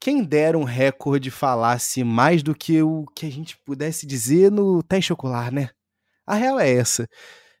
quem 0.00 0.24
dera 0.24 0.58
um 0.58 0.64
recorde 0.64 1.30
falasse 1.30 2.02
mais 2.02 2.42
do 2.42 2.54
que 2.54 2.82
o 2.82 3.04
que 3.14 3.26
a 3.26 3.30
gente 3.30 3.58
pudesse 3.58 4.06
dizer 4.06 4.50
no 4.50 4.82
teste 4.82 5.12
ocular, 5.12 5.52
né? 5.52 5.68
A 6.26 6.34
real 6.34 6.58
é 6.58 6.70
essa. 6.72 7.06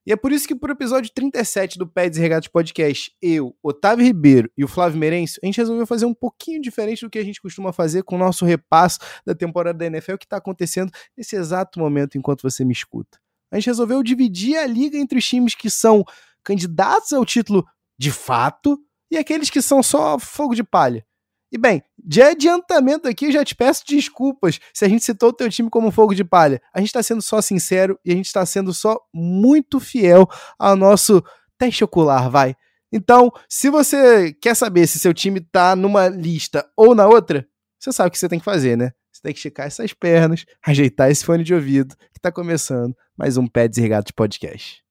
E 0.06 0.12
é 0.12 0.16
por 0.16 0.32
isso 0.32 0.48
que 0.48 0.56
pro 0.56 0.72
episódio 0.72 1.12
37 1.12 1.78
do 1.78 1.86
Peds 1.86 2.18
e 2.18 2.20
Regatos 2.22 2.48
Podcast, 2.48 3.12
eu, 3.20 3.54
Otávio 3.62 4.04
Ribeiro 4.04 4.50
e 4.56 4.64
o 4.64 4.68
Flávio 4.68 4.98
Merencio, 4.98 5.38
a 5.42 5.46
gente 5.46 5.58
resolveu 5.58 5.86
fazer 5.86 6.06
um 6.06 6.14
pouquinho 6.14 6.62
diferente 6.62 7.02
do 7.02 7.10
que 7.10 7.18
a 7.18 7.24
gente 7.24 7.42
costuma 7.42 7.72
fazer 7.72 8.02
com 8.04 8.16
o 8.16 8.18
nosso 8.18 8.46
repasso 8.46 8.98
da 9.26 9.34
temporada 9.34 9.78
da 9.78 9.86
NFL 9.86 10.16
que 10.16 10.24
está 10.24 10.38
acontecendo 10.38 10.90
nesse 11.14 11.36
exato 11.36 11.78
momento 11.78 12.16
enquanto 12.16 12.42
você 12.42 12.64
me 12.64 12.72
escuta. 12.72 13.18
A 13.52 13.56
gente 13.56 13.66
resolveu 13.66 14.02
dividir 14.02 14.56
a 14.56 14.66
liga 14.66 14.96
entre 14.96 15.18
os 15.18 15.28
times 15.28 15.54
que 15.54 15.68
são 15.68 16.02
candidatos 16.42 17.12
ao 17.12 17.26
título 17.26 17.66
de 17.98 18.10
fato 18.10 18.78
e 19.10 19.18
aqueles 19.18 19.50
que 19.50 19.60
são 19.60 19.82
só 19.82 20.18
fogo 20.18 20.54
de 20.54 20.64
palha. 20.64 21.04
E 21.52 21.58
bem, 21.58 21.82
de 21.98 22.22
adiantamento 22.22 23.08
aqui, 23.08 23.32
já 23.32 23.44
te 23.44 23.56
peço 23.56 23.84
desculpas 23.84 24.60
se 24.72 24.84
a 24.84 24.88
gente 24.88 25.04
citou 25.04 25.30
o 25.30 25.32
teu 25.32 25.50
time 25.50 25.68
como 25.68 25.90
fogo 25.90 26.14
de 26.14 26.22
palha. 26.22 26.62
A 26.72 26.78
gente 26.78 26.88
está 26.88 27.02
sendo 27.02 27.20
só 27.20 27.40
sincero 27.40 27.98
e 28.04 28.12
a 28.12 28.14
gente 28.14 28.26
está 28.26 28.46
sendo 28.46 28.72
só 28.72 29.00
muito 29.12 29.80
fiel 29.80 30.28
ao 30.58 30.76
nosso 30.76 31.22
teste 31.58 31.82
ocular, 31.82 32.30
vai. 32.30 32.54
Então, 32.92 33.32
se 33.48 33.68
você 33.68 34.32
quer 34.32 34.54
saber 34.54 34.86
se 34.86 34.98
seu 34.98 35.12
time 35.12 35.40
tá 35.40 35.74
numa 35.74 36.08
lista 36.08 36.68
ou 36.76 36.94
na 36.94 37.06
outra, 37.06 37.46
você 37.78 37.92
sabe 37.92 38.08
o 38.08 38.10
que 38.12 38.18
você 38.18 38.28
tem 38.28 38.38
que 38.38 38.44
fazer, 38.44 38.76
né? 38.76 38.92
Você 39.12 39.22
tem 39.22 39.32
que 39.32 39.38
esticar 39.38 39.66
essas 39.66 39.92
pernas, 39.92 40.44
ajeitar 40.64 41.10
esse 41.10 41.24
fone 41.24 41.42
de 41.42 41.54
ouvido, 41.54 41.96
que 41.96 42.20
tá 42.20 42.30
começando 42.30 42.94
mais 43.16 43.36
um 43.36 43.46
Pé 43.46 43.66
Desregado 43.68 44.06
de 44.06 44.12
Podcast. 44.12 44.82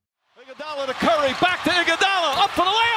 Iguodala 0.42 0.92
Curry, 0.94 1.34
back 1.40 1.64
to 1.64 1.70
up 1.70 2.50
for 2.52 2.64
the 2.64 2.89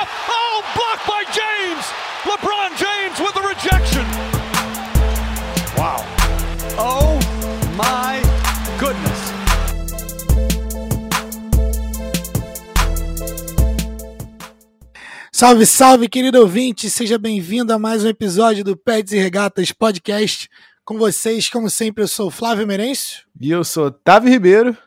Salve, 15.36 15.66
salve, 15.66 16.08
querido 16.08 16.40
ouvinte! 16.40 16.92
Seja 16.92 17.18
bem-vindo 17.18 17.74
a 17.74 17.80
mais 17.80 18.04
um 18.04 18.08
episódio 18.08 18.64
do 18.64 18.78
Pets 18.78 19.14
e 19.14 19.18
Regatas 19.18 19.72
Podcast. 19.72 20.48
Com 20.86 21.00
vocês, 21.00 21.50
como 21.50 21.72
sempre, 21.72 22.04
eu 22.04 22.08
sou 22.08 22.28
o 22.28 22.32
Flávio 22.32 22.68
Merencio. 22.68 23.24
E 23.42 23.50
eu 23.50 23.64
sou 23.64 23.88
Otávio 23.88 24.30
Ribeiro. 24.30 24.78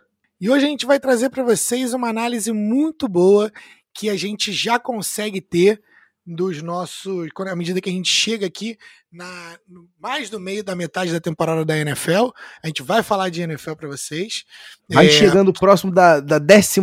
E 0.41 0.49
hoje 0.49 0.65
a 0.65 0.69
gente 0.69 0.87
vai 0.87 1.01
trazer 1.01 1.31
para 1.31 1.43
vocês 1.43 1.93
uma 1.93 2.09
análise 2.09 2.53
muito 2.53 3.09
boa 3.09 3.51
que 3.93 4.09
a 4.09 4.17
gente 4.17 4.53
já 4.53 4.79
consegue 4.79 5.41
ter 5.41 5.83
dos 6.27 6.61
nossos. 6.63 7.29
À 7.39 7.55
medida 7.55 7.81
que 7.81 7.89
a 7.89 7.93
gente 7.93 8.11
chega 8.11 8.47
aqui 8.47 8.77
na 9.13 9.59
mais 10.01 10.29
do 10.29 10.41
meio 10.41 10.65
da 10.65 10.75
metade 10.75 11.13
da 11.13 11.21
temporada 11.21 11.65
da 11.65 11.77
NFL, 11.79 12.31
a 12.63 12.67
gente 12.67 12.83
vai 12.83 13.03
falar 13.03 13.29
de 13.29 13.43
NFL 13.43 13.75
para 13.75 13.89
vocês. 13.89 14.45
Vai 14.91 15.07
é... 15.07 15.11
chegando 15.11 15.53
próximo 15.53 15.93
da, 15.93 16.21
da 16.21 16.39
11 16.39 16.81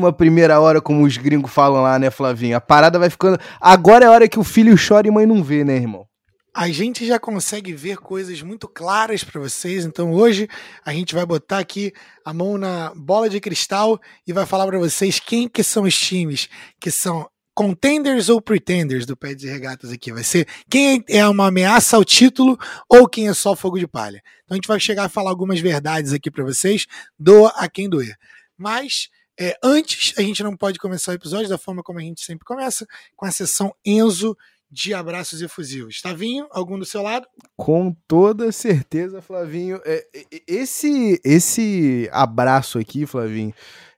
hora, 0.59 0.81
como 0.81 1.03
os 1.03 1.17
gringos 1.17 1.51
falam 1.51 1.81
lá, 1.81 1.99
né, 1.99 2.09
Flavinho? 2.09 2.55
A 2.55 2.61
parada 2.61 2.97
vai 2.97 3.09
ficando. 3.09 3.37
Agora 3.59 4.05
é 4.05 4.07
a 4.07 4.11
hora 4.11 4.27
que 4.27 4.39
o 4.39 4.43
filho 4.43 4.75
chora 4.75 5.07
e 5.07 5.11
mãe 5.11 5.25
não 5.25 5.43
vê, 5.43 5.63
né, 5.63 5.75
irmão? 5.75 6.07
a 6.55 6.69
gente 6.69 7.05
já 7.05 7.19
consegue 7.19 7.73
ver 7.73 7.97
coisas 7.97 8.41
muito 8.43 8.67
claras 8.67 9.23
para 9.23 9.41
vocês. 9.41 9.85
Então 9.85 10.13
hoje 10.13 10.47
a 10.85 10.93
gente 10.93 11.15
vai 11.15 11.25
botar 11.25 11.57
aqui 11.57 11.91
a 12.23 12.31
mão 12.31 12.57
na 12.59 12.93
bola 12.95 13.27
de 13.27 13.39
cristal 13.39 13.99
e 14.27 14.31
vai 14.31 14.45
falar 14.45 14.67
para 14.67 14.77
vocês 14.77 15.19
quem 15.19 15.49
que 15.49 15.63
são 15.63 15.83
os 15.83 15.97
times 15.97 16.47
que 16.79 16.91
são 16.91 17.27
contenders 17.53 18.29
ou 18.29 18.41
pretenders 18.41 19.05
do 19.05 19.15
pé 19.15 19.33
de 19.33 19.47
regatas 19.47 19.91
aqui. 19.91 20.11
Vai 20.11 20.23
ser 20.23 20.47
quem 20.69 21.03
é 21.07 21.27
uma 21.27 21.47
ameaça 21.47 21.95
ao 21.95 22.03
título 22.03 22.57
ou 22.89 23.07
quem 23.07 23.27
é 23.27 23.33
só 23.33 23.55
fogo 23.55 23.79
de 23.79 23.87
palha. 23.87 24.21
Então 24.43 24.55
a 24.55 24.55
gente 24.55 24.67
vai 24.67 24.79
chegar 24.79 25.05
a 25.05 25.09
falar 25.09 25.29
algumas 25.29 25.59
verdades 25.59 26.13
aqui 26.13 26.31
para 26.31 26.43
vocês, 26.43 26.85
doa 27.17 27.49
a 27.55 27.69
quem 27.69 27.89
doer. 27.89 28.15
Mas 28.57 29.09
é, 29.39 29.57
antes, 29.63 30.13
a 30.17 30.21
gente 30.21 30.43
não 30.43 30.55
pode 30.55 30.77
começar 30.77 31.11
o 31.11 31.15
episódio 31.15 31.49
da 31.49 31.57
forma 31.57 31.81
como 31.81 31.99
a 31.99 32.03
gente 32.03 32.23
sempre 32.23 32.45
começa, 32.45 32.85
com 33.15 33.25
a 33.25 33.31
sessão 33.31 33.73
Enzo 33.83 34.37
de 34.69 34.93
abraços 34.93 35.41
efusivos. 35.41 36.01
Tavinho, 36.01 36.47
algum 36.49 36.79
do 36.79 36.85
seu 36.85 37.01
lado? 37.03 37.27
Com 37.55 37.95
toda 38.07 38.51
certeza, 38.51 39.21
Flavinho. 39.21 39.79
É, 39.85 40.05
esse, 40.47 41.21
esse 41.23 42.09
abraço 42.11 42.79
aqui, 42.79 43.05
Flavinho, 43.05 43.53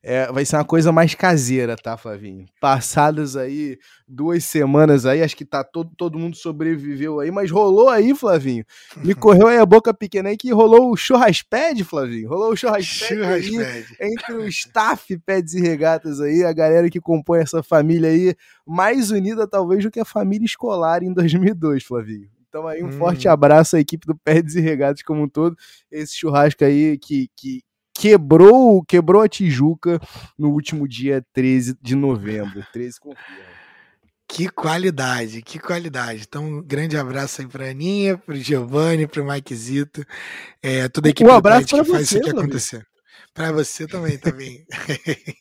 é, 0.07 0.31
vai 0.31 0.45
ser 0.45 0.57
uma 0.57 0.63
coisa 0.63 0.91
mais 0.91 1.15
caseira, 1.15 1.75
tá, 1.75 1.97
Flavinho? 1.97 2.45
Passadas 2.61 3.35
aí 3.35 3.75
duas 4.07 4.43
semanas 4.43 5.03
aí, 5.03 5.23
acho 5.23 5.35
que 5.35 5.43
tá 5.43 5.63
todo, 5.63 5.89
todo 5.97 6.19
mundo 6.19 6.37
sobreviveu 6.37 7.19
aí, 7.19 7.31
mas 7.31 7.49
rolou 7.49 7.89
aí, 7.89 8.13
Flavinho. 8.13 8.63
Me 8.97 9.15
correu 9.17 9.47
aí 9.47 9.57
a 9.57 9.65
boca 9.65 9.91
pequena 9.95 10.29
aí 10.29 10.37
que 10.37 10.53
rolou 10.53 10.91
o 10.91 10.95
churrasped, 10.95 11.83
Flavinho. 11.83 12.29
Rolou 12.29 12.53
o 12.53 12.55
churrasped 12.55 13.19
aí 13.19 13.83
entre 13.99 14.33
o 14.33 14.47
staff 14.47 15.17
Peds 15.25 15.55
e 15.55 15.61
Regatas 15.61 16.21
aí, 16.21 16.43
a 16.43 16.53
galera 16.53 16.87
que 16.87 17.01
compõe 17.01 17.39
essa 17.39 17.63
família 17.63 18.11
aí, 18.11 18.35
mais 18.63 19.09
unida 19.09 19.47
talvez 19.47 19.83
do 19.83 19.89
que 19.89 19.99
a 19.99 20.05
família 20.05 20.45
escolar 20.45 21.01
em 21.01 21.11
2002, 21.11 21.83
Flavinho. 21.83 22.29
Então 22.47 22.67
aí 22.67 22.83
um 22.83 22.89
hum. 22.89 22.91
forte 22.91 23.27
abraço 23.27 23.75
à 23.75 23.79
equipe 23.79 24.05
do 24.05 24.15
Peds 24.15 24.55
e 24.55 24.61
Regatas 24.61 25.01
como 25.01 25.23
um 25.23 25.27
todo. 25.27 25.57
Esse 25.91 26.15
churrasco 26.15 26.63
aí 26.63 26.95
que, 26.95 27.27
que, 27.35 27.63
quebrou, 27.95 28.83
quebrou 28.83 29.21
a 29.21 29.29
Tijuca 29.29 29.99
no 30.37 30.49
último 30.51 30.87
dia 30.87 31.25
13 31.33 31.77
de 31.81 31.95
novembro. 31.95 32.63
13 32.73 32.99
confirma. 32.99 33.55
Que 34.27 34.49
qualidade, 34.49 35.41
que 35.41 35.59
qualidade. 35.59 36.25
Então, 36.27 36.45
um 36.45 36.61
grande 36.61 36.97
abraço 36.97 37.41
aí 37.41 37.47
pra 37.47 37.69
Aninha, 37.69 38.17
pro 38.17 38.35
Giovanni, 38.35 39.07
pro 39.07 39.23
Mike 39.23 39.55
Zito, 39.55 40.03
é, 40.61 40.89
toda 40.89 41.07
a 41.07 41.11
equipe 41.11 41.29
um 41.29 41.33
abraço 41.33 41.67
que 41.67 41.83
faz 41.85 42.01
isso 42.11 42.17
aqui 42.17 42.31
acontecer. 42.31 42.85
Para 43.33 43.51
você 43.51 43.87
também, 43.87 44.17
também. 44.17 44.65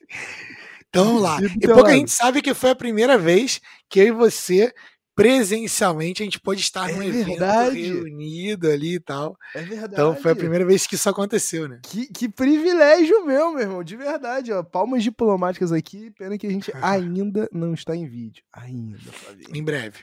então 0.89 1.07
vamos 1.07 1.23
lá. 1.23 1.39
E 1.43 1.67
pouco 1.67 1.87
a 1.87 1.95
gente 1.95 2.11
sabe 2.11 2.43
que 2.43 2.53
foi 2.53 2.71
a 2.71 2.77
primeira 2.77 3.17
vez 3.17 3.61
que 3.89 4.01
eu 4.01 4.07
e 4.07 4.13
você 4.13 4.73
presencialmente 5.15 6.23
a 6.23 6.25
gente 6.25 6.41
pôde 6.41 6.61
estar 6.61 6.91
é 6.91 6.93
num 6.93 7.11
verdade. 7.11 7.79
evento 7.79 7.95
reunido 7.95 8.71
ali 8.71 8.95
e 8.97 9.01
tal. 9.01 9.37
É 9.55 9.63
verdade. 9.63 9.93
Então 9.93 10.17
foi 10.17 10.33
a 10.33 10.37
primeira 10.37 10.65
vez 10.65 10.87
que 10.87 10.97
isso 10.97 11.09
aconteceu, 11.09 11.69
né? 11.69 11.81
Que, 11.83 12.07
que 12.07 12.29
privilégio 12.29 13.25
meu, 13.25 13.53
meu 13.53 13.61
irmão, 13.61 13.85
de 13.85 13.97
verdade. 13.97 14.53
Ó. 14.53 14.63
Palmas 14.63 15.03
diplomáticas 15.03 15.71
aqui, 15.71 16.11
pena 16.11 16.37
que 16.37 16.47
a 16.47 16.51
gente 16.51 16.73
ainda 16.83 17.49
não 17.53 17.75
está 17.75 17.95
em 17.95 18.07
vídeo. 18.07 18.43
Ainda, 18.53 18.99
Flavinho. 18.99 19.49
Em 19.55 19.63
breve. 19.63 19.99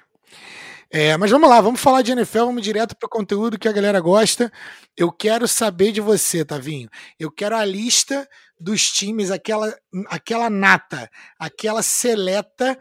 É, 0.93 1.15
mas 1.15 1.31
vamos 1.31 1.49
lá, 1.49 1.61
vamos 1.61 1.79
falar 1.79 2.01
de 2.01 2.11
NFL, 2.11 2.39
vamos 2.39 2.63
direto 2.63 2.97
para 2.97 3.07
o 3.07 3.09
conteúdo 3.09 3.57
que 3.57 3.67
a 3.67 3.71
galera 3.71 3.99
gosta. 4.01 4.51
Eu 4.97 5.09
quero 5.09 5.47
saber 5.47 5.93
de 5.93 6.01
você, 6.01 6.43
Tavinho. 6.43 6.89
Eu 7.17 7.31
quero 7.31 7.55
a 7.55 7.63
lista 7.63 8.27
dos 8.59 8.91
times, 8.91 9.31
aquela, 9.31 9.73
aquela 10.07 10.49
nata, 10.49 11.09
aquela 11.39 11.81
seleta 11.81 12.77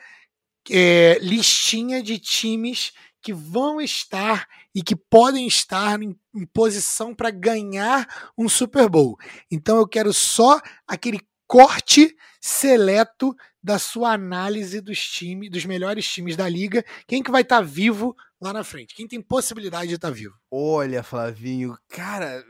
é, 0.69 1.19
listinha 1.21 2.03
de 2.03 2.19
times 2.19 2.93
que 3.23 3.33
vão 3.33 3.81
estar 3.81 4.47
e 4.75 4.83
que 4.83 4.97
podem 4.97 5.47
estar 5.47 6.01
em, 6.03 6.17
em 6.35 6.47
posição 6.47 7.15
para 7.15 7.31
ganhar 7.31 8.33
um 8.37 8.49
Super 8.49 8.89
Bowl. 8.89 9.19
Então 9.51 9.79
eu 9.79 9.87
quero 9.87 10.13
só 10.13 10.61
aquele 10.87 11.21
corte 11.47 12.17
seleto 12.41 13.35
da 13.63 13.79
sua 13.79 14.13
análise 14.13 14.81
dos 14.81 15.01
times, 15.01 15.51
dos 15.51 15.67
melhores 15.67 16.07
times 16.07 16.37
da 16.37 16.49
liga. 16.49 16.85
Quem 17.07 17.23
que 17.23 17.31
vai 17.31 17.43
estar 17.43 17.59
tá 17.59 17.63
vivo 17.63 18.17
lá 18.41 18.53
na 18.53 18.65
frente? 18.65 18.95
Quem 18.95 19.07
tem 19.07 19.21
possibilidade 19.21 19.89
de 19.89 19.97
estar 19.97 20.09
tá 20.09 20.15
vivo? 20.15 20.35
Olha, 20.51 21.03
Flavinho, 21.03 21.77
cara, 21.89 22.43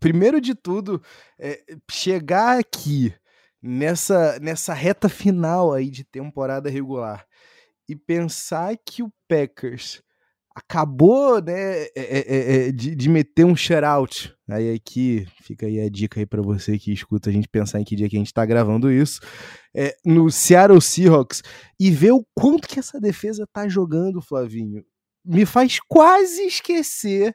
primeiro 0.00 0.40
de 0.40 0.54
tudo, 0.54 1.00
é, 1.38 1.62
chegar 1.88 2.58
aqui 2.58 3.14
nessa, 3.62 4.38
nessa 4.40 4.74
reta 4.74 5.08
final 5.08 5.72
aí 5.72 5.88
de 5.88 6.02
temporada 6.02 6.68
regular 6.68 7.24
e 7.92 7.96
pensar 7.96 8.76
que 8.84 9.02
o 9.02 9.12
Packers 9.28 10.02
acabou 10.54 11.40
né, 11.40 11.84
é, 11.84 11.90
é, 11.96 12.68
é, 12.68 12.72
de, 12.72 12.94
de, 12.94 13.08
meter 13.08 13.44
um 13.44 13.56
shutout. 13.56 14.34
Aí 14.48 14.74
aqui 14.74 15.26
fica 15.42 15.66
aí 15.66 15.80
a 15.80 15.88
dica 15.88 16.20
aí 16.20 16.26
para 16.26 16.42
você 16.42 16.78
que 16.78 16.92
escuta 16.92 17.30
a 17.30 17.32
gente 17.32 17.48
pensar 17.48 17.80
em 17.80 17.84
que 17.84 17.96
dia 17.96 18.08
que 18.08 18.16
a 18.16 18.18
gente 18.18 18.34
tá 18.34 18.44
gravando 18.44 18.90
isso. 18.90 19.20
É, 19.74 19.96
no 20.04 20.30
Seattle 20.30 20.80
Seahawks 20.80 21.42
e 21.80 21.90
ver 21.90 22.12
o 22.12 22.24
quanto 22.34 22.68
que 22.68 22.78
essa 22.78 23.00
defesa 23.00 23.46
tá 23.50 23.66
jogando, 23.68 24.20
Flavinho. 24.20 24.84
Me 25.24 25.46
faz 25.46 25.78
quase 25.88 26.42
esquecer 26.42 27.34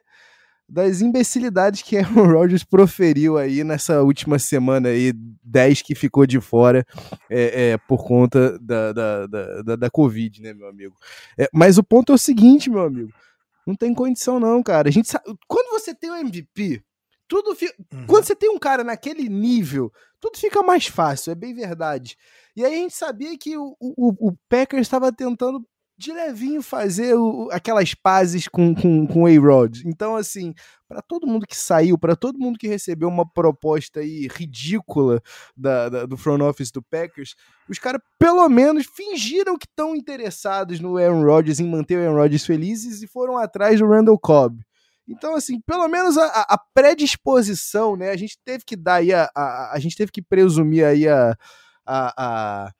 das 0.68 1.00
imbecilidades 1.00 1.82
que 1.82 1.96
Aaron 1.98 2.26
Rodgers 2.26 2.64
proferiu 2.64 3.38
aí 3.38 3.64
nessa 3.64 4.02
última 4.02 4.38
semana 4.38 4.90
aí, 4.90 5.12
10 5.42 5.82
que 5.82 5.94
ficou 5.94 6.26
de 6.26 6.40
fora 6.40 6.84
é, 7.30 7.70
é, 7.70 7.78
por 7.78 8.04
conta 8.06 8.58
da, 8.58 8.92
da, 8.92 9.26
da, 9.26 9.76
da, 9.76 9.90
Covid, 9.90 10.42
né, 10.42 10.52
meu 10.52 10.68
amigo? 10.68 10.94
É, 11.38 11.48
mas 11.52 11.78
o 11.78 11.82
ponto 11.82 12.12
é 12.12 12.14
o 12.14 12.18
seguinte, 12.18 12.68
meu 12.68 12.82
amigo, 12.82 13.12
não 13.66 13.74
tem 13.74 13.94
condição 13.94 14.38
não, 14.38 14.62
cara. 14.62 14.88
A 14.88 14.92
gente 14.92 15.08
sabe, 15.08 15.24
quando 15.46 15.70
você 15.70 15.94
tem 15.94 16.10
um 16.10 16.16
MVP, 16.16 16.82
tudo 17.26 17.54
fica, 17.54 17.74
uhum. 17.92 18.06
quando 18.06 18.24
você 18.24 18.34
tem 18.34 18.50
um 18.50 18.58
cara 18.58 18.84
naquele 18.84 19.28
nível, 19.28 19.92
tudo 20.20 20.38
fica 20.38 20.62
mais 20.62 20.86
fácil, 20.86 21.30
é 21.30 21.34
bem 21.34 21.54
verdade. 21.54 22.16
E 22.56 22.64
aí 22.64 22.74
a 22.74 22.78
gente 22.78 22.94
sabia 22.94 23.36
que 23.38 23.56
o, 23.56 23.76
o, 23.80 24.28
o 24.28 24.36
Packers 24.48 24.82
estava 24.82 25.12
tentando 25.12 25.64
de 25.98 26.12
levinho 26.12 26.62
fazer 26.62 27.14
o, 27.14 27.48
aquelas 27.50 27.92
pazes 27.92 28.46
com, 28.46 28.72
com, 28.72 29.04
com 29.04 29.26
A-Rod. 29.26 29.80
Então, 29.84 30.14
assim, 30.14 30.54
para 30.86 31.02
todo 31.02 31.26
mundo 31.26 31.44
que 31.44 31.56
saiu, 31.56 31.98
para 31.98 32.14
todo 32.14 32.38
mundo 32.38 32.56
que 32.56 32.68
recebeu 32.68 33.08
uma 33.08 33.28
proposta 33.28 33.98
aí 33.98 34.28
ridícula 34.30 35.20
da, 35.56 35.88
da, 35.88 36.06
do 36.06 36.16
front 36.16 36.40
office 36.40 36.70
do 36.70 36.80
Packers, 36.80 37.34
os 37.68 37.80
caras 37.80 38.00
pelo 38.16 38.48
menos 38.48 38.86
fingiram 38.86 39.58
que 39.58 39.66
estão 39.66 39.96
interessados 39.96 40.78
no 40.78 40.96
Aaron 40.96 41.24
Rodgers, 41.24 41.58
em 41.58 41.68
manter 41.68 41.98
o 41.98 42.02
Aaron 42.02 42.22
Rodgers 42.22 42.46
felizes 42.46 43.02
e 43.02 43.08
foram 43.08 43.36
atrás 43.36 43.80
do 43.80 43.88
Randall 43.88 44.18
Cobb. 44.20 44.62
Então, 45.08 45.34
assim, 45.34 45.60
pelo 45.62 45.88
menos 45.88 46.16
a, 46.16 46.26
a 46.26 46.58
predisposição, 46.72 47.96
né? 47.96 48.10
A 48.10 48.16
gente 48.16 48.38
teve 48.44 48.62
que 48.64 48.76
dar 48.76 48.96
aí 48.96 49.12
a, 49.12 49.28
a, 49.34 49.72
a 49.74 49.78
gente 49.80 49.96
teve 49.96 50.12
que 50.12 50.22
presumir 50.22 50.84
aí 50.84 51.08
a, 51.08 51.34
a, 51.84 52.12
a 52.66 52.72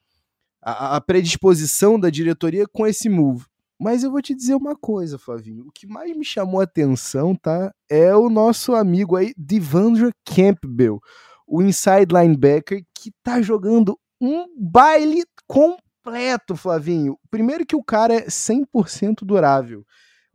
a, 0.97 1.00
predisposição 1.00 1.99
da 1.99 2.11
diretoria 2.11 2.67
com 2.67 2.87
esse 2.87 3.09
move. 3.09 3.44
Mas 3.81 4.03
eu 4.03 4.11
vou 4.11 4.20
te 4.20 4.35
dizer 4.35 4.55
uma 4.55 4.75
coisa, 4.75 5.19
Flavinho. 5.19 5.67
O 5.67 5.73
que 5.73 5.87
mais 5.87 6.15
me 6.17 6.25
chamou 6.25 6.61
a 6.61 6.65
atenção, 6.65 7.35
tá? 7.35 7.73
É 7.88 8.15
o 8.15 8.29
nosso 8.29 8.75
amigo 8.75 9.15
aí, 9.15 9.32
Devandre 9.37 10.11
Campbell, 10.25 11.00
o 11.47 11.62
inside 11.62 12.12
linebacker, 12.12 12.82
que 12.93 13.12
tá 13.23 13.41
jogando 13.41 13.99
um 14.20 14.47
baile 14.59 15.23
completo, 15.47 16.56
Flavinho. 16.56 17.17
Primeiro 17.31 17.65
que 17.65 17.76
o 17.76 17.85
cara 17.85 18.15
é 18.15 18.26
100% 18.26 19.19
durável. 19.23 19.85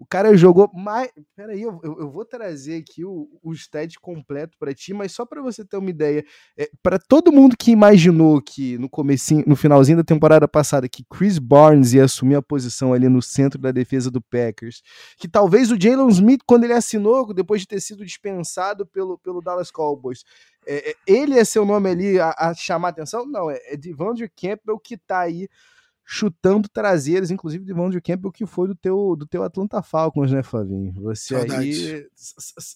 O 0.03 0.05
cara 0.05 0.35
jogou 0.35 0.69
mais. 0.73 1.09
Peraí, 1.33 1.61
eu, 1.61 1.79
eu, 1.81 1.97
eu 1.97 2.11
vou 2.11 2.25
trazer 2.25 2.75
aqui 2.75 3.05
o, 3.05 3.29
o 3.41 3.53
stat 3.53 3.97
completo 4.01 4.57
para 4.59 4.73
ti, 4.73 4.93
mas 4.93 5.13
só 5.13 5.25
para 5.25 5.41
você 5.41 5.63
ter 5.63 5.77
uma 5.77 5.89
ideia. 5.89 6.25
É, 6.57 6.69
para 6.83 6.99
todo 6.99 7.31
mundo 7.31 7.55
que 7.57 7.71
imaginou 7.71 8.41
que 8.41 8.77
no 8.77 8.89
comecinho, 8.89 9.45
no 9.47 9.55
finalzinho 9.55 9.95
da 9.95 10.03
temporada 10.03 10.45
passada, 10.45 10.89
que 10.89 11.05
Chris 11.05 11.39
Barnes 11.39 11.93
ia 11.93 12.03
assumir 12.03 12.35
a 12.35 12.41
posição 12.41 12.91
ali 12.91 13.07
no 13.07 13.21
centro 13.21 13.57
da 13.57 13.71
defesa 13.71 14.11
do 14.11 14.21
Packers, 14.21 14.81
que 15.17 15.25
talvez 15.25 15.71
o 15.71 15.79
Jalen 15.79 16.09
Smith, 16.09 16.41
quando 16.45 16.65
ele 16.65 16.73
assinou, 16.73 17.33
depois 17.33 17.61
de 17.61 17.67
ter 17.67 17.79
sido 17.79 18.05
dispensado 18.05 18.85
pelo, 18.85 19.17
pelo 19.17 19.39
Dallas 19.39 19.71
Cowboys, 19.71 20.25
é, 20.67 20.89
é 20.89 20.95
ele 21.07 21.39
é 21.39 21.45
seu 21.45 21.63
nome 21.63 21.89
ali 21.89 22.19
a, 22.19 22.35
a 22.37 22.53
chamar 22.53 22.89
atenção? 22.89 23.25
Não, 23.25 23.49
é, 23.49 23.57
é 23.67 23.77
Devondre 23.77 24.29
Campbell 24.29 24.77
que 24.77 24.97
tá 24.97 25.21
aí 25.21 25.47
chutando 26.05 26.67
traseiras, 26.67 27.31
inclusive 27.31 27.63
de 27.63 27.73
Vandre 27.73 28.01
Campbell, 28.01 28.31
que 28.31 28.45
foi 28.45 28.67
do 28.67 28.75
teu, 28.75 29.15
do 29.15 29.25
teu 29.25 29.43
Atlanta 29.43 29.81
Falcons, 29.81 30.31
né, 30.31 30.43
Flavinho? 30.43 30.93
Você 31.01 31.35
saudade. 31.35 31.63
aí. 31.63 32.07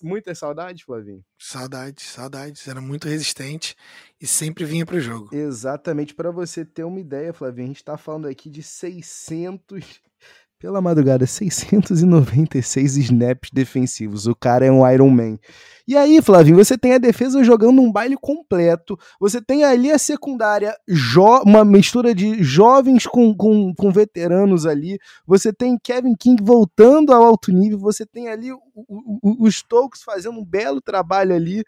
Muitas 0.02 0.40
saudades, 0.40 0.84
Flavinho? 0.84 1.24
Saudades, 1.38 2.06
saudades. 2.06 2.68
Era 2.68 2.82
muito 2.82 3.08
resistente 3.08 3.76
e 4.20 4.26
sempre 4.26 4.66
vinha 4.66 4.86
para 4.86 4.96
o 4.96 5.02
jogo. 5.02 5.36
Exatamente. 5.36 6.16
Para 6.16 6.32
você 6.32 6.64
ter 6.64 6.84
uma 6.84 7.00
ideia, 7.00 7.34
Flavinho, 7.34 7.66
a 7.66 7.68
gente 7.68 7.78
está 7.78 7.98
falando 7.98 8.28
aqui 8.28 8.50
de 8.50 8.64
600 8.64 10.02
pela 10.60 10.82
madrugada, 10.82 11.26
696 11.28 12.98
snaps 12.98 13.50
defensivos. 13.54 14.26
O 14.26 14.36
cara 14.36 14.66
é 14.66 14.72
um 14.72 14.90
Iron 14.90 15.10
Man. 15.10 15.38
E 15.88 15.96
aí, 15.96 16.22
Flavinho, 16.22 16.58
você 16.58 16.78
tem 16.78 16.94
a 16.94 16.98
defesa 16.98 17.44
jogando 17.44 17.80
um 17.80 17.92
baile 17.92 18.18
completo. 18.20 18.98
Você 19.20 19.40
tem 19.42 19.64
ali 19.64 19.92
a 19.92 20.00
secundária, 20.00 20.76
uma 21.46 21.64
mistura 21.64 22.14
de 22.14 22.44
jovens 22.44 23.06
com, 23.06 23.34
com, 23.36 23.74
com, 23.74 23.92
veteranos 23.92 24.66
ali. 24.66 25.00
Você 25.26 25.54
tem 25.54 25.78
Kevin 25.82 26.16
King 26.16 26.44
voltando 26.44 27.14
ao 27.14 27.24
alto 27.24 27.52
nível. 27.52 27.80
Você 27.80 28.06
tem 28.06 28.28
ali 28.28 28.50
os 29.22 29.56
Stokes 29.56 30.02
fazendo 30.04 30.40
um 30.40 30.46
belo 30.46 30.82
trabalho 30.82 31.34
ali. 31.34 31.64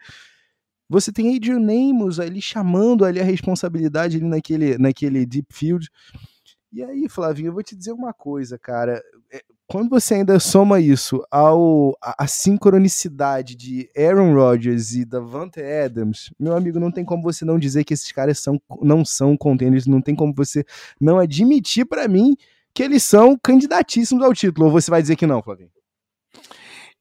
Você 0.88 1.12
tem 1.12 1.36
Adrian 1.36 1.60
Amos 1.60 2.18
ali 2.18 2.42
chamando 2.42 3.04
ali 3.04 3.20
a 3.20 3.24
responsabilidade 3.24 4.16
ali 4.16 4.26
naquele, 4.26 4.76
naquele 4.76 5.24
deep 5.24 5.46
field. 5.50 5.88
E 6.72 6.84
aí, 6.84 7.08
Flavinho, 7.08 7.48
eu 7.48 7.52
vou 7.52 7.62
te 7.62 7.74
dizer 7.74 7.92
uma 7.92 8.12
coisa, 8.12 8.56
cara. 8.56 9.02
É, 9.32 9.42
quando 9.66 9.88
você 9.88 10.14
ainda 10.14 10.38
soma 10.38 10.80
isso 10.80 11.22
ao 11.30 11.96
a, 12.02 12.24
a 12.24 12.26
sincronicidade 12.26 13.56
de 13.56 13.90
Aaron 13.96 14.34
Rodgers 14.34 14.92
e 14.92 15.04
Davante 15.04 15.60
Adams, 15.60 16.32
meu 16.38 16.56
amigo, 16.56 16.78
não 16.78 16.92
tem 16.92 17.04
como 17.04 17.22
você 17.22 17.44
não 17.44 17.58
dizer 17.58 17.84
que 17.84 17.94
esses 17.94 18.12
caras 18.12 18.38
são, 18.38 18.60
não 18.80 19.04
são 19.04 19.36
contenders, 19.36 19.86
não 19.86 20.00
tem 20.00 20.14
como 20.14 20.32
você 20.32 20.64
não 21.00 21.18
admitir 21.18 21.84
para 21.84 22.06
mim 22.06 22.36
que 22.72 22.82
eles 22.82 23.02
são 23.02 23.36
candidatíssimos 23.36 24.24
ao 24.24 24.32
título. 24.32 24.66
Ou 24.66 24.72
você 24.72 24.90
vai 24.90 25.02
dizer 25.02 25.16
que 25.16 25.26
não, 25.26 25.42
Flavinho? 25.42 25.70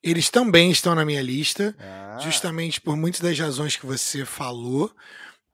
Eles 0.01 0.29
também 0.29 0.71
estão 0.71 0.95
na 0.95 1.03
minha 1.05 1.21
lista, 1.21 1.75
ah. 1.77 2.17
justamente 2.21 2.79
por 2.79 2.95
muitas 2.95 3.19
das 3.19 3.37
razões 3.37 3.75
que 3.75 3.85
você 3.85 4.25
falou. 4.25 4.91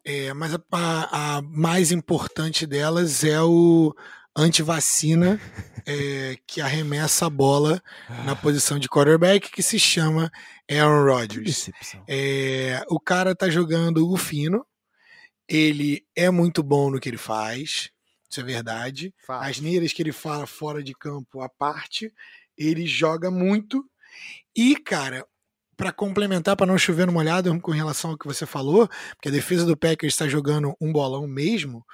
É, 0.05 0.31
mas 0.33 0.53
a, 0.53 0.59
a, 0.71 1.37
a, 1.37 1.41
mais 1.41 1.91
importante 1.91 2.67
delas 2.67 3.23
é 3.23 3.41
o 3.41 3.91
antivacina 4.35 5.41
é, 5.83 6.37
que 6.45 6.61
arremessa 6.61 7.25
a 7.25 7.29
bola 7.29 7.81
na 8.23 8.35
posição 8.35 8.77
de 8.77 8.87
quarterback, 8.87 9.49
que 9.49 9.63
se 9.63 9.79
chama 9.79 10.31
Aaron 10.69 11.05
Rodgers. 11.05 11.71
É, 12.07 12.83
o 12.87 12.99
cara 12.99 13.35
tá 13.35 13.49
jogando 13.49 14.07
o 14.11 14.15
fino, 14.15 14.63
ele 15.47 16.05
é 16.15 16.29
muito 16.29 16.61
bom 16.61 16.91
no 16.91 16.99
que 16.99 17.09
ele 17.09 17.17
faz, 17.17 17.89
isso 18.29 18.39
é 18.39 18.43
verdade. 18.43 19.13
Faz. 19.25 19.57
As 19.57 19.59
neiras 19.59 19.93
que 19.93 20.03
ele 20.03 20.11
fala 20.11 20.45
fora 20.45 20.83
de 20.83 20.93
campo 20.93 21.41
à 21.41 21.49
parte, 21.49 22.13
ele 22.57 22.85
joga 22.85 23.31
muito. 23.31 23.83
E, 24.55 24.75
cara, 24.75 25.25
para 25.75 25.91
complementar, 25.91 26.55
para 26.55 26.65
não 26.65 26.77
chover 26.77 27.07
no 27.07 27.13
molhado 27.13 27.59
com 27.59 27.71
relação 27.71 28.11
ao 28.11 28.17
que 28.17 28.27
você 28.27 28.45
falou, 28.45 28.87
porque 29.15 29.29
a 29.29 29.31
defesa 29.31 29.65
do 29.65 29.77
Packers 29.77 30.13
está 30.13 30.27
jogando 30.27 30.75
um 30.79 30.91
bolão 30.91 31.27
mesmo. 31.27 31.85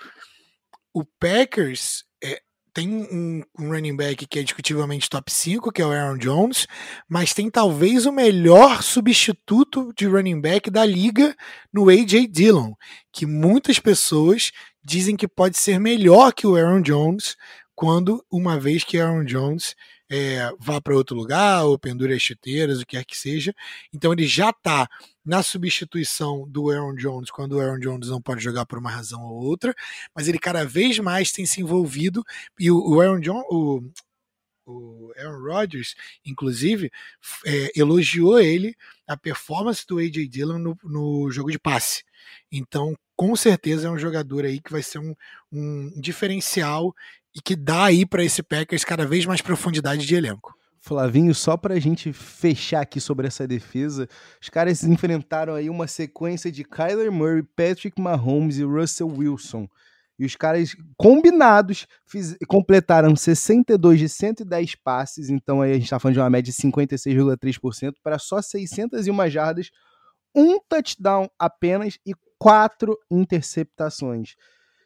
O 0.94 1.04
Packers 1.06 2.04
é, 2.24 2.42
tem 2.74 2.90
um, 2.90 3.44
um, 3.60 3.70
running 3.70 3.96
back 3.96 4.26
que 4.26 4.40
é 4.40 4.44
discutivelmente 4.44 5.10
top 5.10 5.32
5, 5.32 5.72
que 5.72 5.82
é 5.82 5.86
o 5.86 5.92
Aaron 5.92 6.18
Jones, 6.18 6.68
mas 7.08 7.34
tem 7.34 7.50
talvez 7.50 8.06
o 8.06 8.12
melhor 8.12 8.82
substituto 8.82 9.94
de 9.98 10.08
running 10.08 10.40
back 10.40 10.70
da 10.70 10.86
liga 10.86 11.36
no 11.72 11.90
A.J. 11.90 12.28
Dillon, 12.28 12.74
que 13.12 13.26
muitas 13.26 13.80
pessoas 13.80 14.52
dizem 14.84 15.16
que 15.16 15.28
pode 15.28 15.58
ser 15.58 15.80
melhor 15.80 16.34
que 16.34 16.48
o 16.48 16.56
Aaron 16.56 16.82
Jones, 16.82 17.36
quando 17.76 18.24
uma 18.32 18.60
vez 18.60 18.84
que 18.84 18.98
Aaron 18.98 19.26
Jones 19.26 19.76
é, 20.14 20.52
vá 20.60 20.82
para 20.82 20.94
outro 20.94 21.16
lugar 21.16 21.64
ou 21.64 21.80
pendure 21.80 22.14
as 22.14 22.22
chuteiras, 22.22 22.82
o 22.82 22.86
que 22.86 22.98
quer 22.98 23.06
que 23.06 23.18
seja. 23.18 23.56
Então 23.94 24.12
ele 24.12 24.28
já 24.28 24.50
está 24.50 24.86
na 25.24 25.42
substituição 25.42 26.46
do 26.50 26.70
Aaron 26.70 26.96
Jones 26.96 27.32
quando 27.32 27.54
o 27.54 27.62
Aaron 27.62 27.80
Jones 27.80 28.10
não 28.10 28.22
pode 28.22 28.44
jogar 28.44 28.66
por 28.66 28.78
uma 28.78 28.92
razão 28.92 29.24
ou 29.24 29.42
outra, 29.42 29.74
mas 30.14 30.28
ele 30.28 30.38
cada 30.38 30.66
vez 30.66 31.00
mais 31.00 31.32
tem 31.32 31.46
se 31.46 31.62
envolvido 31.62 32.26
e 32.60 32.70
o, 32.70 33.00
Aaron 33.00 33.22
Jones, 33.22 33.46
o, 33.50 33.82
o 34.66 35.14
Aaron 35.18 35.42
Rodgers, 35.44 35.96
inclusive, 36.26 36.92
é, 37.46 37.72
elogiou 37.74 38.38
ele, 38.38 38.76
a 39.08 39.16
performance 39.16 39.86
do 39.88 39.98
A.J. 39.98 40.28
Dillon 40.28 40.58
no, 40.58 40.78
no, 40.84 41.32
jogo 41.32 41.52
de 41.52 41.60
passe. 41.60 42.04
Então, 42.52 42.96
com 43.16 43.36
certeza 43.36 43.88
é 43.88 43.92
um 43.92 43.98
jogador 43.98 44.46
aí 44.46 44.60
que 44.60 44.72
vai 44.72 44.84
ser 44.84 45.00
um, 45.00 45.16
um 45.52 45.90
diferencial 46.00 46.94
e 47.36 47.42
que 47.42 47.56
dá 47.56 47.86
aí 47.86 48.06
para 48.06 48.24
esse 48.24 48.44
Packers 48.44 48.84
cada 48.84 49.06
vez 49.06 49.26
mais 49.26 49.42
profundidade 49.42 50.06
de 50.06 50.16
elenco. 50.16 50.54
Flavinho, 50.84 51.34
só 51.36 51.56
para 51.56 51.76
a 51.76 51.80
gente 51.80 52.12
fechar 52.12 52.82
aqui 52.82 53.00
sobre 53.00 53.28
essa 53.28 53.48
defesa, 53.48 54.10
os 54.42 54.50
caras 54.50 54.84
enfrentaram 54.84 55.54
aí 55.54 55.70
uma 55.70 55.88
sequência 55.88 56.52
de 56.52 56.64
Kyler 56.64 57.12
Murray, 57.12 57.44
Patrick 57.44 58.02
Mahomes 58.02 58.58
e 58.58 58.64
Russell 58.64 59.08
Wilson. 59.08 59.68
E 60.18 60.26
os 60.26 60.36
caras 60.36 60.76
combinados 60.98 61.88
fiz, 62.06 62.36
completaram 62.48 63.16
62 63.16 64.00
de 64.00 64.10
110 64.10 64.76
passes, 64.76 65.30
então 65.30 65.62
aí 65.62 65.72
a 65.72 65.74
gente 65.76 65.84
está 65.84 66.00
falando 66.00 66.16
de 66.16 66.20
uma 66.20 66.30
média 66.30 66.52
de 66.52 66.60
56,3% 66.60 67.94
para 68.04 68.18
só 68.18 68.42
601 68.42 69.30
jardas, 69.30 69.70
um 70.36 70.60
touchdown 70.60 71.28
apenas 71.40 71.98
e 72.06 72.14
quatro 72.40 72.98
interceptações. 73.10 74.36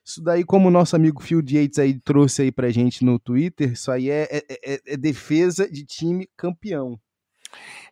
Isso 0.05 0.21
daí, 0.21 0.43
como 0.43 0.67
o 0.67 0.71
nosso 0.71 0.95
amigo 0.95 1.21
Phil 1.21 1.41
Yates 1.41 1.79
aí 1.79 1.99
trouxe 1.99 2.43
aí 2.43 2.51
pra 2.51 2.69
gente 2.69 3.03
no 3.03 3.17
Twitter, 3.17 3.71
isso 3.71 3.91
aí 3.91 4.11
é, 4.11 4.27
é, 4.29 4.45
é, 4.63 4.81
é 4.93 4.97
defesa 4.97 5.67
de 5.67 5.83
time 5.83 6.29
campeão. 6.37 6.99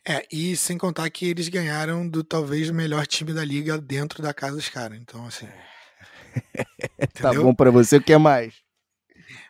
É, 0.08 0.24
e 0.32 0.56
sem 0.56 0.78
contar 0.78 1.10
que 1.10 1.26
eles 1.26 1.48
ganharam 1.48 2.08
do 2.08 2.24
talvez 2.24 2.70
o 2.70 2.74
melhor 2.74 3.08
time 3.08 3.34
da 3.34 3.44
liga 3.44 3.80
dentro 3.80 4.22
da 4.22 4.34
casa 4.34 4.56
dos 4.56 4.70
caras. 4.70 5.00
Então, 5.02 5.26
assim. 5.26 5.48
tá 7.20 7.34
bom 7.34 7.56
para 7.56 7.72
você, 7.72 7.98
o 7.98 8.04
que 8.04 8.14
é 8.14 8.18
mais? 8.18 8.54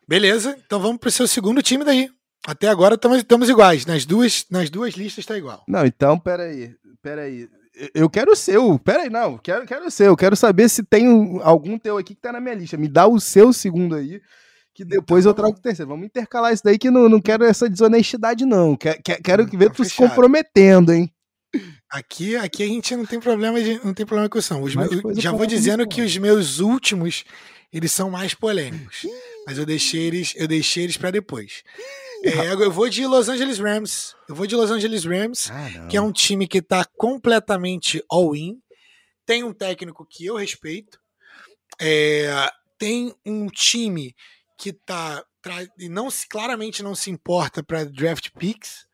Beleza, 0.08 0.58
então 0.66 0.80
vamos 0.80 1.00
pro 1.00 1.12
seu 1.12 1.28
segundo 1.28 1.62
time 1.62 1.84
daí. 1.84 2.10
Até 2.46 2.70
agora 2.70 2.96
estamos 2.96 3.50
iguais. 3.50 3.86
Nas 3.86 4.06
duas, 4.06 4.46
nas 4.50 4.70
duas 4.70 4.94
listas 4.94 5.26
tá 5.26 5.38
igual. 5.38 5.64
Não, 5.68 5.86
então, 5.86 6.18
peraí. 6.18 6.74
Peraí 7.02 7.50
eu 7.94 8.10
quero 8.10 8.32
o 8.32 8.36
seu. 8.36 8.78
Pera 8.80 9.04
aí, 9.04 9.10
não. 9.10 9.38
Quero, 9.38 9.66
quero 9.66 9.86
o 9.86 9.92
seu. 9.92 10.16
Quero 10.16 10.36
saber 10.36 10.70
se 10.70 10.84
tem 10.84 11.40
algum 11.42 11.78
teu 11.78 11.98
aqui 11.98 12.16
que 12.16 12.22
tá 12.22 12.32
na 12.32 12.40
minha 12.40 12.56
lista. 12.56 12.78
Me 12.78 12.88
dá 12.88 13.08
o 13.08 13.20
seu 13.20 13.52
segundo 13.52 13.96
aí, 13.96 14.22
que 14.74 14.86
depois 14.86 15.26
eu 15.26 15.34
trago 15.34 15.58
o 15.58 15.62
terceiro. 15.62 15.90
Vamos 15.90 16.06
intercalar 16.06 16.54
isso 16.54 16.64
daí 16.64 16.78
que 16.78 16.92
não, 16.92 17.10
não 17.10 17.22
quero 17.22 17.44
essa 17.44 17.70
desonestidade, 17.70 18.46
não. 18.46 18.76
Quero, 18.76 19.00
quero 19.24 19.48
que 19.48 19.58
ver 19.58 19.70
tá 19.70 19.76
tu 19.76 19.86
se 19.86 19.96
comprometendo, 19.96 20.94
hein? 20.94 21.12
Aqui, 21.90 22.36
aqui 22.36 22.64
a 22.64 22.68
gente 22.68 22.96
não 22.96 23.06
tem 23.06 23.20
problema 23.20 23.62
de, 23.62 23.80
não 23.86 23.94
tem 23.94 24.06
problema 24.06 24.28
com 24.28 24.40
isso. 24.40 24.58
Os 24.60 24.76
meus, 24.76 25.18
já 25.18 25.32
vou 25.32 25.46
dizendo 25.46 25.88
que 25.88 26.02
os 26.02 26.18
meus 26.18 26.60
últimos 26.60 27.24
eles 27.74 27.92
são 27.92 28.10
mais 28.10 28.36
polêmicos. 28.36 29.08
Mas 29.48 29.58
eu 29.58 29.66
deixei 29.66 30.02
eles, 30.02 30.34
eu 30.36 30.48
deixei 30.48 30.84
eles 30.84 30.96
para 30.96 31.12
depois. 31.12 31.64
É, 32.24 32.54
eu 32.54 32.72
vou 32.72 32.88
de 32.88 33.06
Los 33.06 33.28
Angeles 33.28 33.60
Rams. 33.60 34.16
Eu 34.30 34.36
vou 34.36 34.48
de 34.48 34.56
Los 34.56 34.72
Angeles 34.72 35.04
Rams, 35.04 35.52
ah, 35.52 35.88
que 35.88 35.98
é 35.98 36.02
um 36.02 36.12
time 36.12 36.48
que 36.48 36.62
tá 36.62 36.86
completamente 36.96 38.02
all-in. 38.10 38.62
Tem 39.26 39.44
um 39.44 39.54
técnico 39.54 40.08
que 40.10 40.26
eu 40.26 40.38
respeito. 40.38 40.98
É, 41.82 42.50
tem 42.78 43.14
um 43.26 43.48
time 43.48 44.16
que 44.58 44.72
tá 44.72 45.26
e 45.78 45.90
não 45.90 46.10
se 46.10 46.26
claramente 46.28 46.82
não 46.82 46.96
se 46.96 47.12
importa 47.12 47.62
para 47.62 47.84
draft 47.84 48.30
picks. 48.40 48.88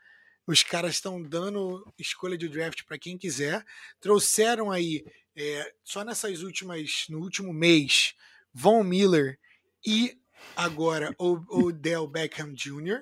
Os 0.48 0.64
caras 0.64 0.96
estão 0.96 1.22
dando 1.22 1.86
escolha 2.00 2.36
de 2.36 2.50
draft 2.50 2.84
para 2.86 2.98
quem 2.98 3.16
quiser. 3.16 3.64
Trouxeram 4.00 4.72
aí 4.72 5.06
é, 5.36 5.72
só 5.84 6.04
nessas 6.04 6.42
últimas 6.42 7.06
no 7.10 7.20
último 7.20 7.54
mês 7.54 8.16
Von 8.52 8.84
Miller 8.84 9.38
e 9.86 10.19
agora 10.56 11.14
o 11.18 11.40
Odell 11.50 12.08
Beckham 12.08 12.54
Jr. 12.54 13.02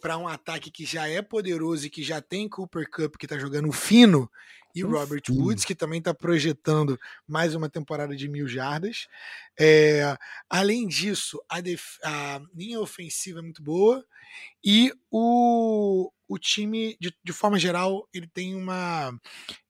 para 0.00 0.18
um 0.18 0.28
ataque 0.28 0.70
que 0.70 0.84
já 0.84 1.08
é 1.08 1.22
poderoso 1.22 1.86
e 1.86 1.90
que 1.90 2.02
já 2.02 2.20
tem 2.20 2.48
Cooper 2.48 2.88
Cup 2.90 3.16
que 3.16 3.26
está 3.26 3.38
jogando 3.38 3.70
fino 3.72 4.30
e 4.76 4.82
Robert 4.82 5.22
Woods, 5.30 5.64
que 5.64 5.74
também 5.74 6.00
está 6.00 6.12
projetando 6.12 7.00
mais 7.26 7.54
uma 7.54 7.66
temporada 7.66 8.14
de 8.14 8.28
mil 8.28 8.46
jardas. 8.46 9.08
É, 9.58 10.14
além 10.50 10.86
disso, 10.86 11.42
a, 11.50 11.56
a, 12.04 12.40
linha 12.54 12.78
ofensiva 12.78 13.38
é 13.38 13.42
muito 13.42 13.62
boa 13.62 14.04
e 14.62 14.92
o, 15.10 16.12
o 16.28 16.38
time, 16.38 16.94
de, 17.00 17.10
de 17.24 17.32
forma 17.32 17.58
geral, 17.58 18.06
ele 18.12 18.26
tem 18.26 18.54
uma, 18.54 19.18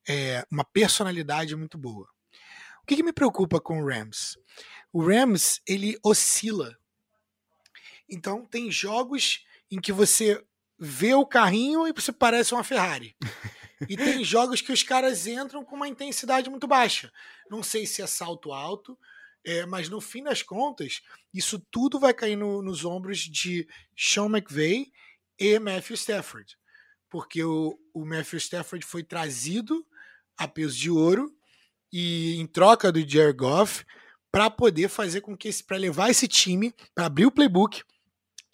é, 0.09 0.45
uma 0.51 0.65
personalidade 0.65 1.55
muito 1.55 1.79
boa. 1.79 2.09
O 2.83 2.87
que, 2.87 2.97
que 2.97 3.03
me 3.05 3.13
preocupa 3.13 3.61
com 3.61 3.81
o 3.81 3.87
Rams? 3.87 4.37
O 4.93 5.07
Rams, 5.07 5.61
ele 5.69 5.97
oscila. 6.05 6.77
Então, 8.09 8.45
tem 8.45 8.71
jogos 8.71 9.45
em 9.71 9.81
que 9.81 9.93
você 9.93 10.43
vê 10.79 11.15
o 11.15 11.27
carrinho 11.27 11.87
e 11.87 11.93
você 11.93 12.13
parece 12.13 12.55
uma 12.55 12.65
Ferrari. 12.65 13.17
E 13.89 13.97
tem 13.97 14.23
jogos 14.25 14.61
que 14.61 14.73
os 14.73 14.83
caras 14.83 15.27
entram 15.27 15.65
com 15.65 15.77
uma 15.77 15.89
intensidade 15.89 16.51
muito 16.51 16.67
baixa. 16.67 17.13
Não 17.51 17.63
sei 17.63 17.87
se 17.87 18.03
é 18.03 18.07
salto 18.07 18.53
alto, 18.53 18.99
é, 19.45 19.65
mas 19.65 19.89
no 19.89 20.01
fim 20.01 20.23
das 20.23 20.43
contas, 20.43 21.01
isso 21.33 21.59
tudo 21.71 21.99
vai 21.99 22.13
cair 22.13 22.37
no, 22.37 22.63
nos 22.63 22.85
ombros 22.85 23.21
de 23.21 23.67
Sean 23.97 24.27
McVay 24.27 24.91
e 25.39 25.59
Matthew 25.59 25.95
Stafford. 25.95 26.57
Porque 27.09 27.43
o, 27.43 27.79
o 27.95 28.05
Matthew 28.05 28.39
Stafford 28.39 28.85
foi 28.85 29.03
trazido 29.03 29.87
a 30.37 30.47
peso 30.47 30.77
de 30.77 30.91
ouro 30.91 31.35
e 31.93 32.37
em 32.37 32.47
troca 32.47 32.91
do 32.91 33.09
Jared 33.09 33.39
Goff 33.39 33.85
para 34.31 34.51
poder 34.51 34.89
fazer 34.89 35.21
com 35.21 35.37
que 35.37 35.51
para 35.63 35.77
levar 35.77 36.11
esse 36.11 36.29
time, 36.29 36.75
para 36.95 37.07
abrir 37.07 37.27
o 37.27 37.31
playbook, 37.31 37.83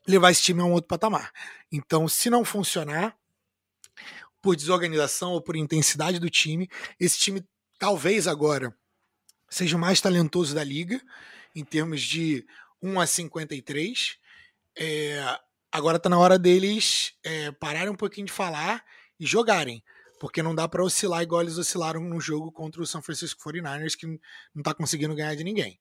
levar 0.07 0.31
esse 0.31 0.43
time 0.43 0.61
a 0.61 0.65
um 0.65 0.73
outro 0.73 0.89
patamar. 0.89 1.33
Então, 1.71 2.09
se 2.09 2.29
não 2.29 2.45
funcionar, 2.45 3.17
por 4.43 4.57
desorganização 4.57 5.31
ou 5.31 5.41
por 5.41 5.55
intensidade 5.55 6.19
do 6.19 6.29
time. 6.29 6.69
Esse 6.99 7.19
time, 7.19 7.47
talvez 7.79 8.27
agora, 8.27 8.77
seja 9.49 9.77
o 9.77 9.81
mais 9.81 10.01
talentoso 10.01 10.55
da 10.55 10.65
liga, 10.65 11.01
em 11.55 11.65
termos 11.65 12.03
de 12.03 12.45
1 12.83 13.01
a 13.01 13.07
53. 13.07 14.19
É, 14.77 15.39
agora 15.71 15.97
está 15.97 16.09
na 16.09 16.19
hora 16.19 16.39
deles 16.39 17.15
é, 17.23 17.53
pararem 17.53 17.93
um 17.93 17.97
pouquinho 17.97 18.27
de 18.27 18.33
falar 18.33 18.85
e 19.19 19.25
jogarem. 19.25 19.83
Porque 20.19 20.43
não 20.43 20.55
dá 20.55 20.69
para 20.69 20.85
oscilar 20.85 21.23
igual 21.23 21.43
eles 21.43 21.59
oscilaram 21.59 22.01
no 22.01 22.21
jogo 22.21 22.53
contra 22.53 22.83
o 22.83 22.87
San 22.87 23.03
Francisco 23.03 23.43
49ers, 23.43 23.97
que 23.97 24.07
não 24.07 24.19
está 24.59 24.75
conseguindo 24.75 25.15
ganhar 25.15 25.35
de 25.35 25.45
ninguém. 25.45 25.81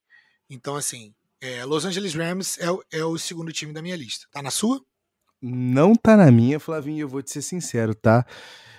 Então, 0.50 0.76
assim, 0.76 1.14
é, 1.42 1.66
Los 1.66 1.86
Angeles 1.86 2.14
Rams 2.14 2.60
é, 2.60 3.00
é 3.00 3.04
o 3.04 3.18
segundo 3.18 3.52
time 3.52 3.74
da 3.74 3.82
minha 3.82 3.96
lista. 3.96 4.28
Tá 4.32 4.42
na 4.42 4.52
sua? 4.52 4.80
Não 5.42 5.96
tá 5.96 6.16
na 6.16 6.30
minha, 6.32 6.60
Flavinho, 6.60 7.02
eu 7.02 7.10
vou 7.10 7.22
te 7.22 7.32
ser 7.32 7.42
sincero, 7.42 7.96
tá? 7.96 8.26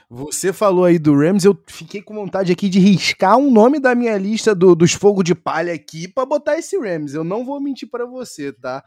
Você 0.08 0.52
falou 0.52 0.84
aí 0.84 0.98
do 0.98 1.16
Rams, 1.16 1.44
eu 1.44 1.60
fiquei 1.66 2.00
com 2.02 2.14
vontade 2.14 2.52
aqui 2.52 2.68
de 2.68 2.78
riscar 2.78 3.36
um 3.36 3.50
nome 3.50 3.80
da 3.80 3.94
minha 3.94 4.16
lista 4.16 4.54
do, 4.54 4.74
dos 4.74 4.92
fogos 4.92 5.24
de 5.24 5.34
palha 5.34 5.72
aqui 5.72 6.06
para 6.06 6.26
botar 6.26 6.56
esse 6.56 6.78
Rams. 6.78 7.14
Eu 7.14 7.24
não 7.24 7.44
vou 7.44 7.60
mentir 7.60 7.88
para 7.90 8.04
você, 8.06 8.52
tá? 8.52 8.84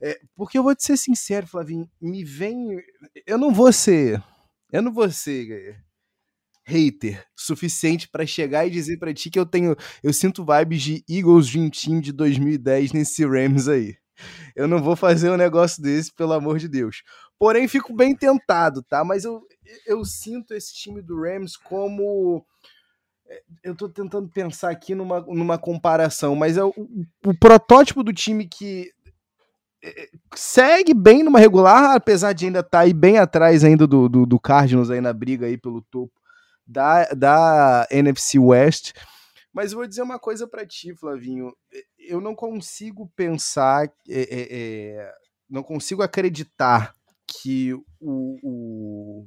É, 0.00 0.20
porque 0.36 0.58
eu 0.58 0.62
vou 0.62 0.76
te 0.76 0.84
ser 0.84 0.96
sincero, 0.96 1.46
Flavinho, 1.46 1.90
me 2.00 2.22
vem. 2.22 2.78
Eu 3.26 3.38
não 3.38 3.52
vou 3.52 3.72
ser. 3.72 4.22
Eu 4.70 4.82
não 4.82 4.92
vou 4.92 5.10
ser 5.10 5.76
hater 6.68 7.24
suficiente 7.34 8.06
para 8.08 8.26
chegar 8.26 8.66
e 8.66 8.70
dizer 8.70 8.98
para 8.98 9.14
ti 9.14 9.30
que 9.30 9.38
eu 9.38 9.46
tenho. 9.46 9.74
Eu 10.02 10.12
sinto 10.12 10.44
vibes 10.44 10.82
de 10.82 11.04
Eagles 11.08 11.50
Dream 11.50 11.70
Team 11.70 12.00
de 12.00 12.12
2010 12.12 12.92
nesse 12.92 13.24
Rams 13.24 13.68
aí. 13.68 13.96
Eu 14.54 14.68
não 14.68 14.82
vou 14.82 14.94
fazer 14.94 15.30
um 15.30 15.36
negócio 15.36 15.82
desse, 15.82 16.12
pelo 16.12 16.32
amor 16.32 16.58
de 16.58 16.68
Deus. 16.68 17.02
Porém, 17.38 17.66
fico 17.68 17.94
bem 17.94 18.14
tentado, 18.14 18.82
tá? 18.82 19.02
Mas 19.02 19.24
eu, 19.24 19.40
eu 19.86 20.04
sinto 20.04 20.52
esse 20.52 20.74
time 20.74 21.00
do 21.00 21.22
Rams 21.22 21.56
como. 21.56 22.44
É, 23.26 23.42
eu 23.64 23.74
tô 23.74 23.88
tentando 23.88 24.28
pensar 24.28 24.70
aqui 24.70 24.94
numa, 24.94 25.20
numa 25.20 25.56
comparação, 25.56 26.34
mas 26.34 26.56
é 26.56 26.64
o, 26.64 26.72
o 27.24 27.38
protótipo 27.38 28.02
do 28.02 28.12
time 28.12 28.46
que 28.46 28.90
é, 29.84 30.08
segue 30.34 30.92
bem 30.92 31.22
numa 31.22 31.38
regular, 31.38 31.94
apesar 31.94 32.32
de 32.32 32.46
ainda 32.46 32.60
estar 32.60 32.70
tá 32.70 32.80
aí 32.80 32.92
bem 32.92 33.18
atrás 33.18 33.62
ainda 33.64 33.86
do, 33.86 34.08
do, 34.08 34.26
do 34.26 34.40
Cardinals 34.40 34.90
aí 34.90 35.00
na 35.00 35.12
briga 35.12 35.46
aí 35.46 35.56
pelo 35.56 35.82
topo 35.82 36.17
da, 36.68 37.04
da 37.06 37.88
NFC 37.90 38.38
West. 38.38 38.92
Mas 39.52 39.72
eu 39.72 39.78
vou 39.78 39.86
dizer 39.86 40.02
uma 40.02 40.18
coisa 40.18 40.46
para 40.46 40.66
ti, 40.66 40.94
Flavinho. 40.94 41.52
Eu 41.98 42.20
não 42.20 42.34
consigo 42.34 43.10
pensar, 43.16 43.86
é, 44.08 44.48
é, 44.50 45.12
não 45.48 45.62
consigo 45.62 46.02
acreditar 46.02 46.94
que 47.26 47.72
o, 47.72 47.82
o, 48.42 49.26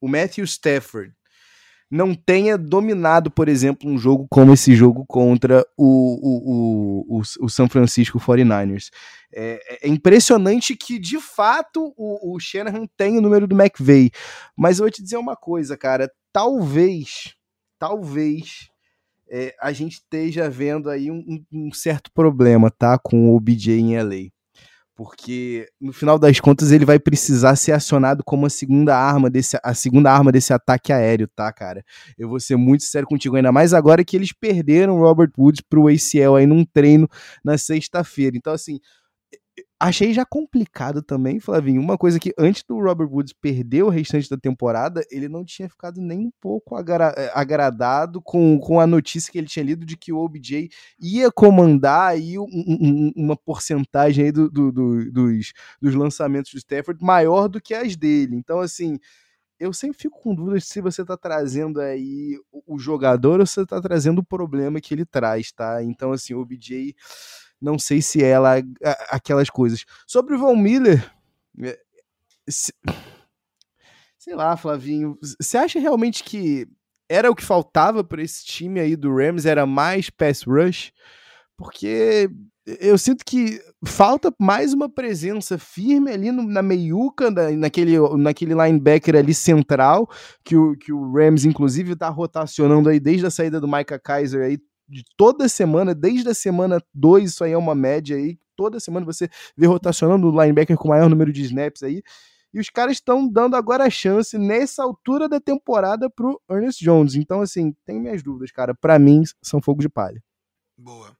o 0.00 0.08
Matthew 0.08 0.44
Stafford 0.44 1.12
não 1.90 2.14
tenha 2.14 2.56
dominado, 2.56 3.30
por 3.30 3.50
exemplo, 3.50 3.90
um 3.90 3.98
jogo 3.98 4.26
como 4.30 4.54
esse 4.54 4.74
jogo 4.74 5.04
contra 5.06 5.62
o, 5.76 5.84
o, 7.06 7.18
o, 7.18 7.22
o 7.40 7.48
San 7.50 7.68
Francisco 7.68 8.18
49ers. 8.18 8.88
É, 9.30 9.86
é, 9.86 9.88
impressionante 9.88 10.74
que, 10.74 10.98
de 10.98 11.20
fato, 11.20 11.92
o, 11.94 12.34
o 12.34 12.40
Shanahan 12.40 12.86
tem 12.96 13.18
o 13.18 13.20
número 13.20 13.46
do 13.46 13.60
McVay. 13.60 14.10
Mas 14.56 14.78
eu 14.78 14.84
vou 14.84 14.90
te 14.90 15.02
dizer 15.02 15.18
uma 15.18 15.36
coisa, 15.36 15.76
cara. 15.76 16.10
Talvez, 16.32 17.34
talvez 17.78 18.68
é, 19.30 19.54
a 19.60 19.72
gente 19.72 19.94
esteja 19.94 20.48
vendo 20.48 20.90
aí 20.90 21.10
um, 21.10 21.44
um, 21.52 21.72
certo 21.72 22.10
problema, 22.12 22.70
tá? 22.70 22.98
Com 22.98 23.30
o 23.30 23.36
OBJ 23.36 23.72
em 23.72 23.96
LA. 23.98 24.30
Porque 24.94 25.66
no 25.80 25.92
final 25.92 26.18
das 26.18 26.38
contas 26.38 26.70
ele 26.70 26.84
vai 26.84 26.98
precisar 26.98 27.56
ser 27.56 27.72
acionado 27.72 28.22
como 28.22 28.44
a 28.44 28.50
segunda 28.50 28.94
arma 28.96 29.30
desse, 29.30 29.58
a 29.64 29.72
segunda 29.72 30.12
arma 30.12 30.30
desse 30.30 30.52
ataque 30.52 30.92
aéreo, 30.92 31.26
tá, 31.34 31.50
cara? 31.50 31.82
Eu 32.18 32.28
vou 32.28 32.38
ser 32.38 32.56
muito 32.56 32.84
sério 32.84 33.08
contigo, 33.08 33.36
ainda 33.36 33.50
mais 33.50 33.72
agora 33.72 34.04
que 34.04 34.16
eles 34.16 34.32
perderam 34.32 34.98
o 34.98 35.00
Robert 35.00 35.32
Woods 35.38 35.62
pro 35.62 35.88
ACL 35.88 36.36
aí 36.36 36.46
num 36.46 36.64
treino 36.64 37.08
na 37.42 37.56
sexta-feira. 37.56 38.36
Então, 38.36 38.52
assim, 38.52 38.78
Achei 39.78 40.14
já 40.14 40.24
complicado 40.24 41.02
também, 41.02 41.40
Flavinho. 41.40 41.80
Uma 41.80 41.98
coisa 41.98 42.18
que 42.18 42.32
antes 42.38 42.62
do 42.62 42.78
Robert 42.78 43.08
Woods 43.08 43.32
perder 43.32 43.82
o 43.82 43.88
restante 43.88 44.30
da 44.30 44.36
temporada, 44.36 45.04
ele 45.10 45.28
não 45.28 45.44
tinha 45.44 45.68
ficado 45.68 46.00
nem 46.00 46.20
um 46.20 46.30
pouco 46.40 46.76
agra 46.76 47.12
eh, 47.16 47.30
agradado 47.34 48.22
com, 48.22 48.58
com 48.60 48.78
a 48.80 48.86
notícia 48.86 49.30
que 49.30 49.38
ele 49.38 49.48
tinha 49.48 49.64
lido 49.64 49.84
de 49.84 49.96
que 49.96 50.12
o 50.12 50.18
OBJ 50.18 50.70
ia 51.00 51.30
comandar 51.32 52.12
aí 52.12 52.38
um, 52.38 52.44
um, 52.44 53.12
uma 53.16 53.36
porcentagem 53.36 54.26
aí 54.26 54.32
do, 54.32 54.48
do, 54.48 54.72
do, 54.72 55.12
dos, 55.12 55.52
dos 55.80 55.94
lançamentos 55.94 56.52
do 56.52 56.58
Stafford 56.58 57.04
maior 57.04 57.48
do 57.48 57.60
que 57.60 57.74
as 57.74 57.96
dele. 57.96 58.36
Então, 58.36 58.60
assim, 58.60 58.98
eu 59.58 59.72
sempre 59.72 59.98
fico 59.98 60.20
com 60.20 60.34
dúvidas 60.34 60.64
se 60.64 60.80
você 60.80 61.02
está 61.02 61.16
trazendo 61.16 61.80
aí 61.80 62.38
o 62.66 62.78
jogador 62.78 63.40
ou 63.40 63.46
se 63.46 63.54
você 63.54 63.62
está 63.62 63.80
trazendo 63.80 64.20
o 64.20 64.24
problema 64.24 64.80
que 64.80 64.94
ele 64.94 65.04
traz, 65.04 65.52
tá? 65.52 65.82
Então, 65.82 66.12
assim, 66.12 66.34
o 66.34 66.40
OBJ 66.40 66.94
não 67.62 67.78
sei 67.78 68.02
se 68.02 68.22
ela 68.22 68.56
aquelas 69.08 69.48
coisas. 69.48 69.84
Sobre 70.06 70.34
o 70.34 70.38
Von 70.38 70.56
Miller, 70.56 71.10
é, 71.62 71.78
se, 72.48 72.72
sei 74.18 74.34
lá, 74.34 74.56
Flavinho, 74.56 75.16
você 75.40 75.56
acha 75.56 75.78
realmente 75.78 76.24
que 76.24 76.66
era 77.08 77.30
o 77.30 77.34
que 77.34 77.44
faltava 77.44 78.02
para 78.02 78.22
esse 78.22 78.44
time 78.44 78.80
aí 78.80 78.96
do 78.96 79.14
Rams, 79.14 79.46
era 79.46 79.64
mais 79.66 80.10
pass 80.10 80.42
rush? 80.42 80.92
Porque 81.56 82.28
eu 82.80 82.96
sinto 82.96 83.24
que 83.24 83.60
falta 83.84 84.32
mais 84.40 84.72
uma 84.72 84.88
presença 84.88 85.58
firme 85.58 86.12
ali 86.12 86.30
no, 86.30 86.42
na 86.44 86.62
meiuca, 86.62 87.30
na, 87.30 87.50
naquele, 87.50 87.98
naquele 88.16 88.54
linebacker 88.54 89.16
ali 89.16 89.34
central, 89.34 90.08
que 90.44 90.56
o, 90.56 90.76
que 90.76 90.92
o 90.92 91.12
Rams, 91.12 91.44
inclusive, 91.44 91.92
está 91.92 92.08
rotacionando 92.08 92.88
aí 92.88 93.00
desde 93.00 93.26
a 93.26 93.30
saída 93.30 93.60
do 93.60 93.68
Micah 93.68 93.98
Kaiser 93.98 94.42
aí 94.42 94.58
de 94.92 95.02
toda 95.16 95.48
semana, 95.48 95.94
desde 95.94 96.28
a 96.28 96.34
semana 96.34 96.78
2, 96.92 97.30
isso 97.30 97.42
aí 97.42 97.52
é 97.52 97.56
uma 97.56 97.74
média 97.74 98.14
aí, 98.14 98.38
toda 98.54 98.78
semana 98.78 99.06
você 99.06 99.28
vê 99.56 99.66
rotacionando 99.66 100.28
o 100.28 100.42
linebacker 100.42 100.76
com 100.76 100.88
o 100.88 100.90
maior 100.90 101.08
número 101.08 101.32
de 101.32 101.42
snaps 101.42 101.82
aí. 101.82 102.02
E 102.52 102.60
os 102.60 102.68
caras 102.68 102.98
estão 102.98 103.26
dando 103.26 103.56
agora 103.56 103.84
a 103.84 103.90
chance 103.90 104.36
nessa 104.36 104.82
altura 104.82 105.26
da 105.26 105.40
temporada 105.40 106.10
pro 106.10 106.38
Ernest 106.50 106.84
Jones. 106.84 107.14
Então, 107.14 107.40
assim, 107.40 107.74
tem 107.86 107.98
minhas 107.98 108.22
dúvidas, 108.22 108.50
cara. 108.52 108.74
Para 108.74 108.98
mim, 108.98 109.22
são 109.40 109.62
fogo 109.62 109.80
de 109.80 109.88
palha. 109.88 110.22
Boa. 110.76 111.16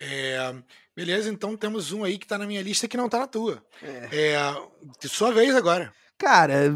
É, 0.00 0.52
beleza, 0.96 1.30
então 1.30 1.56
temos 1.56 1.92
um 1.92 2.02
aí 2.02 2.18
que 2.18 2.26
tá 2.26 2.36
na 2.36 2.46
minha 2.46 2.60
lista 2.60 2.88
que 2.88 2.96
não 2.96 3.08
tá 3.08 3.20
na 3.20 3.28
tua. 3.28 3.64
É. 3.80 4.32
é 4.32 5.08
sua 5.08 5.30
vez 5.30 5.54
agora. 5.54 5.92
Cara, 6.18 6.74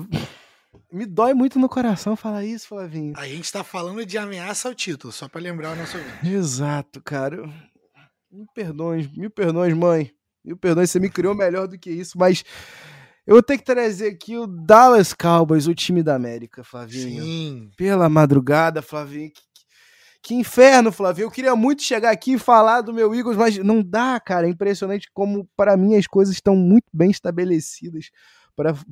me 0.93 1.07
dói 1.07 1.35
muito 1.35 1.59
no 1.59 1.69
coração 1.69 2.17
falar 2.17 2.45
isso, 2.45 2.69
Flavinho. 2.69 3.15
A 3.17 3.27
gente 3.27 3.51
tá 3.51 3.63
falando 3.65 4.05
de 4.05 4.19
ameaça 4.19 4.69
ao 4.69 4.75
título, 4.75 5.13
só 5.13 5.29
para 5.29 5.41
lembrar 5.41 5.73
o 5.73 5.77
nosso 5.77 5.97
ouvinte. 5.97 6.29
Exato, 6.29 7.03
cara. 7.03 7.43
Me 8.31 8.47
perdoe, 8.55 9.11
me 9.17 9.29
perdoe, 9.29 9.75
mãe. 9.75 10.11
Me 10.45 10.55
perdoe, 10.55 10.87
você 10.87 10.99
me 10.99 11.11
criou 11.11 11.35
melhor 11.35 11.67
do 11.67 11.79
que 11.79 11.91
isso, 11.91 12.19
mas 12.19 12.45
eu 13.27 13.35
vou 13.35 13.43
ter 13.43 13.59
que 13.59 13.65
trazer 13.65 14.09
aqui 14.09 14.39
o 14.39 14.47
Dallas 14.47 15.13
Cowboys, 15.13 15.67
o 15.67 15.75
time 15.75 16.03
da 16.03 16.15
América, 16.15 16.65
Flavinho. 16.65 17.23
Sim. 17.23 17.71
Pela 17.77 18.09
madrugada, 18.09 18.81
Flavinho. 18.81 19.31
Que, 19.31 19.43
que 20.23 20.35
inferno, 20.35 20.91
Flavinho. 20.91 21.27
Eu 21.27 21.31
queria 21.31 21.55
muito 21.55 21.83
chegar 21.83 22.11
aqui 22.11 22.35
e 22.35 22.39
falar 22.39 22.81
do 22.81 22.95
meu 22.95 23.15
Eagles, 23.15 23.37
mas 23.37 23.59
não 23.59 23.83
dá, 23.83 24.19
cara. 24.19 24.47
É 24.47 24.51
impressionante 24.51 25.09
como, 25.13 25.47
para 25.55 25.77
mim, 25.77 25.97
as 25.97 26.07
coisas 26.07 26.35
estão 26.35 26.57
muito 26.57 26.87
bem 26.91 27.11
estabelecidas 27.11 28.11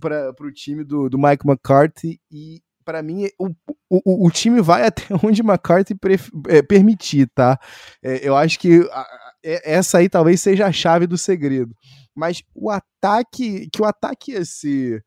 para 0.00 0.34
o 0.40 0.52
time 0.52 0.84
do, 0.84 1.08
do 1.08 1.18
Mike 1.18 1.46
McCarthy 1.46 2.20
e 2.30 2.62
para 2.84 3.02
mim, 3.02 3.26
o, 3.36 3.48
o, 3.90 4.26
o 4.26 4.30
time 4.30 4.62
vai 4.62 4.86
até 4.86 5.02
onde 5.22 5.42
McCarthy 5.42 5.94
é, 6.48 6.62
permitir, 6.62 7.28
tá? 7.34 7.58
É, 8.00 8.26
eu 8.26 8.36
acho 8.36 8.60
que 8.60 8.88
a, 8.92 9.00
a, 9.00 9.32
é, 9.44 9.74
essa 9.74 9.98
aí 9.98 10.08
talvez 10.08 10.40
seja 10.40 10.66
a 10.66 10.72
chave 10.72 11.06
do 11.06 11.18
segredo. 11.18 11.74
Mas 12.14 12.42
o 12.54 12.70
ataque, 12.70 13.68
que 13.72 13.82
o 13.82 13.84
ataque 13.84 14.32
ia 14.32 14.44
ser 14.44 15.04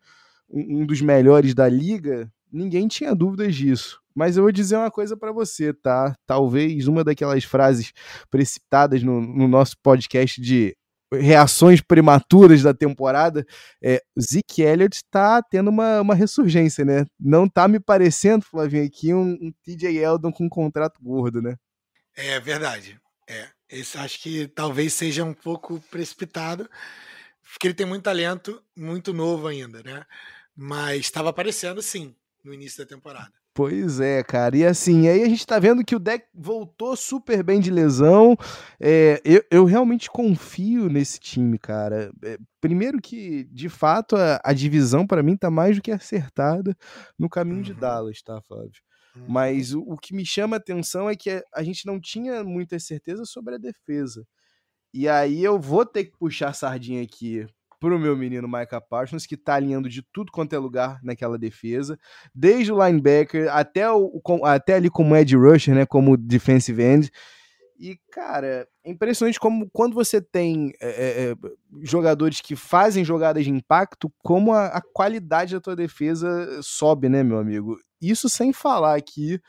um, 0.49 0.81
um 0.81 0.85
dos 0.85 1.01
melhores 1.01 1.55
da 1.55 1.69
liga, 1.69 2.29
ninguém 2.51 2.87
tinha 2.87 3.15
dúvidas 3.15 3.55
disso. 3.55 3.99
Mas 4.13 4.35
eu 4.35 4.43
vou 4.43 4.51
dizer 4.51 4.75
uma 4.75 4.91
coisa 4.91 5.15
para 5.15 5.31
você, 5.31 5.73
tá? 5.73 6.13
Talvez 6.27 6.87
uma 6.87 7.05
daquelas 7.05 7.45
frases 7.45 7.93
precipitadas 8.29 9.01
no, 9.01 9.21
no 9.21 9.47
nosso 9.47 9.77
podcast 9.81 10.41
de 10.41 10.75
reações 11.11 11.81
prematuras 11.81 12.61
da 12.61 12.73
temporada, 12.73 13.45
é, 13.81 14.01
Zeke 14.19 14.61
Elliott 14.61 14.97
está 14.97 15.41
tendo 15.41 15.69
uma, 15.69 16.01
uma 16.01 16.15
ressurgência, 16.15 16.85
né? 16.85 17.05
Não 17.19 17.47
tá 17.47 17.67
me 17.67 17.79
parecendo, 17.79 18.45
Flavinho, 18.45 18.85
aqui 18.85 19.13
um, 19.13 19.31
um 19.41 19.51
TJ 19.63 19.97
Eldon 19.97 20.31
com 20.31 20.45
um 20.45 20.49
contrato 20.49 20.99
gordo, 21.01 21.41
né? 21.41 21.55
É 22.15 22.39
verdade. 22.39 22.99
É. 23.27 23.47
Esse 23.69 23.97
acho 23.97 24.19
que 24.21 24.47
talvez 24.47 24.93
seja 24.93 25.23
um 25.23 25.33
pouco 25.33 25.79
precipitado, 25.91 26.69
porque 27.51 27.67
ele 27.67 27.75
tem 27.75 27.85
muito 27.85 28.03
talento, 28.03 28.63
muito 28.75 29.13
novo 29.13 29.47
ainda, 29.47 29.83
né? 29.83 30.05
Mas 30.55 31.01
estava 31.01 31.29
aparecendo 31.29 31.81
sim 31.81 32.15
no 32.43 32.53
início 32.53 32.79
da 32.79 32.89
temporada. 32.89 33.38
Pois 33.53 33.99
é, 33.99 34.23
cara. 34.23 34.55
E 34.55 34.65
assim, 34.65 35.07
aí 35.07 35.23
a 35.23 35.27
gente 35.27 35.45
tá 35.45 35.59
vendo 35.59 35.83
que 35.83 35.95
o 35.95 35.99
deck 35.99 36.25
voltou 36.33 36.95
super 36.95 37.43
bem 37.43 37.59
de 37.59 37.69
lesão. 37.69 38.37
É, 38.79 39.21
eu, 39.25 39.43
eu 39.51 39.65
realmente 39.65 40.09
confio 40.09 40.87
nesse 40.87 41.19
time, 41.19 41.57
cara. 41.57 42.11
É, 42.23 42.37
primeiro 42.61 43.01
que, 43.01 43.43
de 43.45 43.67
fato, 43.67 44.15
a, 44.15 44.39
a 44.43 44.53
divisão 44.53 45.05
para 45.05 45.23
mim 45.23 45.35
tá 45.35 45.49
mais 45.49 45.75
do 45.75 45.81
que 45.81 45.91
acertada 45.91 46.75
no 47.17 47.27
caminho 47.27 47.57
uhum. 47.57 47.63
de 47.63 47.73
Dallas, 47.73 48.21
tá, 48.21 48.41
Flávio? 48.41 48.71
Uhum. 49.15 49.25
Mas 49.27 49.73
o, 49.73 49.81
o, 49.81 49.97
que 49.97 50.15
me 50.15 50.25
chama 50.25 50.55
a 50.55 50.59
atenção 50.59 51.09
é 51.09 51.15
que 51.15 51.43
a 51.53 51.63
gente 51.63 51.85
não 51.85 51.99
tinha 51.99 52.43
muita 52.43 52.79
certeza 52.79 53.25
sobre 53.25 53.55
a 53.55 53.57
defesa. 53.57 54.25
E 54.93 55.07
aí 55.07 55.43
eu 55.43 55.59
vou 55.59 55.85
ter 55.85 56.05
que 56.05 56.17
puxar 56.17 56.49
a 56.49 56.53
sardinha 56.53 57.03
aqui 57.03 57.45
pro 57.79 57.99
meu 57.99 58.15
menino 58.15 58.47
Micah 58.47 58.81
Parsons, 58.81 59.25
que 59.25 59.37
tá 59.37 59.55
alinhando 59.55 59.89
de 59.89 60.01
tudo 60.01 60.31
quanto 60.31 60.53
é 60.53 60.57
lugar 60.59 60.99
naquela 61.03 61.37
defesa, 61.37 61.97
desde 62.35 62.71
o 62.71 62.85
linebacker 62.85 63.47
até, 63.51 63.89
o, 63.91 64.21
até 64.43 64.75
ali 64.75 64.89
como 64.89 65.15
Ed 65.15 65.35
rusher, 65.35 65.73
né, 65.73 65.85
como 65.85 66.17
defensive 66.17 66.83
end. 66.83 67.11
E, 67.79 67.97
cara, 68.11 68.67
é 68.83 68.91
impressionante 68.91 69.39
como 69.39 69.69
quando 69.71 69.93
você 69.93 70.21
tem 70.21 70.73
é, 70.81 70.89
é, 70.89 71.31
é, 71.31 71.35
jogadores 71.81 72.41
que 72.41 72.53
fazem 72.53 73.05
jogadas 73.05 73.45
de 73.45 73.49
impacto, 73.49 74.11
como 74.21 74.51
a, 74.51 74.65
a, 74.65 74.81
qualidade 74.81 75.53
da 75.53 75.61
tua 75.61 75.77
defesa 75.77 76.61
sobe, 76.61 77.07
né, 77.07 77.23
meu 77.23 77.37
amigo? 77.37 77.79
Isso 78.01 78.27
sem 78.27 78.51
falar 78.51 78.97
aqui. 78.97 79.39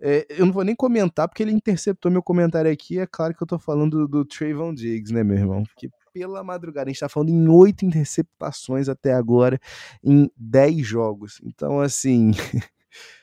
É, 0.00 0.26
eu 0.30 0.46
não 0.46 0.52
vou 0.52 0.64
nem 0.64 0.74
comentar, 0.74 1.28
porque 1.28 1.42
ele 1.42 1.52
interceptou 1.52 2.10
meu 2.10 2.22
comentário 2.22 2.70
aqui. 2.70 2.98
É 2.98 3.06
claro 3.06 3.34
que 3.34 3.42
eu 3.42 3.46
tô 3.46 3.58
falando 3.58 4.06
do, 4.06 4.08
do 4.08 4.24
Trayvon 4.24 4.72
Diggs, 4.74 5.12
né, 5.12 5.22
meu 5.22 5.36
irmão? 5.36 5.62
Porque 5.64 5.90
pela 6.16 6.42
madrugada. 6.42 6.88
A 6.88 6.92
gente 6.92 7.00
tá 7.00 7.10
falando 7.10 7.28
em 7.28 7.46
oito 7.46 7.84
interceptações 7.84 8.88
até 8.88 9.12
agora 9.12 9.60
em 10.02 10.30
dez 10.34 10.86
jogos. 10.86 11.38
Então, 11.44 11.78
assim, 11.78 12.30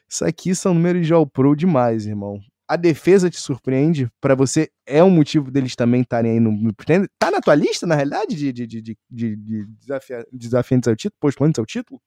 isso 0.07 0.23
aqui 0.23 0.53
são 0.53 0.75
números 0.75 1.07
de 1.07 1.11
All-Pro 1.11 1.55
demais, 1.55 2.05
irmão. 2.05 2.39
A 2.67 2.75
defesa 2.75 3.31
te 3.31 3.39
surpreende? 3.39 4.09
para 4.21 4.35
você 4.35 4.71
é 4.85 5.03
um 5.03 5.09
motivo 5.09 5.49
deles 5.49 5.75
também 5.75 6.01
estarem 6.01 6.33
aí 6.33 6.39
no. 6.39 6.71
Tá 7.17 7.31
na 7.31 7.41
tua 7.41 7.55
lista, 7.55 7.87
na 7.87 7.95
realidade, 7.95 8.35
de, 8.35 8.53
de, 8.53 8.67
de, 8.67 8.81
de, 8.81 9.35
de 9.35 9.65
desafia, 9.65 10.25
desafiantes 10.31 10.87
ao 10.87 10.95
título, 10.95 11.17
postulantes 11.19 11.59
ao 11.59 11.65
título? 11.65 11.99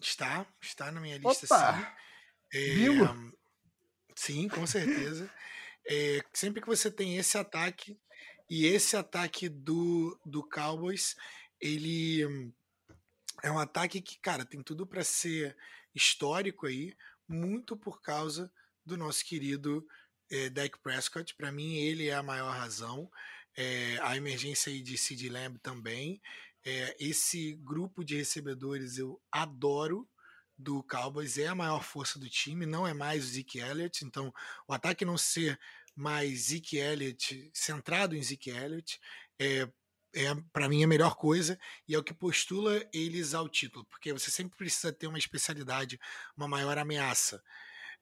Está, 0.00 0.46
está 0.62 0.92
na 0.92 1.00
minha 1.00 1.18
lista, 1.18 1.46
Opa! 1.46 1.96
sim. 2.52 2.58
É, 2.58 2.86
sim, 4.16 4.48
com 4.48 4.66
certeza. 4.66 5.28
É, 5.88 6.20
sempre 6.32 6.60
que 6.60 6.68
você 6.68 6.90
tem 6.90 7.16
esse 7.16 7.36
ataque, 7.36 7.98
e 8.50 8.66
esse 8.66 8.96
ataque 8.96 9.48
do, 9.48 10.18
do 10.26 10.42
Cowboys, 10.42 11.14
ele 11.60 12.52
é 13.44 13.50
um 13.50 13.60
ataque 13.60 14.00
que, 14.00 14.18
cara, 14.18 14.44
tem 14.44 14.60
tudo 14.60 14.84
para 14.84 15.04
ser 15.04 15.56
histórico 15.94 16.66
aí, 16.66 16.96
muito 17.28 17.76
por 17.76 18.02
causa 18.02 18.52
do 18.84 18.96
nosso 18.96 19.24
querido 19.24 19.86
é, 20.28 20.50
Dak 20.50 20.76
Prescott. 20.80 21.32
Para 21.36 21.52
mim, 21.52 21.76
ele 21.76 22.08
é 22.08 22.14
a 22.14 22.24
maior 22.24 22.50
razão. 22.50 23.08
É, 23.56 23.98
a 24.02 24.16
emergência 24.16 24.72
aí 24.72 24.82
de 24.82 24.98
Sid 24.98 25.28
Lamb 25.28 25.58
também. 25.58 26.20
É, 26.64 26.96
esse 26.98 27.54
grupo 27.54 28.04
de 28.04 28.16
recebedores 28.16 28.98
eu 28.98 29.20
adoro 29.30 30.08
do 30.60 30.82
Cowboys, 30.82 31.38
é 31.38 31.46
a 31.46 31.54
maior 31.54 31.82
força 31.82 32.18
do 32.18 32.28
time, 32.28 32.66
não 32.66 32.86
é 32.86 32.92
mais 32.92 33.24
o 33.24 33.28
Zeke 33.28 33.58
Elliott, 33.58 34.04
então 34.04 34.32
o 34.68 34.74
ataque 34.74 35.06
não 35.06 35.16
ser 35.16 35.58
mais 35.94 36.46
Zeke 36.46 36.76
Elliott, 36.76 37.50
centrado 37.52 38.16
em 38.16 38.22
Zeke 38.22 38.50
Elliott, 38.50 39.00
é, 39.38 39.68
é 40.14 40.34
para 40.52 40.68
mim 40.68 40.82
a 40.82 40.88
melhor 40.88 41.14
coisa 41.16 41.58
e 41.86 41.94
é 41.94 41.98
o 41.98 42.02
que 42.04 42.14
postula 42.14 42.84
eles 42.92 43.34
ao 43.34 43.48
título, 43.48 43.84
porque 43.86 44.12
você 44.12 44.30
sempre 44.30 44.56
precisa 44.56 44.92
ter 44.92 45.06
uma 45.06 45.18
especialidade, 45.18 45.98
uma 46.36 46.48
maior 46.48 46.76
ameaça. 46.78 47.42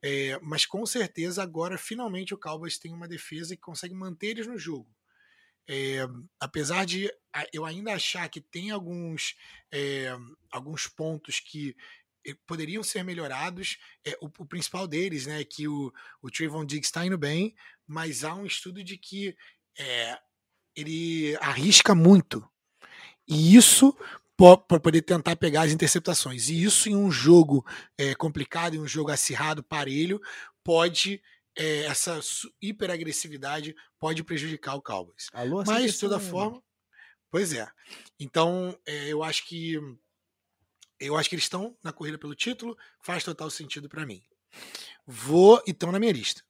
É, 0.00 0.38
mas 0.40 0.64
com 0.64 0.86
certeza 0.86 1.42
agora 1.42 1.76
finalmente 1.76 2.32
o 2.32 2.38
Cowboys 2.38 2.78
tem 2.78 2.92
uma 2.92 3.08
defesa 3.08 3.56
que 3.56 3.62
consegue 3.62 3.94
manter 3.94 4.28
eles 4.28 4.46
no 4.46 4.58
jogo. 4.58 4.94
É, 5.70 6.06
apesar 6.40 6.86
de 6.86 7.12
eu 7.52 7.66
ainda 7.66 7.92
achar 7.92 8.26
que 8.28 8.40
tem 8.40 8.70
alguns, 8.70 9.36
é, 9.70 10.16
alguns 10.50 10.86
pontos 10.86 11.40
que 11.40 11.76
eh, 12.26 12.34
poderiam 12.46 12.82
ser 12.82 13.02
melhorados. 13.02 13.78
É, 14.04 14.16
o, 14.20 14.26
o, 14.26 14.46
principal 14.46 14.86
deles 14.86 15.26
né, 15.26 15.40
é 15.40 15.44
que 15.44 15.68
o, 15.68 15.92
o 16.22 16.30
Trayvon 16.30 16.64
Diggs 16.64 16.88
está 16.88 17.04
indo 17.04 17.18
bem, 17.18 17.54
mas 17.88 18.22
há 18.22 18.34
um 18.34 18.44
estudo 18.44 18.84
de 18.84 18.98
que 18.98 19.34
é, 19.78 20.18
ele 20.76 21.36
arrisca 21.40 21.94
muito. 21.94 22.46
E 23.26 23.56
isso 23.56 23.96
para 24.36 24.78
poder 24.78 25.02
tentar 25.02 25.34
pegar 25.34 25.62
as 25.62 25.72
interceptações. 25.72 26.48
E 26.48 26.62
isso 26.62 26.88
em 26.88 26.94
um 26.94 27.10
jogo 27.10 27.66
é, 27.96 28.14
complicado, 28.14 28.74
em 28.74 28.78
um 28.78 28.86
jogo 28.86 29.10
acirrado, 29.10 29.62
parelho, 29.62 30.20
pode. 30.62 31.20
É, 31.56 31.86
essa 31.86 32.20
hiperagressividade 32.62 33.74
pode 33.98 34.22
prejudicar 34.22 34.76
o 34.76 34.82
Cowboys. 34.82 35.26
Alô, 35.32 35.64
Mas, 35.66 35.94
de 35.94 35.98
toda 35.98 36.20
forma. 36.20 36.62
Pois 37.30 37.52
é. 37.52 37.68
Então, 38.20 38.78
é, 38.86 39.08
eu 39.08 39.24
acho 39.24 39.44
que 39.44 39.76
eu 41.00 41.16
acho 41.16 41.28
que 41.28 41.34
eles 41.34 41.44
estão 41.44 41.76
na 41.82 41.92
corrida 41.92 42.18
pelo 42.18 42.34
título, 42.34 42.76
faz 43.02 43.24
total 43.24 43.50
sentido 43.50 43.88
para 43.88 44.06
mim. 44.06 44.22
Vou 45.06 45.62
e 45.66 45.70
estão 45.70 45.90
na 45.90 45.98
minha 45.98 46.12
lista. 46.12 46.42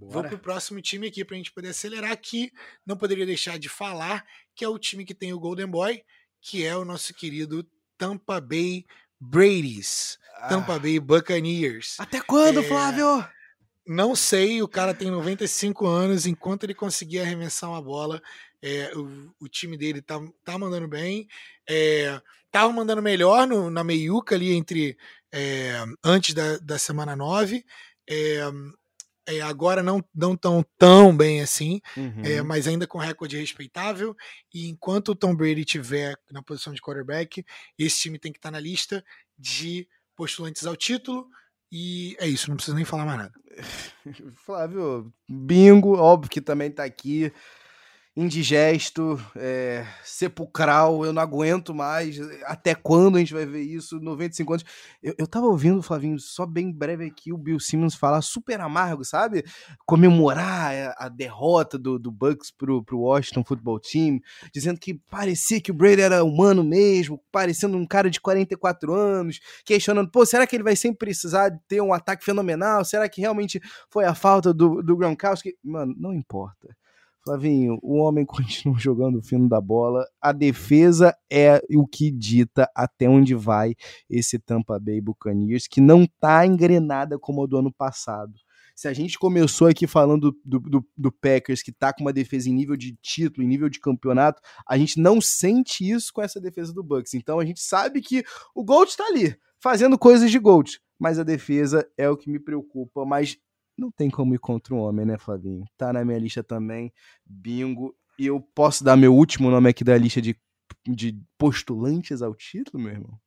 Bora. 0.00 0.12
Vou 0.12 0.24
pro 0.24 0.38
próximo 0.38 0.80
time 0.80 1.08
aqui 1.08 1.24
pra 1.24 1.36
gente 1.36 1.52
poder 1.52 1.68
acelerar 1.68 2.10
aqui. 2.10 2.50
Não 2.86 2.96
poderia 2.96 3.26
deixar 3.26 3.58
de 3.58 3.68
falar 3.68 4.24
que 4.54 4.64
é 4.64 4.68
o 4.68 4.78
time 4.78 5.04
que 5.04 5.14
tem 5.14 5.32
o 5.34 5.38
Golden 5.38 5.66
Boy, 5.66 6.02
que 6.40 6.64
é 6.64 6.74
o 6.74 6.86
nosso 6.86 7.12
querido 7.12 7.66
Tampa 7.98 8.40
Bay 8.40 8.86
Brady's. 9.20 10.18
Ah. 10.36 10.48
Tampa 10.48 10.78
Bay 10.78 10.98
Buccaneers. 10.98 11.96
Até 12.00 12.20
quando, 12.22 12.60
é... 12.60 12.62
Flávio? 12.62 13.26
Não 13.86 14.16
sei, 14.16 14.62
o 14.62 14.68
cara 14.68 14.94
tem 14.94 15.10
95 15.10 15.86
anos, 15.86 16.24
enquanto 16.24 16.64
ele 16.64 16.74
conseguir 16.74 17.20
arremessar 17.20 17.68
uma 17.68 17.82
bola, 17.82 18.22
é, 18.62 18.92
o, 18.94 19.34
o, 19.40 19.48
time 19.48 19.76
dele 19.76 20.00
tá, 20.00 20.20
tá 20.44 20.56
mandando 20.56 20.86
bem. 20.86 21.26
É, 21.68 22.20
tava 22.50 22.72
mandando 22.72 23.02
melhor 23.02 23.46
no, 23.46 23.68
na 23.70 23.82
meiuca 23.82 24.34
ali 24.34 24.52
entre 24.52 24.96
é, 25.32 25.82
antes 26.04 26.34
da, 26.34 26.58
da 26.58 26.78
semana 26.78 27.16
9. 27.16 27.64
É, 29.32 29.40
agora 29.40 29.82
não 29.82 30.02
não 30.14 30.36
tão 30.36 30.64
tão 30.76 31.16
bem 31.16 31.40
assim, 31.40 31.80
é, 31.96 32.00
uhum. 32.00 32.22
é, 32.24 32.42
mas 32.42 32.66
ainda 32.66 32.86
com 32.86 32.98
recorde 32.98 33.36
respeitável. 33.38 34.16
E 34.52 34.68
enquanto 34.68 35.10
o 35.10 35.14
Tom 35.14 35.34
Brady 35.34 35.64
tiver 35.64 36.16
na 36.30 36.42
posição 36.42 36.72
de 36.72 36.80
quarterback, 36.80 37.44
esse 37.78 38.00
time 38.00 38.18
tem 38.18 38.32
que 38.32 38.38
estar 38.38 38.48
tá 38.48 38.52
na 38.52 38.60
lista 38.60 39.04
de 39.38 39.86
postulantes 40.16 40.66
ao 40.66 40.76
título. 40.76 41.26
E 41.72 42.16
é 42.18 42.26
isso, 42.26 42.48
não 42.48 42.56
precisa 42.56 42.76
nem 42.76 42.84
falar 42.84 43.06
mais 43.06 43.18
nada. 43.18 43.32
Flávio, 44.44 45.12
bingo, 45.28 45.96
óbvio 45.96 46.30
que 46.30 46.40
também 46.40 46.68
está 46.68 46.84
aqui. 46.84 47.32
Indigesto, 48.16 49.20
é, 49.36 49.86
sepulcral, 50.02 51.04
eu 51.04 51.12
não 51.12 51.22
aguento 51.22 51.72
mais. 51.72 52.18
Até 52.44 52.74
quando 52.74 53.16
a 53.16 53.18
gente 53.20 53.32
vai 53.32 53.46
ver 53.46 53.62
isso? 53.62 54.00
95 54.00 54.52
anos. 54.52 54.64
Eu, 55.02 55.14
eu 55.16 55.26
tava 55.26 55.46
ouvindo, 55.46 55.82
Flavinho, 55.82 56.18
só 56.18 56.44
bem 56.44 56.72
breve 56.72 57.06
aqui, 57.06 57.32
o 57.32 57.38
Bill 57.38 57.60
Simmons 57.60 57.94
falar 57.94 58.20
super 58.20 58.60
amargo, 58.60 59.04
sabe? 59.04 59.44
Comemorar 59.86 60.94
a 60.98 61.08
derrota 61.08 61.78
do, 61.78 61.98
do 61.98 62.10
Bucks 62.10 62.50
pro, 62.50 62.82
pro 62.82 62.98
Washington 62.98 63.44
Football 63.44 63.78
Team, 63.78 64.20
dizendo 64.52 64.80
que 64.80 64.94
parecia 65.08 65.60
que 65.60 65.70
o 65.70 65.74
Brady 65.74 66.02
era 66.02 66.24
humano 66.24 66.64
mesmo, 66.64 67.22
parecendo 67.30 67.76
um 67.76 67.86
cara 67.86 68.10
de 68.10 68.20
44 68.20 68.92
anos, 68.92 69.38
questionando, 69.64 70.10
pô, 70.10 70.26
será 70.26 70.46
que 70.46 70.56
ele 70.56 70.64
vai 70.64 70.74
sempre 70.74 70.98
precisar 70.98 71.50
ter 71.68 71.80
um 71.80 71.92
ataque 71.92 72.24
fenomenal? 72.24 72.84
Será 72.84 73.08
que 73.08 73.20
realmente 73.20 73.60
foi 73.88 74.04
a 74.04 74.14
falta 74.14 74.52
do, 74.52 74.82
do 74.82 74.96
Gronkowski? 74.96 75.56
Mano, 75.62 75.94
não 75.96 76.12
importa 76.12 76.79
Flavinho, 77.22 77.78
o 77.82 77.96
homem 77.96 78.24
continua 78.26 78.78
jogando 78.78 79.18
o 79.18 79.22
fino 79.22 79.48
da 79.48 79.60
bola. 79.60 80.06
A 80.20 80.32
defesa 80.32 81.14
é 81.30 81.60
o 81.74 81.86
que 81.86 82.10
dita 82.10 82.70
até 82.74 83.08
onde 83.08 83.34
vai 83.34 83.74
esse 84.08 84.38
Tampa 84.38 84.78
Bay 84.78 85.00
Buccaneers, 85.00 85.66
que 85.66 85.80
não 85.80 86.06
tá 86.18 86.46
engrenada 86.46 87.18
como 87.18 87.44
a 87.44 87.46
do 87.46 87.58
ano 87.58 87.72
passado. 87.72 88.34
Se 88.74 88.88
a 88.88 88.94
gente 88.94 89.18
começou 89.18 89.68
aqui 89.68 89.86
falando 89.86 90.34
do, 90.42 90.58
do, 90.58 90.88
do, 90.96 91.12
Packers, 91.12 91.62
que 91.62 91.70
tá 91.70 91.92
com 91.92 92.00
uma 92.00 92.14
defesa 92.14 92.48
em 92.48 92.54
nível 92.54 92.76
de 92.76 92.96
título, 93.02 93.44
em 93.44 93.48
nível 93.48 93.68
de 93.68 93.78
campeonato, 93.78 94.40
a 94.66 94.78
gente 94.78 94.98
não 94.98 95.20
sente 95.20 95.86
isso 95.86 96.10
com 96.14 96.22
essa 96.22 96.40
defesa 96.40 96.72
do 96.72 96.82
Bucks. 96.82 97.12
Então 97.12 97.38
a 97.38 97.44
gente 97.44 97.60
sabe 97.60 98.00
que 98.00 98.24
o 98.54 98.64
Gold 98.64 98.96
tá 98.96 99.04
ali, 99.04 99.36
fazendo 99.62 99.98
coisas 99.98 100.30
de 100.30 100.38
Gold. 100.38 100.80
Mas 100.98 101.18
a 101.18 101.22
defesa 101.22 101.86
é 101.98 102.08
o 102.08 102.16
que 102.16 102.30
me 102.30 102.38
preocupa. 102.38 103.04
Mas 103.04 103.36
não 103.80 103.90
tem 103.90 104.10
como 104.10 104.34
ir 104.34 104.38
contra 104.38 104.74
um 104.74 104.78
homem, 104.78 105.06
né, 105.06 105.16
Flavinho? 105.16 105.64
Tá 105.76 105.92
na 105.92 106.04
minha 106.04 106.18
lista 106.18 106.44
também, 106.44 106.92
bingo. 107.24 107.94
E 108.18 108.26
eu 108.26 108.40
posso 108.54 108.84
dar 108.84 108.96
meu 108.96 109.14
último 109.14 109.50
nome 109.50 109.70
aqui 109.70 109.82
da 109.82 109.96
lista 109.96 110.20
de, 110.20 110.36
de 110.86 111.18
postulantes 111.38 112.20
ao 112.20 112.34
título, 112.34 112.82
meu 112.82 112.92
irmão? 112.92 113.18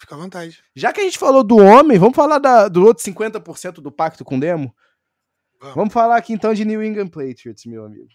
Fica 0.00 0.14
à 0.14 0.18
vontade. 0.18 0.64
Já 0.74 0.92
que 0.92 1.00
a 1.00 1.04
gente 1.04 1.18
falou 1.18 1.44
do 1.44 1.58
homem, 1.58 1.98
vamos 1.98 2.16
falar 2.16 2.38
da, 2.38 2.66
do 2.68 2.84
outro 2.84 3.04
50% 3.04 3.74
do 3.74 3.92
pacto 3.92 4.24
com 4.24 4.40
Demo? 4.40 4.74
Vamos. 5.60 5.76
vamos 5.76 5.92
falar 5.92 6.16
aqui 6.16 6.32
então 6.32 6.54
de 6.54 6.64
New 6.64 6.82
England 6.82 7.08
Patriots, 7.08 7.66
meu 7.66 7.84
amigo. 7.84 8.08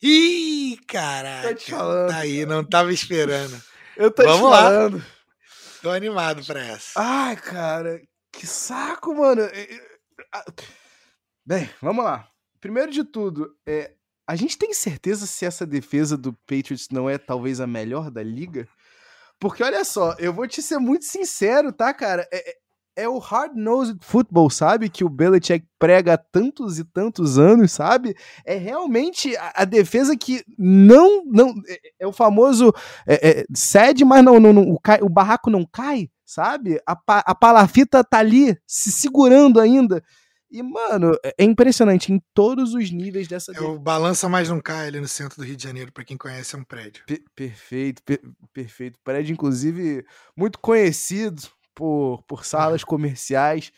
Ih, 0.00 0.78
caraca. 0.86 1.48
Tô 1.48 1.54
te 1.54 1.70
falando. 1.72 2.10
Tá 2.10 2.18
aí, 2.18 2.46
não 2.46 2.64
tava 2.64 2.92
esperando. 2.92 3.60
Eu 3.96 4.10
tô 4.10 4.22
vamos 4.22 4.38
te 4.38 4.50
falando. 4.50 4.96
Lá. 4.98 5.04
Tô 5.82 5.90
animado 5.90 6.44
pra 6.44 6.64
essa. 6.64 6.92
Ai, 6.96 7.34
cara, 7.34 8.00
que 8.30 8.46
saco, 8.46 9.12
mano. 9.14 9.42
Bem, 11.44 11.68
vamos 11.80 12.04
lá. 12.04 12.28
Primeiro 12.60 12.92
de 12.92 13.02
tudo, 13.02 13.52
é, 13.66 13.94
a 14.28 14.36
gente 14.36 14.56
tem 14.56 14.72
certeza 14.72 15.26
se 15.26 15.44
essa 15.44 15.66
defesa 15.66 16.16
do 16.16 16.32
Patriots 16.46 16.86
não 16.92 17.10
é 17.10 17.18
talvez 17.18 17.60
a 17.60 17.66
melhor 17.66 18.12
da 18.12 18.22
liga? 18.22 18.68
Porque 19.40 19.64
olha 19.64 19.84
só, 19.84 20.14
eu 20.20 20.32
vou 20.32 20.46
te 20.46 20.62
ser 20.62 20.78
muito 20.78 21.04
sincero, 21.04 21.72
tá, 21.72 21.92
cara? 21.92 22.28
É, 22.32 22.50
é, 22.50 22.54
é 22.94 23.08
o 23.08 23.18
hard-nosed 23.18 23.98
football, 24.02 24.50
sabe? 24.50 24.88
Que 24.88 25.02
o 25.02 25.08
Belichick 25.08 25.66
prega 25.80 26.14
há 26.14 26.16
tantos 26.16 26.78
e 26.78 26.84
tantos 26.84 27.40
anos, 27.40 27.72
sabe? 27.72 28.14
É 28.46 28.54
realmente 28.54 29.36
a, 29.36 29.52
a 29.56 29.64
defesa 29.64 30.16
que 30.16 30.44
não. 30.56 31.24
não 31.26 31.54
é, 31.66 31.78
é 31.98 32.06
o 32.06 32.12
famoso 32.12 32.72
é, 33.04 33.40
é, 33.40 33.44
cede, 33.52 34.04
mas 34.04 34.24
não, 34.24 34.38
não, 34.38 34.52
não 34.52 34.70
o, 34.70 34.78
cai, 34.78 35.00
o, 35.02 35.08
barraco 35.08 35.50
não 35.50 35.66
cai, 35.66 36.08
sabe? 36.24 36.80
A, 36.86 36.96
a 37.04 37.34
palafita 37.34 38.04
tá 38.04 38.18
ali, 38.18 38.56
se 38.64 38.92
segurando 38.92 39.58
ainda. 39.58 40.00
E, 40.52 40.62
mano, 40.62 41.12
é, 41.24 41.34
é 41.38 41.44
impressionante 41.44 42.12
em 42.12 42.20
todos 42.34 42.74
os 42.74 42.90
níveis 42.90 43.26
dessa. 43.26 43.52
É 43.52 43.60
o 43.62 43.78
Balança 43.78 44.28
Mais 44.28 44.50
Não 44.50 44.60
Cai 44.60 44.88
ali 44.88 45.00
no 45.00 45.08
centro 45.08 45.38
do 45.38 45.44
Rio 45.44 45.56
de 45.56 45.62
Janeiro, 45.62 45.90
para 45.90 46.04
quem 46.04 46.18
conhece, 46.18 46.54
é 46.54 46.58
um 46.58 46.64
prédio. 46.64 47.02
perfeito, 47.34 48.02
per 48.02 48.20
perfeito. 48.52 48.98
Prédio, 49.02 49.32
inclusive, 49.32 50.04
muito 50.36 50.58
conhecido 50.58 51.42
por, 51.74 52.22
por 52.24 52.44
salas 52.44 52.84
comerciais, 52.84 53.72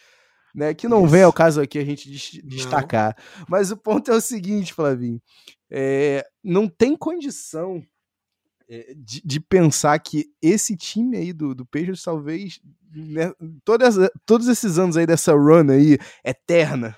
né? 0.52 0.74
Que 0.74 0.88
não 0.88 1.02
Isso. 1.02 1.12
vem 1.12 1.22
ao 1.22 1.32
caso 1.32 1.60
aqui 1.60 1.78
a 1.78 1.84
gente 1.84 2.10
destacar. 2.44 3.16
Não. 3.38 3.46
Mas 3.48 3.70
o 3.70 3.76
ponto 3.76 4.10
é 4.10 4.16
o 4.16 4.20
seguinte, 4.20 4.74
Flavinho. 4.74 5.22
É, 5.70 6.26
não 6.42 6.68
tem 6.68 6.96
condição 6.96 7.76
é, 7.76 7.93
de, 8.96 9.22
de, 9.24 9.40
pensar 9.40 9.98
que 9.98 10.26
esse 10.40 10.76
time 10.76 11.16
aí 11.16 11.32
do, 11.32 11.54
do 11.54 11.64
Patriots 11.64 12.02
talvez 12.02 12.60
né, 12.94 13.32
todas, 13.64 13.96
todos 14.24 14.48
esses 14.48 14.78
anos 14.78 14.96
aí 14.96 15.06
dessa 15.06 15.32
run 15.32 15.70
aí 15.70 15.98
eterna 16.24 16.96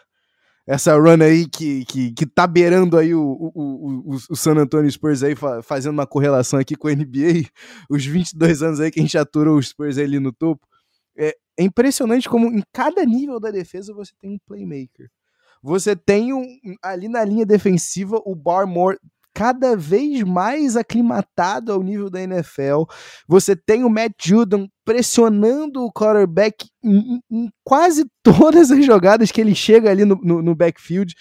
essa 0.66 0.96
run 0.96 1.22
aí 1.22 1.48
que, 1.48 1.84
que, 1.84 2.12
que 2.12 2.26
tá 2.26 2.44
beirando 2.44 2.98
aí 2.98 3.14
o, 3.14 3.22
o, 3.22 4.10
o, 4.12 4.16
o 4.30 4.36
San 4.36 4.56
Antonio 4.56 4.90
Spurs 4.90 5.22
aí, 5.22 5.34
fazendo 5.62 5.92
uma 5.92 6.06
correlação 6.06 6.58
aqui 6.58 6.74
com 6.74 6.88
a 6.88 6.92
NBA, 6.92 7.48
os 7.88 8.04
22 8.04 8.62
anos 8.62 8.80
aí 8.80 8.90
que 8.90 8.98
a 8.98 9.02
gente 9.02 9.16
aturou 9.16 9.58
os 9.58 9.68
Spurs 9.68 9.96
ali 9.96 10.18
no 10.18 10.32
topo, 10.32 10.66
é, 11.16 11.36
é 11.56 11.62
impressionante 11.62 12.28
como 12.28 12.46
em 12.48 12.62
cada 12.72 13.04
nível 13.04 13.38
da 13.38 13.50
defesa 13.52 13.94
você 13.94 14.12
tem 14.20 14.30
um 14.30 14.38
playmaker. 14.44 15.08
Você 15.62 15.94
tem 15.94 16.32
um, 16.32 16.44
ali 16.82 17.08
na 17.08 17.24
linha 17.24 17.46
defensiva 17.46 18.20
o 18.24 18.34
Barmore 18.34 18.98
cada 19.36 19.76
vez 19.76 20.22
mais 20.22 20.78
aclimatado 20.78 21.70
ao 21.70 21.82
nível 21.82 22.08
da 22.08 22.22
NFL. 22.22 22.84
Você 23.28 23.54
tem 23.54 23.84
o 23.84 23.90
Matt 23.90 24.14
Judon 24.18 24.66
pressionando 24.82 25.84
o 25.84 25.92
quarterback 25.92 26.66
em, 26.82 27.20
em, 27.30 27.50
quase 27.62 28.06
todas 28.24 28.70
as 28.70 28.82
jogadas 28.82 29.30
que 29.30 29.38
ele 29.38 29.54
chega 29.54 29.90
ali 29.90 30.06
no, 30.06 30.14
no, 30.22 30.40
no 30.40 30.54
backfield. 30.54 31.14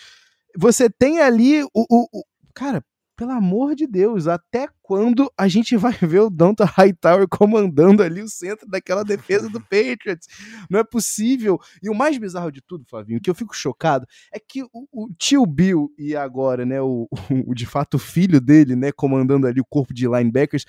Você 0.57 0.89
tem 0.89 1.19
ali 1.19 1.61
o, 1.65 1.69
o, 1.73 2.07
o, 2.19 2.23
Cara, 2.53 2.81
pelo 3.15 3.31
amor 3.31 3.75
de 3.75 3.87
Deus, 3.87 4.27
até 4.27 4.67
quando 4.81 5.31
a 5.37 5.47
gente 5.47 5.75
vai 5.77 5.93
ver 5.93 6.19
o 6.19 6.29
Donta 6.29 6.65
Hightower 6.77 7.27
comandando 7.27 8.03
ali 8.03 8.21
o 8.21 8.29
centro 8.29 8.67
daquela 8.67 9.03
defesa 9.03 9.49
do 9.49 9.59
Patriots? 9.61 10.27
Não 10.69 10.79
é 10.79 10.83
possível. 10.83 11.59
E 11.81 11.89
o 11.89 11.95
mais 11.95 12.17
bizarro 12.17 12.51
de 12.51 12.61
tudo, 12.61 12.85
Flavinho, 12.87 13.21
que 13.21 13.29
eu 13.29 13.35
fico 13.35 13.55
chocado, 13.55 14.05
é 14.33 14.39
que 14.39 14.63
o, 14.63 14.87
o 14.91 15.09
tio 15.17 15.45
Bill 15.45 15.89
e 15.97 16.15
agora, 16.15 16.65
né, 16.65 16.81
o, 16.81 17.07
o, 17.47 17.53
de 17.53 17.65
fato 17.65 17.95
o 17.95 17.99
filho 17.99 18.41
dele, 18.41 18.75
né, 18.75 18.91
comandando 18.91 19.47
ali 19.47 19.61
o 19.61 19.65
corpo 19.65 19.93
de 19.93 20.07
linebackers, 20.07 20.65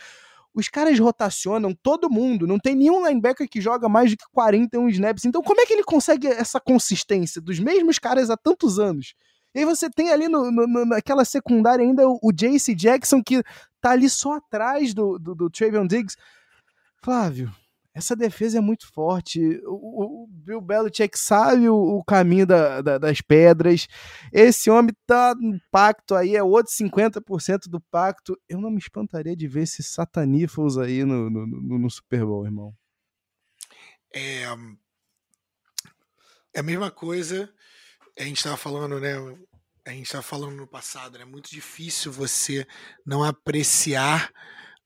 os 0.55 0.69
caras 0.69 0.99
rotacionam 0.99 1.75
todo 1.75 2.09
mundo, 2.09 2.47
não 2.47 2.59
tem 2.59 2.75
nenhum 2.75 3.07
linebacker 3.07 3.47
que 3.47 3.61
joga 3.61 3.91
mais 3.91 4.09
de 4.09 4.17
41 4.33 4.89
snaps. 4.89 5.27
Então, 5.27 5.43
como 5.43 5.61
é 5.61 5.67
que 5.67 5.75
ele 5.75 5.85
consegue 5.85 6.27
essa 6.29 6.59
consistência 6.59 7.43
dos 7.43 7.61
mesmos 7.61 7.99
caras 7.99 8.31
há 8.31 8.37
tantos 8.39 8.79
anos? 8.79 9.15
E 9.57 9.61
aí 9.61 9.65
você 9.65 9.89
tem 9.89 10.11
ali 10.11 10.29
no, 10.29 10.51
no, 10.51 10.85
naquela 10.85 11.25
secundária 11.25 11.83
ainda 11.83 12.07
o, 12.07 12.19
o 12.23 12.31
Jace 12.31 12.75
Jackson, 12.75 13.23
que 13.23 13.43
tá 13.81 13.93
ali 13.93 14.07
só 14.11 14.35
atrás 14.35 14.93
do, 14.93 15.19
do, 15.19 15.35
do 15.35 15.49
Travion 15.49 15.87
Diggs. 15.87 16.15
Flávio, 17.03 17.51
essa 17.95 18.15
defesa 18.15 18.59
é 18.59 18.61
muito 18.61 18.87
forte. 18.93 19.41
O, 19.65 20.25
o 20.25 20.27
Bill 20.29 20.61
Belichick 20.61 21.19
sabe 21.19 21.71
o, 21.71 21.75
o 21.75 22.05
caminho 22.05 22.47
da, 22.47 22.83
da, 22.83 22.99
das 22.99 23.23
pedras. 23.23 23.89
Esse 24.31 24.69
homem 24.69 24.95
tá 25.07 25.35
no 25.35 25.59
pacto 25.71 26.15
aí, 26.15 26.37
é 26.37 26.43
outro 26.43 26.71
50% 26.71 27.61
do 27.67 27.81
pacto. 27.81 28.39
Eu 28.47 28.61
não 28.61 28.71
me 28.71 28.77
espantaria 28.77 29.35
de 29.35 29.49
ver 29.49 29.63
esses 29.63 29.87
sataníferos 29.87 30.77
aí 30.77 31.03
no, 31.03 31.31
no, 31.31 31.47
no, 31.47 31.79
no 31.79 31.91
Super 31.91 32.27
Bowl, 32.27 32.45
irmão. 32.45 32.75
É, 34.13 34.43
é 36.53 36.61
a 36.61 36.63
mesma 36.63 36.91
coisa 36.91 37.51
a 38.19 38.23
gente 38.23 38.39
estava 38.39 38.57
falando, 38.57 38.99
né? 38.99 39.15
A 39.87 39.91
gente 39.91 40.07
estava 40.07 40.23
falando 40.23 40.57
no 40.57 40.67
passado, 40.67 41.19
né? 41.19 41.23
É 41.23 41.27
muito 41.27 41.51
difícil 41.51 42.11
você 42.11 42.67
não 43.05 43.23
apreciar 43.23 44.33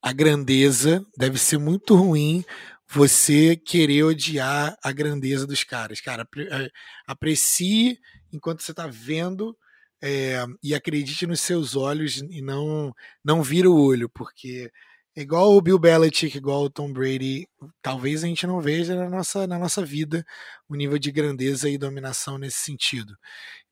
a 0.01 0.11
grandeza. 0.11 1.05
Deve 1.17 1.37
ser 1.37 1.57
muito 1.57 1.95
ruim 1.95 2.43
você 2.87 3.55
querer 3.55 4.03
odiar 4.03 4.77
a 4.83 4.91
grandeza 4.91 5.47
dos 5.47 5.63
caras. 5.63 6.01
Cara, 6.01 6.27
é, 6.37 6.69
aprecie 7.07 7.97
enquanto 8.33 8.61
você 8.61 8.71
está 8.71 8.85
vendo 8.87 9.57
é, 10.03 10.43
e 10.61 10.75
acredite 10.75 11.25
nos 11.25 11.39
seus 11.39 11.75
olhos 11.75 12.17
e 12.17 12.41
não 12.41 12.93
não 13.23 13.41
vira 13.41 13.69
o 13.69 13.81
olho, 13.81 14.09
porque 14.09 14.71
igual 15.15 15.53
o 15.55 15.61
Bill 15.61 15.79
Belichick, 15.79 16.37
igual 16.37 16.63
o 16.63 16.69
Tom 16.69 16.91
Brady, 16.91 17.47
talvez 17.81 18.23
a 18.23 18.27
gente 18.27 18.47
não 18.47 18.61
veja 18.61 18.95
na 18.95 19.09
nossa, 19.09 19.45
na 19.47 19.59
nossa 19.59 19.85
vida 19.85 20.25
o 20.69 20.75
nível 20.75 20.97
de 20.97 21.11
grandeza 21.11 21.69
e 21.69 21.77
dominação 21.77 22.37
nesse 22.37 22.59
sentido. 22.59 23.17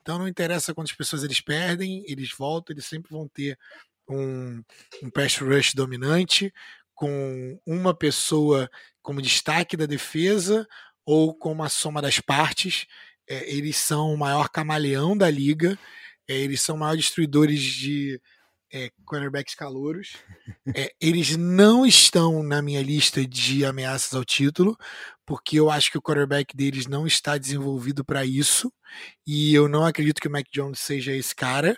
Então 0.01 0.17
não 0.17 0.27
interessa 0.27 0.73
quantas 0.73 0.93
pessoas 0.93 1.23
eles 1.23 1.41
perdem, 1.41 2.03
eles 2.07 2.31
voltam, 2.37 2.73
eles 2.73 2.85
sempre 2.85 3.11
vão 3.11 3.27
ter 3.27 3.57
um, 4.09 4.63
um 5.03 5.09
pass 5.09 5.37
rush 5.37 5.73
dominante, 5.73 6.51
com 6.95 7.57
uma 7.65 7.93
pessoa 7.95 8.69
como 9.01 9.21
destaque 9.21 9.77
da 9.77 9.85
defesa 9.85 10.67
ou 11.05 11.33
como 11.33 11.63
a 11.63 11.69
soma 11.69 12.01
das 12.01 12.19
partes. 12.19 12.85
É, 13.27 13.49
eles 13.49 13.77
são 13.77 14.13
o 14.13 14.17
maior 14.17 14.49
camaleão 14.49 15.15
da 15.17 15.29
liga, 15.29 15.77
é, 16.27 16.33
eles 16.35 16.61
são 16.61 16.75
maiores 16.77 17.05
destruidores 17.05 17.61
de 17.61 18.19
é, 18.71 18.91
quarterbacks 19.05 19.55
calouros. 19.55 20.17
É, 20.75 20.93
eles 21.01 21.35
não 21.35 21.85
estão 21.85 22.43
na 22.43 22.61
minha 22.61 22.81
lista 22.81 23.25
de 23.25 23.65
ameaças 23.65 24.13
ao 24.13 24.23
título, 24.23 24.77
porque 25.25 25.59
eu 25.59 25.69
acho 25.69 25.91
que 25.91 25.97
o 25.97 26.01
quarterback 26.01 26.55
deles 26.55 26.85
não 26.85 27.07
está 27.07 27.37
desenvolvido 27.37 28.05
para 28.05 28.25
isso. 28.25 28.71
E 29.25 29.53
eu 29.53 29.67
não 29.67 29.85
acredito 29.85 30.21
que 30.21 30.27
o 30.27 30.31
Mac 30.31 30.45
Jones 30.51 30.79
seja 30.79 31.11
esse 31.15 31.35
cara 31.35 31.77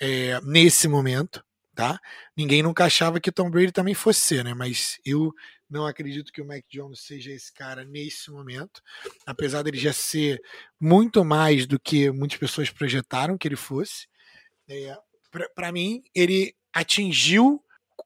é, 0.00 0.40
nesse 0.42 0.86
momento. 0.88 1.42
tá? 1.74 1.98
Ninguém 2.36 2.60
nunca 2.62 2.84
achava 2.86 3.20
que 3.20 3.30
Tom 3.30 3.48
Brady 3.50 3.70
também 3.70 3.94
fosse 3.94 4.20
ser, 4.20 4.44
né? 4.44 4.52
Mas 4.52 4.98
eu 5.04 5.32
não 5.70 5.86
acredito 5.86 6.32
que 6.32 6.42
o 6.42 6.46
Mac 6.46 6.64
Jones 6.68 7.00
seja 7.00 7.30
esse 7.30 7.52
cara 7.52 7.84
nesse 7.84 8.30
momento, 8.32 8.82
apesar 9.26 9.62
dele 9.62 9.78
já 9.78 9.92
ser 9.92 10.40
muito 10.80 11.24
mais 11.24 11.66
do 11.66 11.78
que 11.78 12.10
muitas 12.10 12.38
pessoas 12.38 12.70
projetaram 12.70 13.38
que 13.38 13.46
ele 13.46 13.54
fosse. 13.56 14.08
É, 14.68 14.96
Para 15.54 15.72
mim, 15.72 16.02
ele 16.14 16.54
atingiu 16.72 17.62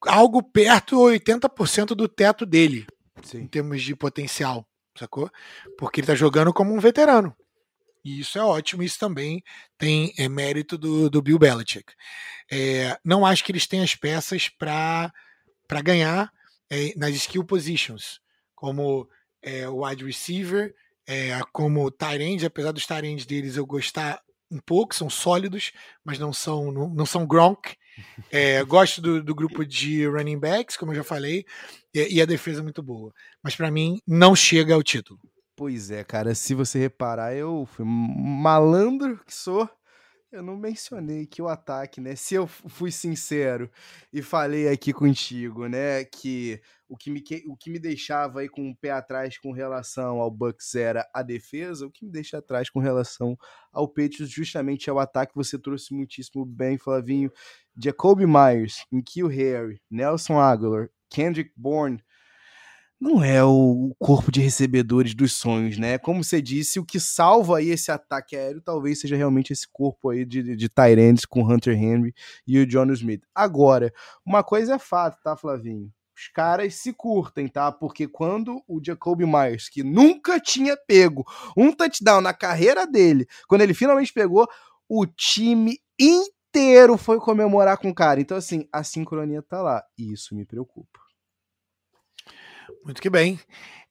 algo 0.07 0.43
perto 0.43 0.97
80% 0.97 1.95
do 1.95 2.09
teto 2.09 2.45
dele, 2.45 2.87
Sim. 3.23 3.43
em 3.43 3.47
termos 3.47 3.83
de 3.83 3.95
potencial, 3.95 4.67
sacou? 4.99 5.31
Porque 5.79 6.01
ele 6.01 6.07
tá 6.07 6.15
jogando 6.15 6.53
como 6.53 6.75
um 6.75 6.81
veterano. 6.81 7.35
E 8.05 8.21
isso 8.21 8.37
é 8.37 8.43
ótimo, 8.43 8.83
isso 8.83 8.99
também 8.99 9.43
tem 9.79 10.13
é, 10.19 10.29
mérito 10.29 10.77
do, 10.77 11.09
do 11.09 11.23
Bill 11.23 11.39
Belichick. 11.39 11.93
É, 12.51 12.99
não 13.05 13.25
acho 13.25 13.45
que 13.45 13.53
eles 13.53 13.67
têm 13.67 13.81
as 13.81 13.95
peças 13.95 14.49
para 14.49 15.13
ganhar 15.85 16.33
é, 16.69 16.93
nas 16.97 17.15
skill 17.15 17.45
positions, 17.45 18.21
como 18.57 19.09
é, 19.41 19.69
wide 19.69 20.05
receiver, 20.05 20.75
é, 21.07 21.39
como 21.53 21.91
tight 21.91 22.23
end, 22.23 22.45
apesar 22.45 22.73
dos 22.73 22.87
tight 22.87 23.07
ends 23.07 23.25
deles 23.25 23.57
eu 23.57 23.65
gostar 23.65 24.21
um 24.53 24.59
pouco, 24.59 24.95
são 24.95 25.09
sólidos, 25.09 25.73
mas 26.05 26.19
não 26.19 26.33
são, 26.33 26.71
não, 26.71 26.89
não 26.89 27.07
são 27.07 27.27
Gronk. 27.27 27.75
É, 28.33 28.65
gosto 28.65 29.03
do, 29.03 29.23
do, 29.23 29.35
grupo 29.35 29.67
de 29.67 30.07
running 30.07 30.39
backs, 30.39 30.79
como 30.79 30.93
eu 30.93 30.97
já 30.97 31.05
falei, 31.05 31.45
e, 31.95 32.17
e 32.17 32.23
a 32.23 32.25
defesa 32.25 32.61
é 32.61 32.63
muito 32.63 32.83
boa. 32.83 33.13
Mas 33.43 33.55
para 33.55 33.71
mim, 33.71 34.01
não 34.09 34.35
chega 34.35 34.73
ao 34.73 34.83
título. 34.83 35.21
Pois 35.55 35.91
é, 35.91 36.03
cara, 36.03 36.35
se 36.35 36.55
você 36.55 36.79
reparar, 36.79 37.37
eu 37.37 37.69
fui 37.71 37.85
malandro 37.85 39.21
que 39.27 39.35
sou. 39.35 39.69
Eu 40.33 40.43
não 40.43 40.57
mencionei 40.57 41.27
que 41.27 41.43
o 41.43 41.49
ataque, 41.49 42.01
né? 42.01 42.17
Se 42.17 42.35
eu 42.35 42.47
fui 42.47 42.91
sincero 42.91 43.71
e 44.11 44.23
falei 44.23 44.67
aqui 44.67 44.91
contigo, 44.91 45.67
né, 45.69 46.07
que 46.07 46.59
o 46.89 46.97
que 46.97 47.11
me, 47.11 47.23
o 47.47 47.55
que 47.55 47.69
me 47.69 47.79
deixava 47.79 48.41
aí 48.41 48.49
com 48.49 48.71
o 48.71 48.75
pé 48.75 48.93
atrás 48.93 49.37
com 49.37 49.53
relação 49.53 50.23
ao 50.23 50.31
Bucks 50.31 50.75
era 50.75 51.07
a 51.15 51.23
defesa, 51.23 51.87
o 51.87 51.91
que 51.91 52.07
me 52.07 52.11
deixa 52.11 52.39
atrás 52.39 52.71
com 52.71 52.81
relação 52.81 53.37
ao 53.71 53.87
Patriots 53.87 54.31
justamente 54.31 54.89
é 54.89 54.93
o 54.93 54.99
ataque. 54.99 55.35
Você 55.35 55.59
trouxe 55.59 55.93
muitíssimo 55.93 56.47
bem, 56.47 56.79
Flavinho. 56.79 57.31
Jacoby 57.77 58.27
Myers, 58.27 58.87
Nikhil 58.91 59.29
Harry, 59.29 59.83
Nelson 59.91 60.41
Aguilar, 60.41 60.89
Kendrick 61.11 61.53
Bourne, 61.55 62.03
não 63.03 63.23
é 63.23 63.43
o 63.43 63.93
corpo 63.99 64.31
de 64.31 64.41
recebedores 64.41 65.13
dos 65.13 65.33
sonhos, 65.33 65.77
né? 65.77 65.99
Como 65.99 66.23
você 66.23 66.41
disse, 66.41 66.79
o 66.79 66.85
que 66.85 67.01
salva 67.01 67.59
aí 67.59 67.71
esse 67.71 67.91
ataque 67.91 68.37
aéreo 68.37 68.63
talvez 68.63 69.01
seja 69.01 69.17
realmente 69.17 69.53
esse 69.53 69.67
corpo 69.73 70.11
aí 70.11 70.25
de, 70.25 70.55
de 70.55 70.69
Tyrands 70.69 71.25
com 71.25 71.43
Hunter 71.43 71.75
Henry 71.75 72.15
e 72.47 72.61
o 72.61 72.67
John 72.67 72.93
Smith. 72.93 73.25
Agora, 73.35 73.93
uma 74.25 74.45
coisa 74.45 74.77
é 74.77 74.79
fato, 74.79 75.21
tá, 75.21 75.37
Flavinho? 75.37 75.93
Os 76.17 76.29
caras 76.29 76.77
se 76.77 76.93
curtem, 76.93 77.49
tá? 77.49 77.73
Porque 77.73 78.07
quando 78.07 78.63
o 78.69 78.81
Jacoby 78.81 79.27
Myers, 79.27 79.69
que 79.69 79.83
nunca 79.83 80.39
tinha 80.39 80.77
pego 80.77 81.27
um 81.57 81.73
touchdown 81.73 82.21
na 82.21 82.33
carreira 82.33 82.87
dele, 82.87 83.27
quando 83.49 83.63
ele 83.63 83.75
finalmente 83.75 84.13
pegou, 84.13 84.47
o 84.89 85.05
time 85.07 85.77
inteiro 85.99 86.97
foi 86.97 87.19
comemorar 87.19 87.79
com 87.79 87.91
o 87.91 87.95
cara. 87.95 88.21
Então, 88.21 88.37
assim, 88.37 88.69
a 88.73 88.85
sincronia 88.85 89.43
tá 89.43 89.61
lá. 89.61 89.83
E 89.99 90.13
isso 90.13 90.37
me 90.37 90.45
preocupa. 90.45 91.02
Muito 92.85 93.01
que 93.01 93.11
bem. 93.11 93.39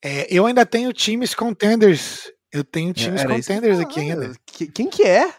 É, 0.03 0.27
eu 0.29 0.45
ainda 0.45 0.65
tenho 0.65 0.91
times 0.91 1.33
contenders. 1.35 2.31
Eu 2.51 2.63
tenho 2.63 2.93
times 2.93 3.21
Era 3.21 3.33
contenders 3.33 3.79
aqui 3.79 3.99
ainda. 3.99 4.33
Quem 4.45 4.89
que 4.89 5.03
é? 5.03 5.33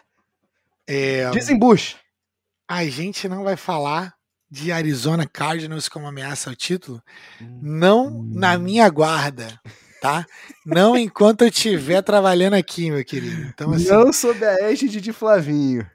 é? 0.87 1.29
Dizem 1.31 1.57
Bush. 1.57 1.97
A 2.67 2.85
gente 2.85 3.27
não 3.27 3.43
vai 3.43 3.55
falar 3.55 4.13
de 4.49 4.71
Arizona 4.71 5.27
Cardinals 5.27 5.89
como 5.89 6.07
ameaça 6.07 6.49
ao 6.49 6.55
título. 6.55 7.01
Hum. 7.41 7.59
Não 7.61 8.23
na 8.23 8.57
minha 8.57 8.87
guarda, 8.89 9.59
tá? 10.01 10.25
Não 10.65 10.95
enquanto 10.97 11.41
eu 11.41 11.47
estiver 11.49 12.01
trabalhando 12.01 12.53
aqui, 12.53 12.89
meu 12.89 13.03
querido. 13.03 13.41
Então, 13.43 13.71
assim, 13.73 13.89
não 13.89 14.13
sob 14.13 14.45
a 14.45 14.69
égide 14.69 15.01
de 15.01 15.11
Flavinho. 15.11 15.89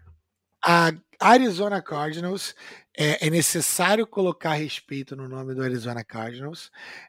A 0.64 0.92
Arizona 1.20 1.80
Cardinals 1.80 2.54
é, 2.98 3.28
é, 3.28 3.30
necessário 3.30 4.04
colocar 4.04 4.54
respeito 4.54 5.14
no 5.14 5.28
nome 5.28 5.54
do 5.54 5.62
Arizona 5.62 6.02
Cardinals. 6.02 6.68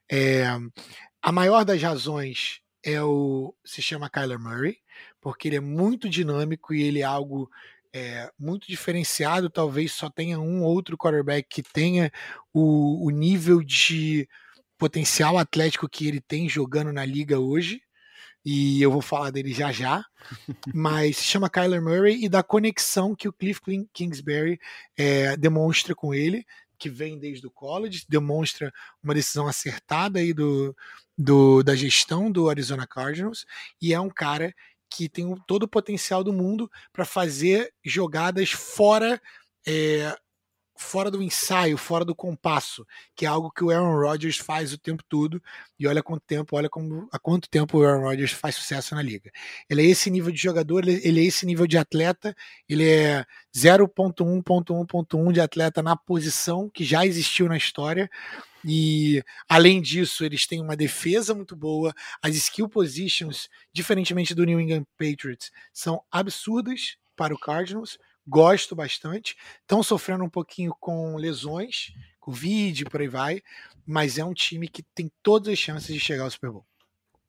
É, 0.10 0.44
a 1.20 1.32
maior 1.32 1.66
das 1.66 1.82
razões 1.82 2.62
é 2.84 3.02
o 3.02 3.56
se 3.66 3.82
chama 3.82 4.10
Kyler 4.10 4.40
Murray, 4.40 4.78
porque 5.20 5.48
ele 5.48 5.56
é 5.56 5.60
muito 5.60 6.08
dinâmico 6.08 6.76
e 6.76 6.84
ele 6.84 7.00
é 7.00 7.04
algo 7.04 7.50
é, 7.92 8.32
muito 8.38 8.68
diferenciado. 8.68 9.50
Talvez 9.50 9.92
só 9.92 10.12
tenha 10.12 10.40
um 10.40 10.64
outro 10.64 10.96
quarterback 10.96 11.48
que 11.50 11.64
tenha 11.64 12.12
o, 12.54 13.08
o 13.08 13.10
nível 13.10 13.64
de 13.64 14.30
potencial 14.78 15.40
atlético 15.40 15.90
que 15.90 16.08
ele 16.08 16.22
tem 16.22 16.48
jogando 16.48 16.94
na 16.94 17.04
liga 17.04 17.40
hoje 17.40 17.82
e 18.52 18.82
eu 18.82 18.92
vou 18.92 19.02
falar 19.02 19.30
dele 19.30 19.54
já 19.54 19.72
já, 19.72 20.04
mas 20.74 21.18
se 21.18 21.26
chama 21.26 21.52
Kyler 21.52 21.84
Murray 21.84 22.26
e 22.26 22.28
da 22.28 22.42
conexão 22.42 23.16
que 23.16 23.28
o 23.28 23.32
Cliff 23.34 23.62
Kingsbury 23.94 24.60
é, 24.98 25.38
demonstra 25.38 25.94
com 25.94 26.16
ele, 26.16 26.44
que 26.80 26.90
vem 26.90 27.20
desde 27.20 27.46
o 27.46 27.52
college, 27.52 28.06
demonstra 28.10 28.74
uma 29.04 29.14
decisão 29.14 29.46
acertada 29.46 30.18
aí 30.18 30.34
do, 30.34 30.76
do, 31.16 31.62
da 31.62 31.76
gestão 31.76 32.32
do 32.32 32.50
Arizona 32.50 32.88
Cardinals, 32.88 33.46
e 33.80 33.94
é 33.94 34.00
um 34.00 34.10
cara 34.10 34.52
que 34.90 35.08
tem 35.08 35.32
todo 35.46 35.64
o 35.64 35.70
potencial 35.70 36.24
do 36.24 36.34
mundo 36.34 36.72
para 36.92 37.06
fazer 37.06 37.72
jogadas 37.86 38.50
fora 38.50 39.22
é, 39.68 40.18
fora 40.80 41.12
do 41.12 41.22
ensaio, 41.22 41.78
fora 41.78 42.06
do 42.06 42.16
compasso, 42.16 42.88
que 43.14 43.26
é 43.26 43.28
algo 43.28 43.52
que 43.52 43.64
o 43.64 43.70
Aaron 43.70 44.00
Rodgers 44.00 44.38
faz 44.38 44.72
o 44.72 44.78
tempo 44.78 45.04
todo. 45.10 45.44
E 45.78 45.86
olha 45.86 46.02
quanto 46.02 46.24
tempo, 46.26 46.56
olha 46.56 46.70
como, 46.70 47.08
há 47.12 47.20
quanto 47.20 47.50
tempo 47.50 47.78
o 47.78 47.84
Aaron 47.84 48.04
Rodgers 48.04 48.32
faz 48.32 48.56
sucesso 48.56 48.96
na 48.96 49.02
liga. 49.02 49.30
Ele 49.70 49.82
é 49.82 49.86
esse 49.86 50.10
nível 50.10 50.32
de 50.32 50.38
jogador, 50.38 50.88
ele 50.88 51.20
é 51.20 51.24
esse 51.26 51.46
nível 51.46 51.68
de 51.68 51.78
atleta, 51.78 52.34
ele 52.68 52.90
é 52.90 53.26
0.1.1.1 53.54 55.34
de 55.34 55.42
atleta 55.42 55.84
na 55.84 55.98
posição 55.98 56.70
que 56.70 56.86
já 56.86 57.06
existiu 57.06 57.50
na 57.50 57.58
história. 57.58 58.10
E 58.64 59.22
além 59.50 59.82
disso, 59.82 60.24
eles 60.24 60.48
têm 60.48 60.62
uma 60.62 60.78
defesa 60.78 61.36
muito 61.36 61.58
boa. 61.58 61.94
As 62.22 62.36
skill 62.36 62.70
positions, 62.70 63.50
diferentemente 63.74 64.34
do 64.34 64.46
New 64.46 64.62
England 64.62 64.86
Patriots, 64.98 65.52
são 65.74 66.02
absurdas 66.10 66.96
para 67.18 67.34
o 67.36 67.40
Cardinals 67.40 67.98
gosto 68.28 68.76
bastante. 68.76 69.36
Estão 69.62 69.82
sofrendo 69.84 70.24
um 70.24 70.30
pouquinho 70.30 70.74
com 70.80 71.16
lesões, 71.16 71.94
Covid, 72.20 72.86
por 72.86 73.02
aí 73.02 73.08
vai, 73.08 73.42
mas 73.86 74.18
é 74.18 74.24
um 74.24 74.34
time 74.34 74.68
que 74.68 74.84
tem 74.84 75.12
todas 75.24 75.54
as 75.54 75.60
chances 75.60 75.94
de 75.94 76.00
chegar 76.00 76.24
ao 76.24 76.32
Super 76.32 76.52
Bowl. 76.52 76.66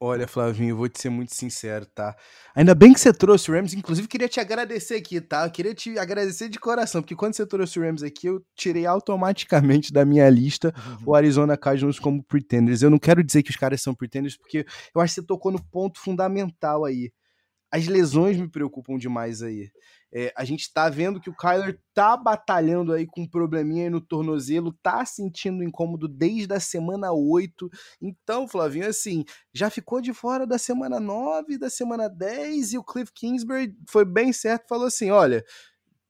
Olha, 0.02 0.26
Flavinho, 0.26 0.70
eu 0.70 0.76
vou 0.78 0.88
te 0.88 0.98
ser 0.98 1.10
muito 1.10 1.34
sincero, 1.34 1.84
tá? 1.84 2.16
Ainda 2.54 2.74
bem 2.74 2.90
que 2.94 2.98
você 2.98 3.12
trouxe 3.12 3.50
o 3.50 3.54
Rams, 3.54 3.74
inclusive 3.74 4.08
queria 4.08 4.30
te 4.30 4.40
agradecer 4.40 4.94
aqui, 4.94 5.20
tá? 5.20 5.44
Eu 5.44 5.50
queria 5.50 5.74
te 5.74 5.98
agradecer 5.98 6.48
de 6.48 6.58
coração, 6.58 7.02
porque 7.02 7.14
quando 7.14 7.34
você 7.34 7.46
trouxe 7.46 7.78
o 7.78 7.82
Rams 7.82 8.02
aqui, 8.02 8.26
eu 8.26 8.42
tirei 8.56 8.86
automaticamente 8.86 9.92
da 9.92 10.02
minha 10.02 10.26
lista 10.30 10.72
uhum. 10.74 10.98
o 11.04 11.14
Arizona 11.14 11.54
Cardinals 11.54 11.98
como 11.98 12.24
pretenders. 12.24 12.80
Eu 12.80 12.88
não 12.88 12.98
quero 12.98 13.22
dizer 13.22 13.42
que 13.42 13.50
os 13.50 13.56
caras 13.56 13.82
são 13.82 13.94
pretenders, 13.94 14.38
porque 14.38 14.64
eu 14.94 15.02
acho 15.02 15.14
que 15.14 15.20
você 15.20 15.26
tocou 15.26 15.52
no 15.52 15.62
ponto 15.62 16.00
fundamental 16.00 16.86
aí. 16.86 17.12
As 17.72 17.86
lesões 17.86 18.36
me 18.36 18.48
preocupam 18.48 18.98
demais 18.98 19.42
aí. 19.42 19.70
É, 20.12 20.32
a 20.36 20.44
gente 20.44 20.72
tá 20.72 20.88
vendo 20.88 21.20
que 21.20 21.30
o 21.30 21.36
Kyler 21.36 21.78
tá 21.94 22.16
batalhando 22.16 22.92
aí 22.92 23.06
com 23.06 23.22
um 23.22 23.28
probleminha 23.28 23.84
aí 23.84 23.90
no 23.90 24.00
tornozelo, 24.00 24.72
tá 24.82 25.04
sentindo 25.04 25.62
incômodo 25.62 26.08
desde 26.08 26.52
a 26.52 26.58
semana 26.58 27.12
8. 27.12 27.70
Então, 28.02 28.48
Flavinho, 28.48 28.88
assim, 28.88 29.24
já 29.54 29.70
ficou 29.70 30.00
de 30.00 30.12
fora 30.12 30.44
da 30.46 30.58
semana 30.58 30.98
9, 30.98 31.58
da 31.58 31.70
semana 31.70 32.08
10, 32.08 32.72
e 32.72 32.78
o 32.78 32.84
Cliff 32.84 33.12
Kingsbury 33.12 33.72
foi 33.88 34.04
bem 34.04 34.32
certo, 34.32 34.68
falou 34.68 34.86
assim: 34.86 35.10
olha. 35.10 35.44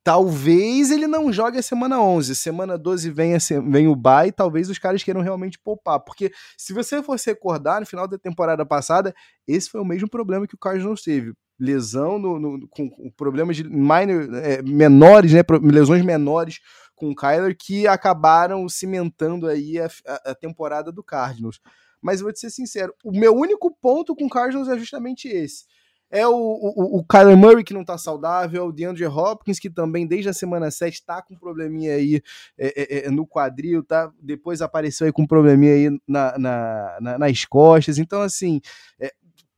Talvez 0.02 0.90
ele 0.90 1.06
não 1.06 1.30
jogue 1.30 1.58
a 1.58 1.62
semana 1.62 2.00
11, 2.00 2.34
semana 2.34 2.78
12 2.78 3.10
vem, 3.10 3.34
a, 3.34 3.38
vem 3.68 3.86
o 3.86 3.94
bye, 3.94 4.32
talvez 4.32 4.70
os 4.70 4.78
caras 4.78 5.04
queiram 5.04 5.20
realmente 5.20 5.58
poupar, 5.58 6.00
porque 6.00 6.32
se 6.56 6.72
você 6.72 7.02
for 7.02 7.18
se 7.18 7.28
recordar, 7.28 7.80
no 7.80 7.86
final 7.86 8.08
da 8.08 8.16
temporada 8.16 8.64
passada, 8.64 9.14
esse 9.46 9.68
foi 9.68 9.78
o 9.78 9.84
mesmo 9.84 10.08
problema 10.08 10.46
que 10.46 10.54
o 10.54 10.58
Cardinals 10.58 11.02
teve 11.02 11.34
lesão 11.60 12.18
no, 12.18 12.38
no, 12.38 12.68
com, 12.68 12.88
problemas 13.16 13.56
de 13.56 13.64
minor, 13.64 14.34
é, 14.42 14.62
menores, 14.62 15.32
né, 15.32 15.42
lesões 15.62 16.02
menores 16.02 16.60
com 16.96 17.10
o 17.10 17.14
Kyler 17.14 17.56
que 17.56 17.86
acabaram 17.86 18.68
cimentando 18.68 19.46
aí 19.46 19.78
a, 19.78 19.88
a, 20.24 20.34
temporada 20.34 20.90
do 20.90 21.02
Cardinals. 21.02 21.60
Mas 22.00 22.20
eu 22.20 22.24
vou 22.24 22.32
te 22.32 22.40
ser 22.40 22.50
sincero, 22.50 22.94
o 23.04 23.12
meu 23.12 23.34
único 23.34 23.70
ponto 23.70 24.16
com 24.16 24.24
o 24.24 24.30
Cardinals 24.30 24.68
é 24.68 24.78
justamente 24.78 25.28
esse. 25.28 25.64
É 26.10 26.26
o, 26.26 26.32
o, 26.32 26.98
o 26.98 27.04
Kyler 27.04 27.36
Murray 27.36 27.62
que 27.62 27.72
não 27.72 27.84
tá 27.84 27.96
saudável, 27.96 28.66
o 28.66 28.72
DeAndre 28.72 29.06
Hopkins 29.06 29.60
que 29.60 29.70
também 29.70 30.06
desde 30.06 30.28
a 30.28 30.32
semana 30.32 30.68
7 30.68 31.04
tá 31.04 31.22
com 31.22 31.36
probleminha 31.36 31.94
aí 31.94 32.20
é, 32.58 32.82
é, 32.82 33.06
é, 33.06 33.10
no 33.10 33.24
quadril, 33.24 33.84
tá? 33.84 34.10
Depois 34.20 34.60
apareceu 34.60 35.06
aí 35.06 35.12
com 35.12 35.24
probleminha 35.24 35.72
aí 35.72 36.00
na, 36.08 36.36
na, 36.36 36.98
na 37.00 37.18
nas 37.18 37.44
costas. 37.44 37.96
Então, 37.96 38.22
assim, 38.22 38.60
é, 38.98 39.12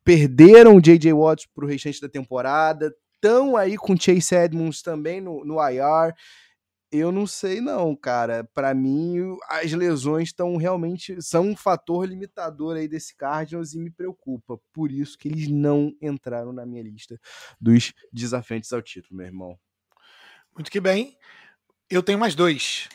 perderam 0.05 0.77
o 0.77 0.81
J.J. 0.81 1.13
Watts 1.13 1.47
para 1.55 1.65
o 1.65 1.69
restante 1.69 2.01
da 2.01 2.09
temporada, 2.09 2.95
estão 3.15 3.57
aí 3.57 3.77
com 3.77 3.97
Chase 3.97 4.35
Edmonds 4.35 4.83
também 4.83 5.21
no, 5.21 5.45
no 5.45 5.57
IR. 5.69 6.15
Eu 6.91 7.11
não 7.11 7.27
sei 7.27 7.61
não, 7.61 7.97
cara. 7.97 8.45
Para 8.53 8.75
mim, 8.75 9.37
as 9.49 9.73
lesões 9.73 10.29
estão 10.29 10.57
realmente 10.57 11.23
são 11.23 11.49
um 11.49 11.57
fator 11.57 12.07
limitador 12.07 12.77
aí 12.77 12.87
desse 12.87 13.17
Cardinals 13.17 13.73
e 13.73 13.79
me 13.79 13.91
preocupa. 13.91 14.59
Por 14.75 14.93
isso 14.93 15.17
que 15.17 15.29
eles 15.29 15.49
não 15.49 15.95
entraram 16.03 16.53
na 16.53 16.67
minha 16.67 16.83
lista 16.83 17.19
dos 17.59 17.95
desafiantes 18.13 18.73
ao 18.75 18.83
título, 18.83 19.17
meu 19.17 19.27
irmão. 19.27 19.59
Muito 20.55 20.71
que 20.71 20.81
bem. 20.81 21.17
Eu 21.89 22.03
tenho 22.03 22.19
mais 22.19 22.35
dois. 22.35 22.91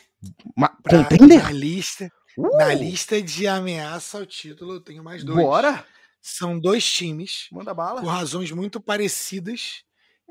Ma 0.56 0.68
contender? 0.88 1.42
Na 1.42 1.50
lista, 1.50 2.12
uh! 2.36 2.56
na 2.56 2.74
lista 2.74 3.20
de 3.20 3.48
ameaça 3.48 4.18
ao 4.18 4.26
título, 4.26 4.74
eu 4.74 4.80
tenho 4.80 5.02
mais 5.02 5.24
dois. 5.24 5.38
Bora! 5.38 5.84
São 6.20 6.58
dois 6.58 6.84
times. 6.84 7.48
Manda 7.50 7.72
bala. 7.72 8.00
Com 8.00 8.06
razões 8.06 8.50
muito 8.50 8.80
parecidas 8.80 9.84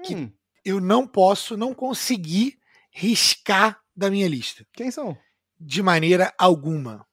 que 0.03 0.15
hum. 0.15 0.31
eu 0.63 0.79
não 0.79 1.07
posso, 1.07 1.57
não 1.57 1.73
consegui 1.73 2.57
riscar 2.91 3.79
da 3.95 4.09
minha 4.09 4.27
lista. 4.27 4.65
Quem 4.73 4.91
são? 4.91 5.17
De 5.59 5.81
maneira 5.81 6.33
alguma. 6.37 7.05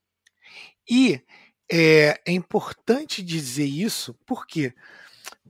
E 0.89 1.21
é, 1.71 2.21
é 2.27 2.33
importante 2.33 3.23
dizer 3.23 3.67
isso, 3.67 4.15
por 4.27 4.47
quê? 4.47 4.75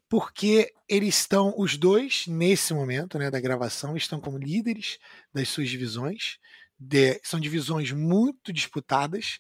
Porque 0.09 0.73
eles 0.89 1.19
estão, 1.19 1.55
os 1.59 1.77
dois, 1.77 2.27
nesse 2.29 2.73
momento 2.73 3.19
né, 3.19 3.31
da 3.31 3.41
gravação, 3.41 3.97
estão 3.97 4.21
como 4.21 4.39
líderes 4.39 4.99
das 5.33 5.49
suas 5.49 5.69
divisões. 5.69 6.39
De, 6.79 7.21
são 7.23 7.41
divisões 7.41 7.93
muito 7.93 8.53
disputadas 8.53 9.39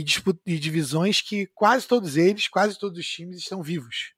e, 0.00 0.04
e 0.46 0.58
divisões 0.58 1.20
que 1.20 1.46
quase 1.54 1.86
todos 1.86 2.16
eles, 2.16 2.48
quase 2.48 2.78
todos 2.78 2.98
os 2.98 3.06
times 3.06 3.38
estão 3.38 3.62
vivos. 3.62 4.12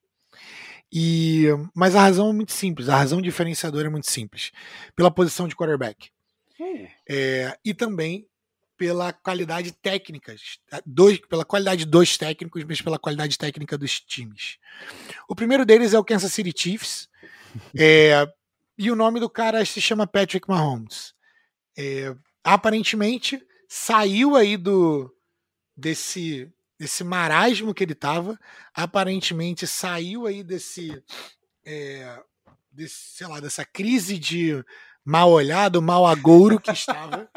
E, 0.92 1.46
mas 1.74 1.94
a 1.94 2.00
razão 2.00 2.30
é 2.30 2.32
muito 2.32 2.52
simples, 2.52 2.88
a 2.88 2.96
razão 2.96 3.22
diferenciadora 3.22 3.86
é 3.86 3.90
muito 3.90 4.10
simples. 4.10 4.52
Pela 4.94 5.10
posição 5.10 5.48
de 5.48 5.56
quarterback. 5.56 6.10
Hum. 6.60 6.86
É, 7.08 7.58
e 7.64 7.72
também 7.72 8.26
pela 8.76 9.12
qualidade 9.12 9.72
técnica, 9.72 10.34
dois, 10.84 11.18
pela 11.18 11.44
qualidade 11.44 11.84
dos 11.84 12.18
técnicos, 12.18 12.64
mas 12.64 12.82
pela 12.82 12.98
qualidade 12.98 13.38
técnica 13.38 13.78
dos 13.78 14.00
times. 14.00 14.58
O 15.28 15.36
primeiro 15.36 15.64
deles 15.64 15.94
é 15.94 15.98
o 15.98 16.04
Kansas 16.04 16.32
City 16.32 16.52
Chiefs, 16.54 17.08
é, 17.78 18.26
e 18.76 18.90
o 18.90 18.96
nome 18.96 19.20
do 19.20 19.30
cara 19.30 19.64
se 19.64 19.80
chama 19.80 20.06
Patrick 20.06 20.48
Mahomes. 20.48 21.14
É, 21.78 22.14
aparentemente 22.42 23.40
saiu 23.68 24.34
aí 24.34 24.56
do 24.56 25.14
desse 25.76 26.52
desse 26.78 27.04
marasmo 27.04 27.72
que 27.72 27.84
ele 27.84 27.92
estava, 27.92 28.36
aparentemente 28.74 29.68
saiu 29.68 30.26
aí 30.26 30.42
desse, 30.42 31.00
é, 31.64 32.18
desse 32.72 32.96
sei 33.14 33.28
lá, 33.28 33.38
dessa 33.38 33.64
crise 33.64 34.18
de 34.18 34.64
mal 35.04 35.30
olhado, 35.30 35.80
mal 35.80 36.04
agouro 36.04 36.58
que 36.58 36.72
estava 36.72 37.30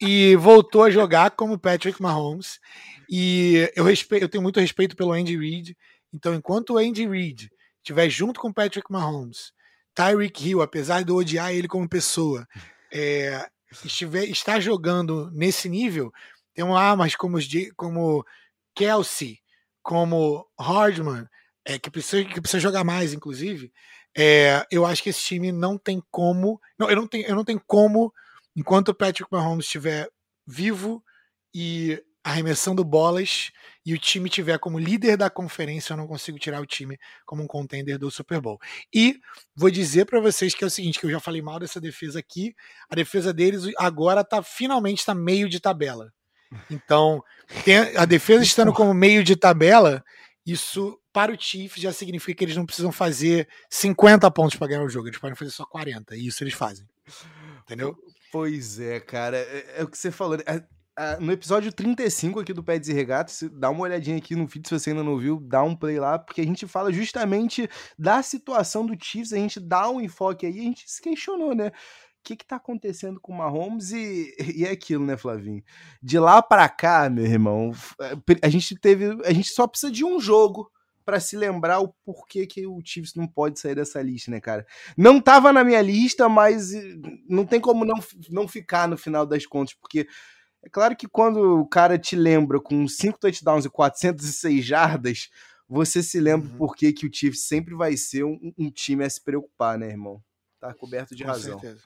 e 0.00 0.34
voltou 0.36 0.84
a 0.84 0.90
jogar 0.90 1.32
como 1.32 1.58
Patrick 1.58 2.00
Mahomes. 2.00 2.58
E 3.10 3.70
eu 3.76 3.84
respeito, 3.84 4.22
eu 4.22 4.28
tenho 4.28 4.42
muito 4.42 4.58
respeito 4.58 4.96
pelo 4.96 5.12
Andy 5.12 5.36
Reid. 5.36 5.76
Então, 6.12 6.34
enquanto 6.34 6.70
o 6.70 6.78
Andy 6.78 7.06
Reid 7.06 7.52
estiver 7.76 8.08
junto 8.08 8.40
com 8.40 8.52
Patrick 8.52 8.90
Mahomes, 8.90 9.52
Tyreek 9.94 10.48
Hill, 10.48 10.62
apesar 10.62 11.04
de 11.04 11.10
eu 11.10 11.16
odiar 11.16 11.52
ele 11.52 11.68
como 11.68 11.88
pessoa, 11.88 12.48
é, 12.90 13.46
estiver 13.84 14.24
está 14.24 14.58
jogando 14.58 15.30
nesse 15.32 15.68
nível, 15.68 16.12
tem 16.54 16.64
armas 16.76 17.16
como 17.16 17.38
como 17.76 18.24
Kelsey, 18.74 19.38
como 19.82 20.46
Hardman, 20.58 21.26
é, 21.64 21.78
que, 21.78 21.90
precisa, 21.90 22.24
que 22.24 22.40
precisa 22.40 22.60
jogar 22.60 22.84
mais, 22.84 23.12
inclusive, 23.12 23.72
é, 24.16 24.66
eu 24.70 24.84
acho 24.84 25.02
que 25.02 25.10
esse 25.10 25.22
time 25.22 25.52
não 25.52 25.78
tem 25.78 26.02
como. 26.10 26.60
Não, 26.78 26.90
eu, 26.90 26.96
não 26.96 27.06
tenho, 27.06 27.26
eu 27.26 27.34
não 27.34 27.44
tenho 27.44 27.62
como, 27.66 28.12
enquanto 28.54 28.88
o 28.88 28.94
Patrick 28.94 29.30
Mahomes 29.30 29.64
estiver 29.64 30.08
vivo 30.46 31.02
e 31.54 32.02
arremessando 32.24 32.84
bolas 32.84 33.50
e 33.84 33.92
o 33.92 33.98
time 33.98 34.30
tiver 34.30 34.56
como 34.58 34.78
líder 34.78 35.16
da 35.16 35.28
conferência, 35.28 35.92
eu 35.92 35.96
não 35.96 36.06
consigo 36.06 36.38
tirar 36.38 36.60
o 36.60 36.66
time 36.66 36.96
como 37.26 37.42
um 37.42 37.48
contender 37.48 37.98
do 37.98 38.10
Super 38.10 38.40
Bowl. 38.40 38.60
E 38.94 39.18
vou 39.56 39.70
dizer 39.70 40.04
para 40.04 40.20
vocês 40.20 40.54
que 40.54 40.62
é 40.62 40.66
o 40.66 40.70
seguinte, 40.70 41.00
que 41.00 41.06
eu 41.06 41.10
já 41.10 41.18
falei 41.18 41.42
mal 41.42 41.58
dessa 41.58 41.80
defesa 41.80 42.20
aqui, 42.20 42.54
a 42.88 42.94
defesa 42.94 43.32
deles 43.32 43.64
agora 43.76 44.22
tá 44.22 44.40
finalmente 44.42 45.00
está 45.00 45.14
meio 45.14 45.48
de 45.48 45.58
tabela. 45.58 46.12
Então, 46.70 47.22
a 47.96 48.04
defesa 48.04 48.42
estando 48.42 48.72
como 48.72 48.92
meio 48.92 49.22
de 49.22 49.36
tabela, 49.36 50.02
isso 50.46 50.98
para 51.12 51.32
o 51.32 51.40
Chiefs 51.40 51.80
já 51.80 51.92
significa 51.92 52.38
que 52.38 52.44
eles 52.44 52.56
não 52.56 52.66
precisam 52.66 52.90
fazer 52.90 53.48
50 53.70 54.30
pontos 54.30 54.56
para 54.56 54.68
ganhar 54.68 54.82
o 54.82 54.88
jogo, 54.88 55.08
eles 55.08 55.18
podem 55.18 55.36
fazer 55.36 55.50
só 55.50 55.64
40, 55.64 56.16
e 56.16 56.26
isso 56.26 56.42
eles 56.42 56.54
fazem. 56.54 56.86
Entendeu? 57.62 57.96
Pois 58.30 58.80
é, 58.80 58.98
cara, 58.98 59.36
é, 59.36 59.74
é 59.78 59.82
o 59.82 59.88
que 59.88 59.98
você 59.98 60.10
falou. 60.10 60.38
Né? 60.38 60.44
É, 60.98 61.18
no 61.18 61.32
episódio 61.32 61.72
35 61.72 62.40
aqui 62.40 62.52
do 62.52 62.62
Pets 62.62 62.88
e 62.88 62.92
Regatas, 62.92 63.42
dá 63.52 63.70
uma 63.70 63.82
olhadinha 63.82 64.18
aqui 64.18 64.36
no 64.36 64.46
vídeo 64.46 64.68
se 64.68 64.78
você 64.78 64.90
ainda 64.90 65.02
não 65.02 65.16
viu, 65.16 65.40
dá 65.40 65.62
um 65.62 65.74
play 65.74 65.98
lá, 65.98 66.18
porque 66.18 66.40
a 66.40 66.44
gente 66.44 66.66
fala 66.66 66.92
justamente 66.92 67.68
da 67.98 68.22
situação 68.22 68.84
do 68.84 68.96
Chiefs, 69.02 69.32
a 69.32 69.36
gente 69.36 69.58
dá 69.58 69.88
um 69.88 70.00
enfoque 70.00 70.44
aí, 70.44 70.58
a 70.58 70.62
gente 70.62 70.84
se 70.90 71.00
questionou, 71.00 71.54
né? 71.54 71.72
O 72.22 72.24
que, 72.24 72.36
que 72.36 72.46
tá 72.46 72.54
acontecendo 72.54 73.20
com 73.20 73.32
o 73.32 73.36
Mahomes 73.36 73.90
e, 73.90 74.32
e 74.56 74.64
é 74.64 74.70
aquilo, 74.70 75.04
né, 75.04 75.16
Flavinho? 75.16 75.62
De 76.00 76.20
lá 76.20 76.40
para 76.40 76.68
cá, 76.68 77.10
meu 77.10 77.24
irmão, 77.24 77.72
a 78.40 78.48
gente 78.48 78.76
teve. 78.78 79.18
A 79.24 79.32
gente 79.32 79.48
só 79.48 79.66
precisa 79.66 79.90
de 79.90 80.04
um 80.04 80.20
jogo 80.20 80.70
para 81.04 81.18
se 81.18 81.36
lembrar 81.36 81.80
o 81.80 81.92
porquê 82.04 82.46
que 82.46 82.64
o 82.64 82.80
Chiefs 82.84 83.16
não 83.16 83.26
pode 83.26 83.58
sair 83.58 83.74
dessa 83.74 84.00
lista, 84.00 84.30
né, 84.30 84.40
cara? 84.40 84.64
Não 84.96 85.20
tava 85.20 85.52
na 85.52 85.64
minha 85.64 85.82
lista, 85.82 86.28
mas 86.28 86.70
não 87.28 87.44
tem 87.44 87.60
como 87.60 87.84
não, 87.84 87.98
não 88.30 88.46
ficar 88.46 88.86
no 88.86 88.96
final 88.96 89.26
das 89.26 89.44
contas, 89.44 89.74
porque 89.74 90.06
é 90.62 90.68
claro 90.68 90.94
que 90.94 91.08
quando 91.08 91.60
o 91.60 91.66
cara 91.66 91.98
te 91.98 92.14
lembra 92.14 92.60
com 92.60 92.86
5 92.86 93.18
touchdowns 93.18 93.64
e 93.64 93.68
406 93.68 94.64
jardas, 94.64 95.28
você 95.68 96.02
se 96.02 96.20
lembra 96.20 96.48
uhum. 96.48 96.56
por 96.56 96.76
que 96.76 96.94
o 97.04 97.12
Chiefs 97.12 97.46
sempre 97.46 97.74
vai 97.74 97.96
ser 97.96 98.24
um, 98.24 98.52
um, 98.56 98.70
time 98.70 99.04
a 99.04 99.10
se 99.10 99.20
preocupar, 99.20 99.76
né, 99.76 99.88
irmão? 99.88 100.22
Tá 100.60 100.72
coberto 100.72 101.16
de 101.16 101.24
com 101.24 101.30
razão. 101.30 101.58
Certeza. 101.58 101.82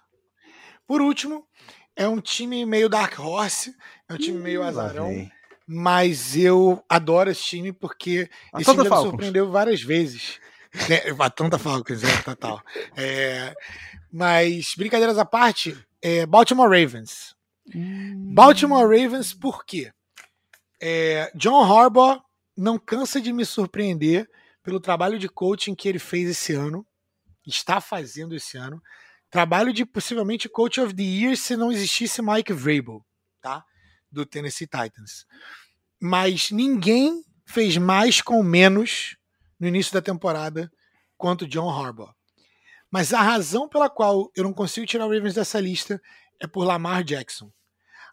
Por 0.86 1.00
último, 1.00 1.46
é 1.94 2.06
um 2.08 2.20
time 2.20 2.64
meio 2.64 2.88
Dark 2.88 3.18
Horse, 3.18 3.74
é 4.08 4.14
um 4.14 4.18
time 4.18 4.38
meio 4.38 4.62
azarão. 4.62 5.08
Vem 5.08 5.32
mas 5.66 6.36
eu 6.36 6.82
adoro 6.88 7.30
esse 7.30 7.42
time 7.42 7.72
porque 7.72 8.30
a 8.52 8.60
esse 8.60 8.70
time 8.70 8.84
me 8.84 8.96
surpreendeu 8.96 9.50
várias 9.50 9.82
vezes. 9.82 10.38
Né? 10.90 11.00
Atlanta 11.20 11.58
Falcons, 11.58 12.04
é, 12.04 12.22
total. 12.22 12.60
É, 12.94 13.54
mas, 14.12 14.74
brincadeiras 14.76 15.16
à 15.16 15.24
parte, 15.24 15.74
é 16.02 16.26
Baltimore 16.26 16.68
Ravens. 16.68 17.34
Hum. 17.74 18.34
Baltimore 18.34 18.82
Ravens, 18.82 19.32
por 19.32 19.64
quê? 19.64 19.90
É, 20.78 21.32
John 21.34 21.64
Harbaugh 21.64 22.20
não 22.54 22.78
cansa 22.78 23.22
de 23.22 23.32
me 23.32 23.46
surpreender 23.46 24.28
pelo 24.62 24.78
trabalho 24.78 25.18
de 25.18 25.30
coaching 25.30 25.74
que 25.74 25.88
ele 25.88 25.98
fez 25.98 26.28
esse 26.28 26.52
ano, 26.52 26.86
está 27.46 27.80
fazendo 27.80 28.34
esse 28.36 28.58
ano. 28.58 28.82
Trabalho 29.36 29.70
de 29.70 29.84
possivelmente 29.84 30.48
Coach 30.48 30.80
of 30.80 30.94
the 30.94 31.02
Year 31.02 31.36
se 31.36 31.58
não 31.58 31.70
existisse 31.70 32.22
Mike 32.22 32.54
Vrabel, 32.54 33.04
tá? 33.42 33.62
do 34.10 34.24
Tennessee 34.24 34.66
Titans. 34.66 35.26
Mas 36.00 36.50
ninguém 36.50 37.22
fez 37.44 37.76
mais 37.76 38.22
com 38.22 38.42
menos 38.42 39.14
no 39.60 39.68
início 39.68 39.92
da 39.92 40.00
temporada 40.00 40.72
quanto 41.18 41.46
John 41.46 41.68
Harbaugh. 41.68 42.14
Mas 42.90 43.12
a 43.12 43.20
razão 43.20 43.68
pela 43.68 43.90
qual 43.90 44.30
eu 44.34 44.42
não 44.42 44.54
consigo 44.54 44.86
tirar 44.86 45.04
o 45.04 45.12
Ravens 45.12 45.34
dessa 45.34 45.60
lista 45.60 46.00
é 46.40 46.46
por 46.46 46.64
Lamar 46.64 47.04
Jackson. 47.04 47.52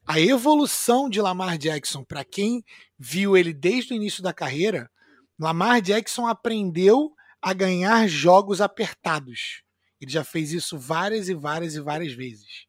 A 0.06 0.20
evolução 0.20 1.10
de 1.10 1.22
Lamar 1.22 1.58
Jackson, 1.58 2.04
para 2.04 2.26
quem 2.26 2.66
viu 3.00 3.38
ele 3.38 3.54
desde 3.54 3.94
o 3.94 3.96
início 3.96 4.22
da 4.22 4.34
carreira, 4.34 4.92
Lamar 5.40 5.82
Jackson 5.82 6.28
aprendeu 6.28 7.14
a 7.42 7.54
ganhar 7.54 8.10
jogos 8.10 8.60
apertados. 8.60 9.64
Ele 10.04 10.12
já 10.12 10.24
fez 10.24 10.52
isso 10.52 10.78
várias 10.78 11.30
e 11.30 11.34
várias 11.34 11.76
e 11.76 11.82
várias 11.82 12.14
vezes. 12.14 12.66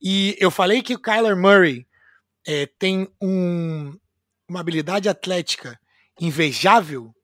E 0.00 0.36
eu 0.40 0.50
falei 0.50 0.82
que 0.82 0.94
o 0.94 0.98
Kyler 0.98 1.36
Murray 1.36 1.86
é, 2.46 2.66
tem 2.78 3.08
um, 3.20 3.96
uma 4.48 4.60
habilidade 4.60 5.08
atlética 5.08 5.78
invejável 6.20 7.14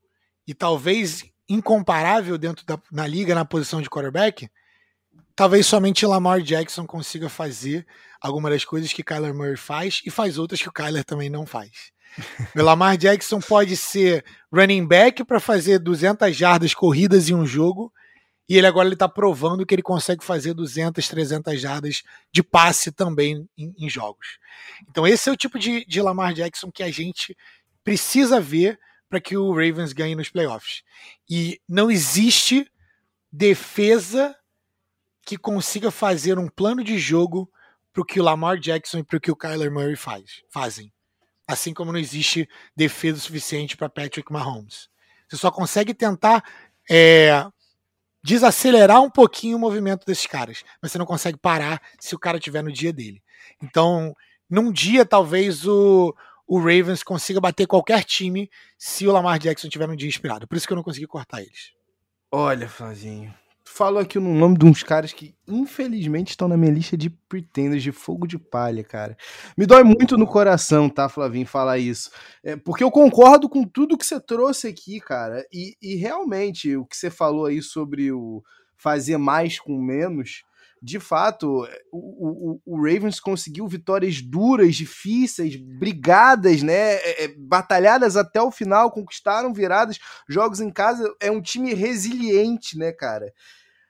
e 0.47 0.55
talvez 0.55 1.24
incomparável 1.49 2.37
dentro 2.37 2.64
da 2.64 2.78
na 2.93 3.07
liga 3.07 3.35
na 3.35 3.45
posição 3.45 3.80
de 3.80 3.89
quarterback, 3.89 4.49
talvez 5.35 5.66
somente 5.66 6.05
Lamar 6.05 6.43
Jackson 6.43 6.87
consiga 6.87 7.28
fazer 7.28 7.87
algumas 8.20 8.53
das 8.53 8.64
coisas 8.64 8.93
que 8.93 9.03
Kyler 9.03 9.35
Murray 9.35 9.57
faz 9.57 10.03
e 10.05 10.11
faz 10.11 10.39
outras 10.39 10.61
que 10.61 10.68
o 10.68 10.72
Kyler 10.72 11.05
também 11.05 11.30
não 11.30 11.47
faz. 11.47 11.91
O 12.55 12.61
Lamar 12.62 12.97
Jackson 12.97 13.41
pode 13.41 13.76
ser 13.76 14.24
running 14.53 14.87
back 14.87 15.24
para 15.24 15.41
fazer 15.41 15.78
200 15.78 16.37
jardas 16.37 16.74
corridas 16.74 17.28
em 17.28 17.35
um 17.35 17.47
jogo 17.47 17.93
e 18.49 18.57
ele 18.57 18.66
agora 18.66 18.88
está 18.90 19.09
provando 19.09 19.66
que 19.66 19.74
ele 19.74 19.82
consegue 19.82 20.24
fazer 20.24 20.55
200, 20.55 21.07
300 21.07 21.61
jardas 21.61 22.03
de 22.32 22.42
passe 22.42 22.90
também 22.90 23.49
em, 23.57 23.74
em 23.76 23.90
jogos. 23.90 24.38
Então 24.88 25.07
esse 25.07 25.28
é 25.28 25.32
o 25.32 25.36
tipo 25.36 25.59
de, 25.59 25.84
de 25.84 26.01
Lamar 26.01 26.32
Jackson 26.32 26.70
que 26.70 26.82
a 26.82 26.90
gente 26.90 27.36
precisa 27.84 28.40
ver 28.40 28.78
para 29.09 29.20
que 29.20 29.36
o 29.36 29.51
Ravens 29.53 29.92
ganhe 29.92 30.14
nos 30.14 30.30
playoffs. 30.30 30.82
E 31.28 31.61
não 31.68 31.90
existe 31.90 32.70
defesa 33.30 34.34
que 35.24 35.36
consiga 35.36 35.90
fazer 35.90 36.38
um 36.38 36.49
plano 36.49 36.82
de 36.82 36.99
jogo 36.99 37.51
para 37.92 38.03
o 38.03 38.05
que 38.05 38.20
o 38.20 38.24
Lamar 38.24 38.59
Jackson 38.59 38.99
e 38.99 39.05
para 39.05 39.18
o 39.18 39.20
que 39.20 39.30
o 39.30 39.36
Kyler 39.36 39.70
Murray 39.70 39.96
faz, 39.96 40.42
fazem. 40.51 40.92
Assim 41.46 41.74
como 41.74 41.92
não 41.92 41.99
existe 41.99 42.49
defesa 42.76 43.18
suficiente 43.18 43.76
para 43.76 43.88
Patrick 43.88 44.32
Mahomes. 44.32 44.88
Você 45.28 45.36
só 45.36 45.51
consegue 45.51 45.92
tentar 45.92 46.42
é, 46.90 47.46
desacelerar 48.23 49.01
um 49.03 49.11
pouquinho 49.11 49.57
o 49.57 49.61
movimento 49.61 50.05
desses 50.05 50.27
caras, 50.27 50.64
mas 50.83 50.93
você 50.93 50.99
não 50.99 51.07
consegue 51.07 51.39
parar 51.39 51.81
se 51.99 52.14
o 52.14 52.19
cara 52.19 52.39
estiver 52.39 52.62
no 52.62 52.73
dia 52.73 52.93
dele. 52.93 53.23
Então, 53.62 54.14
num 54.49 54.73
dia, 54.73 55.05
talvez 55.05 55.66
o, 55.66 56.14
o 56.47 56.59
Ravens 56.59 57.03
consiga 57.03 57.41
bater 57.41 57.66
qualquer 57.66 58.05
time 58.05 58.51
se 58.77 59.07
o 59.07 59.12
Lamar 59.12 59.39
Jackson 59.39 59.69
tiver 59.69 59.89
um 59.89 59.97
dia 59.97 60.09
inspirado. 60.09 60.47
Por 60.47 60.57
isso 60.57 60.66
que 60.66 60.73
eu 60.73 60.77
não 60.77 60.83
consegui 60.83 61.07
cortar 61.07 61.41
eles. 61.41 61.73
Olha, 62.31 62.69
Flavinho, 62.69 63.35
falo 63.79 64.01
aqui 64.01 64.18
no 64.18 64.35
nome 64.35 64.59
de 64.59 64.66
uns 64.66 64.83
caras 64.83 65.12
que 65.12 65.37
infelizmente 65.47 66.31
estão 66.31 66.49
na 66.49 66.57
minha 66.57 66.72
lista 66.72 66.97
de 66.97 67.09
pretenders 67.09 67.81
de 67.81 67.93
fogo 67.93 68.26
de 68.26 68.37
palha, 68.37 68.83
cara. 68.83 69.16
Me 69.57 69.66
dói 69.66 69.85
muito 69.85 70.18
no 70.18 70.26
coração, 70.26 70.91
tá, 70.91 71.09
Flavinho, 71.09 71.47
falar 71.47 71.79
isso. 71.79 72.11
É, 72.43 72.57
porque 72.57 72.83
eu 72.83 72.91
concordo 72.91 73.49
com 73.49 73.62
tudo 73.62 73.97
que 73.97 74.05
você 74.05 74.20
trouxe 74.20 74.66
aqui, 74.66 74.99
cara. 74.99 75.47
E, 75.53 75.76
e 75.81 75.95
realmente, 75.95 76.76
o 76.76 76.85
que 76.85 76.97
você 76.97 77.09
falou 77.09 77.47
aí 77.47 77.62
sobre 77.62 78.11
o 78.11 78.43
fazer 78.76 79.16
mais 79.16 79.61
com 79.61 79.81
menos 79.81 80.43
de 80.83 81.01
fato, 81.01 81.66
o, 81.93 82.57
o, 82.57 82.61
o, 82.64 82.76
Ravens 82.76 83.18
conseguiu 83.18 83.66
vitórias 83.66 84.22
duras, 84.22 84.76
difíceis, 84.76 85.57
brigadas, 85.57 86.62
né? 86.62 86.95
É, 86.95 87.24
é, 87.24 87.29
batalhadas 87.37 88.16
até 88.16 88.41
o 88.41 88.51
final, 88.51 88.91
conquistaram 88.91 89.53
viradas, 89.53 89.99
jogos 90.29 90.61
em 90.61 90.70
casa. 90.70 91.12
É 91.20 91.31
um 91.31 91.43
time 91.43 91.74
resiliente, 91.74 92.79
né, 92.79 92.93
cara? 92.93 93.33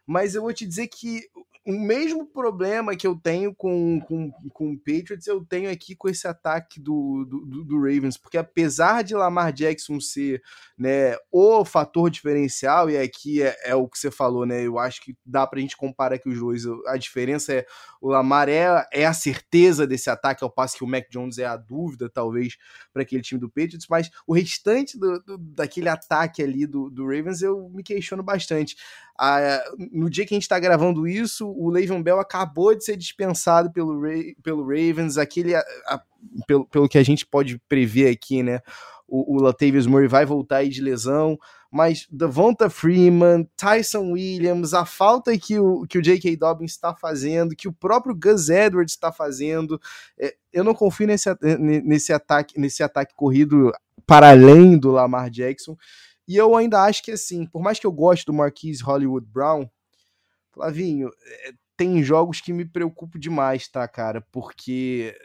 Mas 0.09 0.35
eu 0.35 0.41
vou 0.41 0.55
te 0.55 0.67
dizer 0.67 0.89
que 0.89 1.29
o 1.69 1.73
mesmo 1.73 2.25
problema 2.25 2.97
que 2.97 3.07
eu 3.07 3.15
tenho 3.15 3.55
com, 3.55 4.01
com, 4.01 4.33
com 4.55 4.73
o 4.73 4.79
Patriots, 4.79 5.27
eu 5.27 5.45
tenho 5.45 5.71
aqui 5.71 5.95
com 5.95 6.09
esse 6.09 6.27
ataque 6.27 6.81
do, 6.81 7.27
do, 7.27 7.63
do, 7.63 7.77
Ravens, 7.77 8.17
porque 8.17 8.39
apesar 8.39 9.05
de 9.05 9.15
Lamar 9.15 9.53
Jackson 9.53 10.01
ser 10.01 10.43
né, 10.79 11.15
o 11.31 11.67
fator 11.67 12.09
diferencial, 12.09 12.89
e 12.89 12.97
aqui 12.97 13.43
é, 13.43 13.55
é, 13.65 13.75
o 13.75 13.87
que 13.87 13.99
você 13.99 14.11
falou, 14.11 14.47
né? 14.47 14.67
Eu 14.67 14.79
acho 14.79 15.03
que 15.03 15.15
dá 15.27 15.47
pra 15.47 15.61
gente 15.61 15.77
comparar 15.77 16.15
aqui 16.15 16.31
os 16.31 16.39
dois. 16.39 16.63
A 16.87 16.97
diferença 16.97 17.53
é 17.53 17.67
o 18.01 18.09
Lamar 18.09 18.49
é, 18.49 18.87
é 18.91 19.05
a 19.05 19.13
certeza 19.13 19.87
desse 19.87 20.09
ataque, 20.09 20.43
ao 20.43 20.51
passo 20.51 20.79
que 20.79 20.85
o 20.85 20.89
Mac 20.89 21.05
Jones 21.11 21.37
é 21.37 21.45
a 21.45 21.57
dúvida, 21.57 22.09
talvez, 22.09 22.57
para 22.95 23.03
aquele 23.03 23.21
time 23.21 23.39
do 23.39 23.51
Patriots, 23.51 23.87
mas 23.91 24.09
o 24.27 24.33
restante 24.33 24.99
do, 24.99 25.21
do, 25.21 25.37
daquele 25.37 25.91
ataque 25.91 26.43
ali 26.43 26.67
do, 26.67 26.89
do 26.89 27.05
Ravens 27.05 27.43
eu 27.43 27.69
me 27.69 27.83
questiono 27.83 28.23
bastante. 28.23 28.75
Ah, 29.21 29.65
no 29.91 30.09
dia 30.09 30.25
que 30.25 30.33
a 30.33 30.37
gente 30.37 30.45
está 30.45 30.61
gravando 30.61 31.07
isso, 31.07 31.51
o 31.59 31.71
Le'Veon 31.71 32.01
Bell 32.01 32.21
acabou 32.21 32.73
de 32.73 32.85
ser 32.85 32.97
dispensado 32.97 33.73
pelo, 33.73 34.01
Ra 34.01 34.15
pelo 34.45 34.63
Ravens, 34.63 35.19
aquele, 35.19 35.57
a, 35.57 35.65
a, 35.89 36.01
pelo, 36.47 36.65
pelo 36.67 36.89
que 36.89 36.97
a 36.97 37.03
gente 37.03 37.27
pode 37.27 37.59
prever 37.69 38.09
aqui, 38.11 38.45
né? 38.45 38.61
O, 39.09 39.37
o 39.37 39.43
Latavius 39.43 39.87
Murray 39.87 40.07
vai 40.07 40.25
voltar 40.25 40.59
aí 40.59 40.69
de 40.69 40.81
lesão, 40.81 41.37
mas 41.69 42.07
Devonta 42.11 42.71
Freeman, 42.71 43.49
Tyson 43.57 44.13
Williams, 44.13 44.73
a 44.73 44.85
falta 44.85 45.37
que 45.37 45.59
o, 45.59 45.85
que 45.87 45.99
o 45.99 46.03
J.K. 46.03 46.37
Dobbins 46.37 46.73
está 46.73 46.95
fazendo, 46.95 47.57
que 47.57 47.67
o 47.67 47.73
próprio 47.73 48.15
Gus 48.15 48.49
Edwards 48.49 48.93
está 48.93 49.11
fazendo, 49.11 49.81
é, 50.17 50.37
eu 50.53 50.63
não 50.63 50.75
confio 50.75 51.09
nesse, 51.09 51.29
nesse, 51.59 52.13
ataque, 52.13 52.59
nesse 52.61 52.85
ataque 52.85 53.15
corrido 53.17 53.73
para 54.07 54.31
além 54.31 54.79
do 54.79 54.93
Lamar 54.93 55.29
Jackson. 55.29 55.77
E 56.27 56.37
eu 56.37 56.55
ainda 56.55 56.83
acho 56.85 57.03
que, 57.03 57.13
assim, 57.13 57.47
por 57.47 57.63
mais 57.63 57.81
que 57.81 57.87
eu 57.87 57.93
goste 57.93 58.25
do 58.27 58.35
Marquise 58.35 58.83
Hollywood 58.83 59.27
Brown, 59.27 59.69
Flavinho, 60.59 61.09
é, 61.45 61.53
tem 61.77 62.03
jogos 62.03 62.41
que 62.41 62.53
me 62.53 62.65
preocupam 62.65 63.17
demais, 63.21 63.69
tá, 63.69 63.87
cara? 63.87 64.21
Porque 64.33 65.17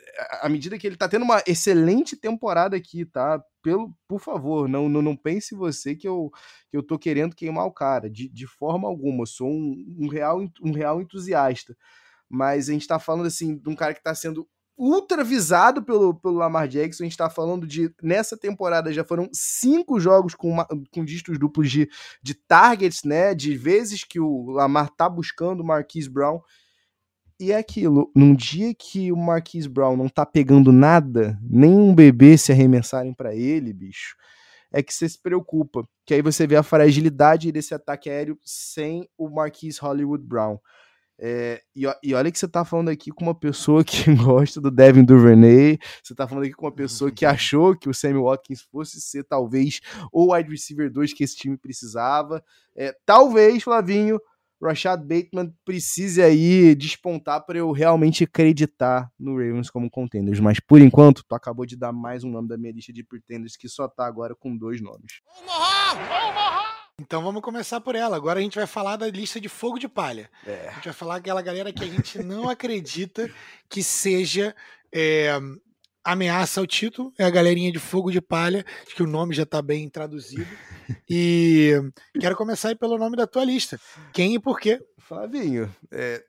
à 0.42 0.48
medida 0.48 0.78
que 0.78 0.86
ele 0.86 0.96
tá 0.96 1.10
tendo 1.10 1.24
uma 1.26 1.42
excelente 1.48 2.16
temporada 2.16 2.78
aqui, 2.78 3.04
tá? 3.04 3.44
Pelo, 3.64 3.92
por 4.08 4.20
favor, 4.20 4.70
não, 4.70 4.88
não, 4.88 5.02
não 5.02 5.18
pense 5.18 5.56
você 5.56 5.96
que 5.96 6.08
eu, 6.08 6.32
que 6.70 6.78
eu 6.78 6.84
tô 6.84 7.00
querendo 7.00 7.36
queimar 7.36 7.66
o 7.66 7.74
cara, 7.74 8.08
de, 8.08 8.30
de 8.30 8.46
forma 8.46 8.88
alguma. 8.88 9.24
Eu 9.24 9.26
sou 9.26 9.50
um, 9.50 9.96
um, 10.02 10.08
real, 10.08 10.40
um 10.62 10.72
real 10.72 11.02
entusiasta. 11.02 11.76
Mas 12.30 12.70
a 12.70 12.74
gente 12.74 12.88
tá 12.88 13.00
falando, 13.00 13.26
assim, 13.26 13.58
de 13.58 13.70
um 13.70 13.76
cara 13.76 13.96
que 13.96 14.04
tá 14.04 14.14
sendo 14.14 14.48
ultra 14.78 15.24
visado 15.24 15.84
pelo, 15.84 16.14
pelo 16.16 16.36
Lamar 16.36 16.68
Jackson. 16.68 17.04
A 17.04 17.06
gente 17.06 17.18
tá 17.18 17.30
falando 17.30 17.68
de, 17.68 17.94
nessa 18.02 18.38
temporada, 18.38 18.94
já 18.94 19.04
foram 19.04 19.30
cinco 19.34 20.00
jogos 20.00 20.36
com, 20.36 20.50
uma, 20.50 20.68
com 20.92 21.06
dígitos 21.06 21.38
duplos 21.38 21.70
de, 21.70 21.90
de 22.22 22.34
targets, 22.34 23.04
né? 23.04 23.34
De 23.34 23.56
vezes 23.56 24.04
que 24.04 24.20
o 24.20 24.52
Lamar 24.52 24.90
tá 24.90 25.08
buscando 25.08 25.62
o 25.62 25.66
Marquise 25.66 26.10
Brown. 26.10 26.40
E 27.40 27.52
é 27.52 27.58
aquilo, 27.58 28.12
num 28.16 28.34
dia 28.34 28.74
que 28.74 29.12
o 29.12 29.18
Marquise 29.18 29.68
Brown 29.68 29.98
não 29.98 30.08
tá 30.08 30.26
pegando 30.26 30.72
nada, 30.72 31.38
nem 31.44 31.76
um 31.76 31.94
bebê 31.94 32.38
se 32.38 32.52
arremessarem 32.52 33.14
para 33.14 33.36
ele, 33.36 33.74
bicho, 33.74 34.16
é 34.72 34.82
que 34.82 34.94
você 34.94 35.10
se 35.10 35.22
preocupa. 35.22 35.88
Que 36.06 36.14
aí 36.14 36.22
você 36.22 36.46
vê 36.48 36.56
a 36.56 36.64
fragilidade 36.64 37.52
desse 37.52 37.74
ataque 37.74 38.10
aéreo 38.10 38.38
sem 38.44 39.10
o 39.18 39.30
Marquise 39.30 39.80
Hollywood 39.80 40.24
Brown. 40.24 40.58
É, 41.26 41.62
e, 41.74 41.86
e, 42.04 42.14
olha 42.14 42.30
que 42.30 42.38
você 42.38 42.50
tá 42.50 42.66
falando 42.66 42.90
aqui 42.90 43.10
com 43.10 43.24
uma 43.24 43.34
pessoa 43.34 43.82
que 43.82 44.04
gosta 44.14 44.60
do 44.60 44.70
Devin 44.70 45.06
Duvernay, 45.06 45.80
você 46.04 46.14
tá 46.14 46.28
falando 46.28 46.44
aqui 46.44 46.54
com 46.54 46.66
uma 46.66 46.76
pessoa 46.76 47.10
que 47.10 47.26
achou 47.26 47.78
que 47.78 47.88
o 47.88 47.94
Sammy 47.94 48.20
Watkins 48.20 48.62
fosse 48.70 49.00
ser 49.00 49.24
talvez 49.24 49.80
o 50.12 50.34
wide 50.34 50.50
receiver 50.50 50.92
2 50.92 51.14
que 51.14 51.24
esse 51.24 51.38
time 51.38 51.58
precisava. 51.58 52.44
É, 52.76 52.94
talvez, 53.06 53.64
Flavinho, 53.64 54.20
Rashad 54.62 55.00
Bateman 55.02 55.54
precise 55.64 56.22
aí 56.22 56.76
despontar 56.76 57.46
para 57.46 57.58
eu 57.58 57.72
realmente 57.72 58.26
acreditar 58.26 59.10
no 59.18 59.38
Ravens 59.38 59.70
como 59.70 59.90
contenders. 59.90 60.42
Mas 60.42 60.60
por 60.60 60.82
enquanto, 60.82 61.24
tu 61.26 61.36
acabou 61.36 61.66
de 61.66 61.78
dar 61.78 61.94
mais 61.94 62.26
um 62.26 62.32
nome 62.32 62.50
da 62.50 62.58
minha 62.58 62.74
lista 62.74 62.92
de 62.92 63.02
pretenders 63.02 63.56
que 63.56 63.70
só 63.70 63.88
tá 63.88 64.06
agora 64.06 64.36
com 64.36 64.58
dois 64.58 64.82
nomes. 64.82 65.22
Omaha! 65.42 66.30
Omaha! 66.30 66.63
Então 67.02 67.24
vamos 67.24 67.42
começar 67.42 67.82
por 67.82 67.96
ela. 67.96 68.16
Agora 68.16 68.40
a 68.40 68.44
gente 68.44 68.56
vai 68.56 68.68
falar 68.68 68.98
da 68.98 69.08
lista 69.10 69.42
de 69.42 69.50
fogo 69.50 69.80
de 69.80 69.88
palha. 69.88 70.30
É. 70.46 70.70
A 70.70 70.72
gente 70.74 70.86
vai 70.86 70.94
falar 70.94 71.16
aquela 71.16 71.42
galera 71.42 71.74
que 71.74 71.84
a 71.84 71.88
gente 71.88 72.20
não 72.20 72.48
acredita 72.48 73.30
que 73.68 73.82
seja 73.82 74.56
é, 74.94 75.32
ameaça 76.04 76.60
ao 76.60 76.68
título. 76.68 77.12
É 77.18 77.24
a 77.24 77.32
galerinha 77.32 77.72
de 77.72 77.80
fogo 77.80 78.12
de 78.12 78.22
palha, 78.22 78.64
que 78.96 79.02
o 79.02 79.08
nome 79.08 79.34
já 79.34 79.44
está 79.44 79.62
bem 79.62 79.90
traduzido. 79.90 80.48
E 81.10 81.74
quero 82.20 82.36
começar 82.36 82.70
aí 82.70 82.76
pelo 82.76 82.98
nome 82.98 83.18
da 83.18 83.26
tua 83.26 83.44
lista. 83.44 83.80
Quem 84.14 84.36
e 84.36 84.40
por 84.40 84.60
quê? 84.60 84.80
Flavinho, 85.00 85.74
é, 85.92 86.24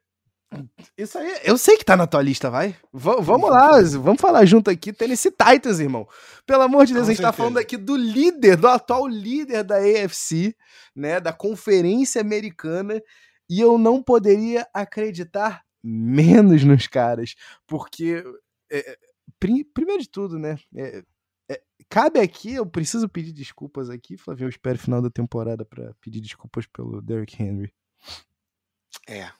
isso 0.97 1.19
aí, 1.19 1.41
eu 1.45 1.57
sei 1.59 1.77
que 1.77 1.85
tá 1.85 1.97
na 1.97 2.07
tua 2.07 2.23
lista, 2.23 2.51
vai. 2.51 2.77
V 2.93 3.17
vamos 3.21 3.51
lá, 3.51 3.81
vamos 4.01 4.21
falar 4.21 4.45
junto 4.45 4.71
aqui, 4.71 4.93
Tennessee 4.93 5.31
Titans, 5.31 5.81
irmão. 5.81 6.07
Pelo 6.47 6.63
amor 6.63 6.87
de 6.87 6.93
Deus, 6.95 7.07
Com 7.07 7.11
a 7.11 7.15
gente 7.15 7.23
tá 7.23 7.29
certeza. 7.29 7.33
tá 7.33 7.37
falando 7.37 7.59
aqui 7.59 7.77
do 7.77 7.97
líder, 7.97 8.57
do 8.57 8.69
atual 8.69 9.07
líder 9.07 9.65
da 9.65 9.77
AFC, 9.77 10.55
né, 10.95 11.21
da 11.21 11.33
Conferência 11.33 12.21
Americana, 12.21 13.01
e 13.49 13.61
eu 13.61 13.79
não 13.79 14.03
poderia 14.03 14.67
acreditar 14.73 15.63
menos 15.83 16.65
nos 16.65 16.87
caras, 16.87 17.35
porque, 17.67 18.25
é, 18.71 18.97
prim 19.39 19.65
primeiro 19.65 20.03
de 20.03 20.09
tudo, 20.09 20.39
né, 20.39 20.57
é, 20.77 21.03
é, 21.51 21.61
cabe 21.89 22.21
aqui, 22.21 22.55
eu 22.55 22.65
preciso 22.67 23.09
pedir 23.09 23.33
desculpas 23.33 23.91
aqui, 23.91 24.17
Flavio, 24.17 24.47
eu 24.47 24.49
espero 24.49 24.79
final 24.79 25.03
da 25.03 25.11
temporada 25.11 25.65
para 25.65 25.93
pedir 26.01 26.21
desculpas 26.21 26.67
pelo 26.67 27.03
Derrick 27.03 27.43
Henry. 27.43 27.73
É. 29.09 29.31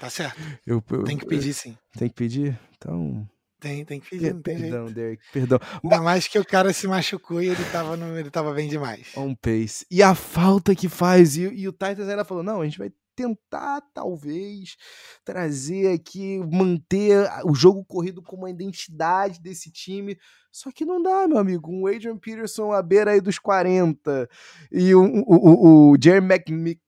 Tá 0.00 0.10
certo. 0.10 0.40
Eu, 0.66 0.82
eu, 0.90 1.04
tem 1.04 1.16
que 1.16 1.26
pedir, 1.26 1.54
sim. 1.54 1.76
Tem 1.96 2.08
que 2.08 2.14
pedir? 2.14 2.58
Então. 2.76 3.28
Tem, 3.60 3.82
tem 3.84 3.98
que 3.98 4.10
pedir. 4.10 4.34
perdão, 4.42 4.86
Derek, 4.92 5.22
perdão. 5.32 5.58
Ainda 5.82 6.02
mais 6.02 6.28
que 6.28 6.38
o 6.38 6.44
cara 6.44 6.70
se 6.72 6.86
machucou 6.86 7.42
e 7.42 7.48
ele 7.48 7.64
tava, 7.72 7.96
no, 7.96 8.18
ele 8.18 8.30
tava 8.30 8.52
bem 8.52 8.68
demais. 8.68 9.08
On 9.16 9.34
pace. 9.34 9.86
E 9.90 10.02
a 10.02 10.14
falta 10.14 10.74
que 10.74 10.86
faz. 10.86 11.36
E, 11.36 11.42
e 11.44 11.66
o 11.66 11.72
Titans 11.72 12.08
ainda 12.08 12.26
falou: 12.26 12.42
não, 12.42 12.60
a 12.60 12.64
gente 12.64 12.78
vai 12.78 12.92
tentar, 13.16 13.80
talvez, 13.94 14.76
trazer 15.24 15.92
aqui, 15.92 16.38
manter 16.38 17.26
o 17.44 17.54
jogo 17.54 17.84
corrido 17.84 18.22
como 18.22 18.44
a 18.44 18.50
identidade 18.50 19.40
desse 19.40 19.70
time. 19.70 20.18
Só 20.52 20.70
que 20.70 20.84
não 20.84 21.02
dá, 21.02 21.26
meu 21.26 21.38
amigo. 21.38 21.70
Um 21.70 21.86
Adrian 21.86 22.18
Peterson 22.18 22.72
à 22.72 22.82
beira 22.82 23.12
aí 23.12 23.20
dos 23.20 23.38
40 23.38 24.28
e 24.70 24.94
o, 24.94 25.02
o, 25.02 25.22
o, 25.26 25.92
o 25.92 25.96
Jerry 26.00 26.24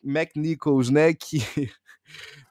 McNichols, 0.05 0.91
né? 0.91 1.15
Que 1.15 1.39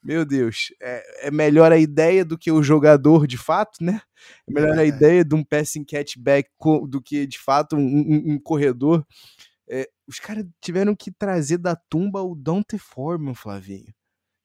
meu 0.06 0.24
Deus, 0.24 0.72
é, 0.80 1.28
é, 1.28 1.32
melhor 1.32 1.72
a 1.72 1.80
ideia 1.80 2.24
do 2.24 2.38
que 2.38 2.52
o 2.52 2.62
jogador 2.62 3.26
de 3.26 3.40
fato, 3.40 3.84
né? 3.84 4.00
É 4.48 4.54
melhor 4.54 4.78
é. 4.78 4.82
a 4.82 4.86
ideia 4.86 5.26
de 5.26 5.34
um 5.34 5.44
passing 5.44 5.84
catchback 5.84 6.48
do 6.88 7.02
que 7.02 7.26
de 7.26 7.40
fato 7.40 7.76
um, 7.76 7.80
um, 7.80 8.34
um 8.34 8.40
corredor. 8.40 9.04
É, 9.68 9.90
os 10.08 10.20
caras 10.20 10.46
tiveram 10.62 10.96
que 10.96 11.12
trazer 11.12 11.58
da 11.58 11.76
tumba 11.76 12.22
o 12.22 12.36
Dante 12.36 12.78
Foreman, 12.78 13.34
Flavinho. 13.34 13.92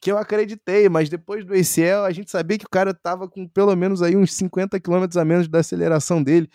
Que 0.01 0.11
eu 0.11 0.17
acreditei, 0.17 0.89
mas 0.89 1.11
depois 1.11 1.45
do 1.45 1.53
ACL 1.53 2.07
a 2.07 2.11
gente 2.11 2.31
sabia 2.31 2.57
que 2.57 2.65
o 2.65 2.71
cara 2.71 2.95
tava 2.95 3.29
com 3.29 3.47
pelo 3.47 3.77
menos 3.77 4.01
aí 4.01 4.17
uns 4.17 4.33
50 4.33 4.81
km 4.81 5.05
a 5.15 5.25
menos 5.27 5.47
da 5.47 5.59
aceleração 5.59 6.23
dele. 6.23 6.49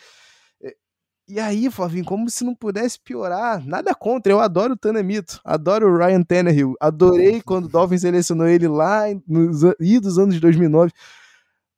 E 1.28 1.40
aí, 1.40 1.72
Flavinho, 1.72 2.06
como 2.06 2.30
se 2.30 2.44
não 2.44 2.54
pudesse 2.54 3.00
piorar, 3.00 3.66
nada 3.66 3.96
contra, 3.96 4.32
eu 4.32 4.40
adoro 4.40 4.74
o 4.74 4.78
Tanemito, 4.78 5.42
adoro 5.44 5.88
o 5.88 5.98
Ryan 5.98 6.22
Tannehill, 6.22 6.76
adorei 6.80 7.42
quando 7.44 7.66
o 7.66 7.70
Dolphins 7.70 8.02
selecionou 8.02 8.48
ele 8.48 8.68
lá 8.68 9.06
nos 9.28 9.62
idos 9.80 10.20
anos 10.20 10.40
2009, 10.40 10.92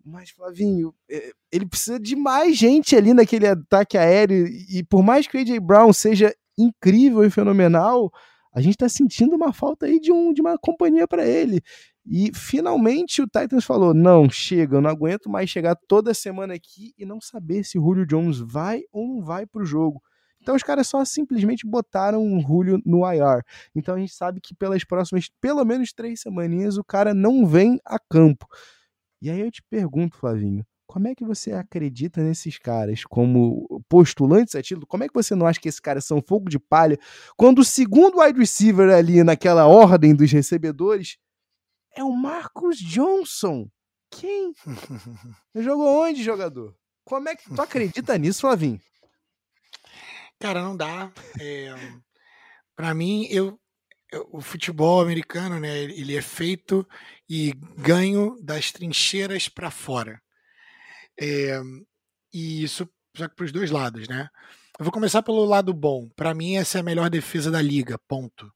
Mas, 0.04 0.32
Flavinho, 0.32 0.94
é, 1.10 1.32
ele 1.50 1.66
precisa 1.66 1.98
de 1.98 2.14
mais 2.14 2.58
gente 2.58 2.94
ali 2.94 3.14
naquele 3.14 3.48
ataque 3.48 3.98
aéreo. 3.98 4.48
E 4.48 4.84
por 4.84 5.02
mais 5.02 5.28
que 5.28 5.38
o 5.38 5.40
A.J. 5.40 5.60
Brown 5.62 5.94
seja 5.94 6.36
incrível 6.58 7.24
e 7.24 7.30
fenomenal, 7.30 8.12
a 8.54 8.60
gente 8.60 8.74
está 8.74 8.90
sentindo 8.90 9.36
uma 9.36 9.54
falta 9.54 9.86
aí 9.86 10.00
de, 10.00 10.12
um, 10.12 10.34
de 10.34 10.42
uma 10.42 10.58
companhia 10.58 11.08
para 11.08 11.26
ele. 11.26 11.62
E 12.10 12.32
finalmente 12.34 13.22
o 13.22 13.28
Titans 13.28 13.66
falou: 13.66 13.94
não, 13.94 14.30
chega, 14.30 14.78
eu 14.78 14.82
não 14.82 14.90
aguento 14.90 15.30
mais 15.30 15.50
chegar 15.50 15.76
toda 15.76 16.14
semana 16.14 16.54
aqui 16.54 16.94
e 16.98 17.06
não 17.06 17.20
saber 17.20 17.66
se 17.66 17.78
Julio 17.78 18.06
Jones 18.06 18.40
vai 18.40 18.84
ou 18.92 19.06
não 19.06 19.22
vai 19.22 19.46
para 19.46 19.62
o 19.62 19.66
jogo. 19.66 20.02
Então 20.42 20.56
os 20.56 20.64
caras 20.64 20.88
só 20.88 21.04
simplesmente 21.04 21.68
botaram 21.68 22.26
o 22.26 22.40
Julio 22.40 22.82
no 22.86 23.00
IR. 23.12 23.44
Então 23.76 23.96
a 23.96 24.00
gente 24.00 24.14
sabe 24.14 24.40
que 24.40 24.56
pelas 24.56 24.86
próximas 24.86 25.30
pelo 25.42 25.66
menos 25.66 25.92
três 25.92 26.22
semaninhas 26.22 26.78
o 26.78 26.84
cara 26.84 27.14
não 27.14 27.46
vem 27.46 27.78
a 27.84 28.00
campo. 28.00 28.48
E 29.22 29.30
aí 29.30 29.42
eu 29.42 29.52
te 29.52 29.62
pergunto, 29.70 30.16
Flavinho, 30.16 30.66
como 30.86 31.10
é 31.10 31.16
que 31.16 31.26
você 31.26 31.52
acredita 31.52 32.24
nesses 32.24 32.58
caras 32.58 33.04
como 33.04 33.84
postulantes 33.90 34.56
a 34.56 34.62
título? 34.62 34.88
Como 34.88 35.04
é 35.04 35.10
que 35.10 35.14
você 35.14 35.36
não 35.36 35.46
acha 35.46 35.60
que 35.60 35.68
esses 35.68 35.82
caras 35.82 36.06
são 36.06 36.22
fogo 36.22 36.50
de 36.50 36.58
palha 36.58 36.98
quando 37.36 37.60
o 37.60 37.66
segundo 37.66 38.22
wide 38.22 38.40
receiver 38.40 38.90
ali 38.96 39.22
naquela 39.26 39.68
ordem 39.68 40.16
dos 40.16 40.32
recebedores 40.32 41.18
é 42.00 42.04
o 42.04 42.12
Marcus 42.12 42.78
Johnson? 42.78 43.70
Quem? 44.10 44.54
Jogou 45.56 46.04
onde, 46.04 46.24
jogador? 46.24 46.76
Como 47.04 47.28
é 47.30 47.36
que 47.36 47.54
tu 47.54 47.62
acredita 47.62 48.18
nisso, 48.20 48.42
Flavinho? 48.42 48.80
Cara, 50.40 50.62
não 50.62 50.78
dá. 50.78 51.12
É, 51.40 51.74
para 52.76 52.94
mim, 52.94 53.26
eu, 53.30 53.60
o 54.32 54.40
futebol 54.40 55.02
americano, 55.02 55.60
né, 55.60 55.84
ele 55.84 56.16
é 56.16 56.22
feito 56.22 56.88
e 57.30 57.54
ganho 57.78 58.38
das 58.42 58.72
trincheiras 58.72 59.50
para 59.50 59.72
fora. 59.72 60.22
É, 61.20 61.60
e 62.32 62.64
isso 62.64 62.88
só 63.18 63.28
que 63.28 63.36
para 63.36 63.46
os 63.46 63.52
dois 63.52 63.72
lados, 63.72 64.08
né? 64.08 64.30
Eu 64.78 64.86
vou 64.86 64.92
começar 64.92 65.24
pelo 65.24 65.44
lado 65.44 65.74
bom. 65.74 66.08
Para 66.16 66.36
mim, 66.36 66.56
essa 66.56 66.78
é 66.78 66.82
a 66.82 66.84
melhor 66.84 67.10
defesa 67.10 67.50
da 67.50 67.60
liga. 67.60 67.98
Ponto. 68.08 68.54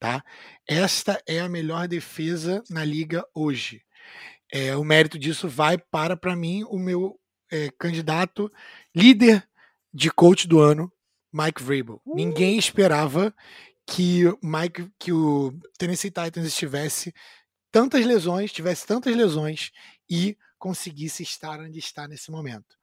Tá? 0.00 0.24
Esta 0.66 1.22
é 1.26 1.40
a 1.40 1.48
melhor 1.48 1.86
defesa 1.86 2.64
na 2.70 2.82
liga 2.82 3.22
hoje. 3.34 3.82
É, 4.50 4.74
o 4.74 4.82
mérito 4.82 5.18
disso 5.18 5.46
vai 5.46 5.76
para, 5.76 6.16
para 6.16 6.34
mim, 6.34 6.64
o 6.64 6.78
meu 6.78 7.20
é, 7.52 7.70
candidato 7.78 8.50
líder 8.96 9.46
de 9.92 10.10
coach 10.10 10.48
do 10.48 10.58
ano, 10.58 10.90
Mike 11.30 11.62
Vrabel. 11.62 12.00
Uh. 12.04 12.16
Ninguém 12.16 12.56
esperava 12.56 13.34
que 13.86 14.24
Mike, 14.42 14.90
que 14.98 15.12
o 15.12 15.52
Tennessee 15.76 16.10
Titans 16.10 16.46
estivesse 16.46 17.12
tantas 17.70 18.04
lesões, 18.06 18.52
tivesse 18.52 18.86
tantas 18.86 19.14
lesões 19.14 19.70
e 20.08 20.36
conseguisse 20.58 21.22
estar 21.22 21.60
onde 21.60 21.78
está 21.78 22.08
nesse 22.08 22.30
momento. 22.30 22.76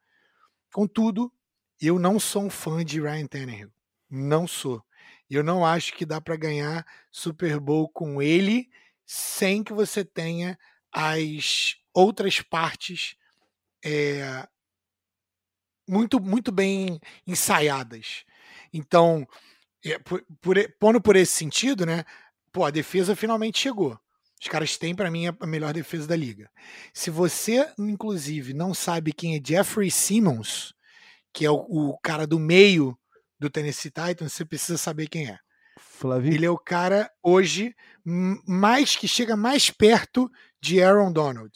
Contudo, 0.72 1.32
eu 1.80 1.98
não 1.98 2.20
sou 2.20 2.44
um 2.44 2.50
fã 2.50 2.84
de 2.84 3.00
Ryan 3.00 3.26
Tannehill. 3.26 3.72
Não 4.08 4.46
sou. 4.46 4.82
Eu 5.30 5.44
não 5.44 5.64
acho 5.64 5.94
que 5.94 6.06
dá 6.06 6.20
para 6.20 6.36
ganhar 6.36 6.86
Super 7.10 7.60
Bowl 7.60 7.88
com 7.88 8.22
ele 8.22 8.70
sem 9.04 9.62
que 9.62 9.72
você 9.72 10.04
tenha 10.04 10.58
as 10.92 11.76
outras 11.94 12.40
partes 12.40 13.16
é, 13.84 14.46
muito, 15.86 16.20
muito 16.20 16.52
bem 16.52 17.00
ensaiadas. 17.26 18.24
Então, 18.72 19.26
é, 19.84 19.98
por, 19.98 20.24
por, 20.40 20.56
pondo 20.78 21.00
por 21.00 21.16
esse 21.16 21.32
sentido, 21.32 21.86
né? 21.86 22.04
Pô, 22.52 22.64
a 22.64 22.70
defesa 22.70 23.16
finalmente 23.16 23.58
chegou. 23.58 23.98
Os 24.40 24.46
caras 24.48 24.76
têm, 24.76 24.94
para 24.94 25.10
mim, 25.10 25.26
a 25.26 25.46
melhor 25.46 25.72
defesa 25.72 26.06
da 26.06 26.14
liga. 26.14 26.50
Se 26.92 27.10
você, 27.10 27.68
inclusive, 27.78 28.54
não 28.54 28.72
sabe 28.72 29.12
quem 29.12 29.36
é 29.36 29.40
Jeffrey 29.44 29.90
Simmons, 29.90 30.74
que 31.32 31.44
é 31.44 31.50
o, 31.50 31.56
o 31.56 31.98
cara 31.98 32.26
do 32.26 32.38
meio 32.38 32.96
do 33.38 33.50
Tennessee 33.50 33.90
Titans, 33.90 34.32
você 34.32 34.44
precisa 34.44 34.78
saber 34.78 35.08
quem 35.08 35.28
é. 35.28 35.38
Flavinho. 35.78 36.34
Ele 36.34 36.46
é 36.46 36.50
o 36.50 36.58
cara 36.58 37.10
hoje 37.22 37.74
mais 38.04 38.96
que 38.96 39.06
chega 39.06 39.36
mais 39.36 39.70
perto 39.70 40.30
de 40.60 40.82
Aaron 40.82 41.12
Donald. 41.12 41.52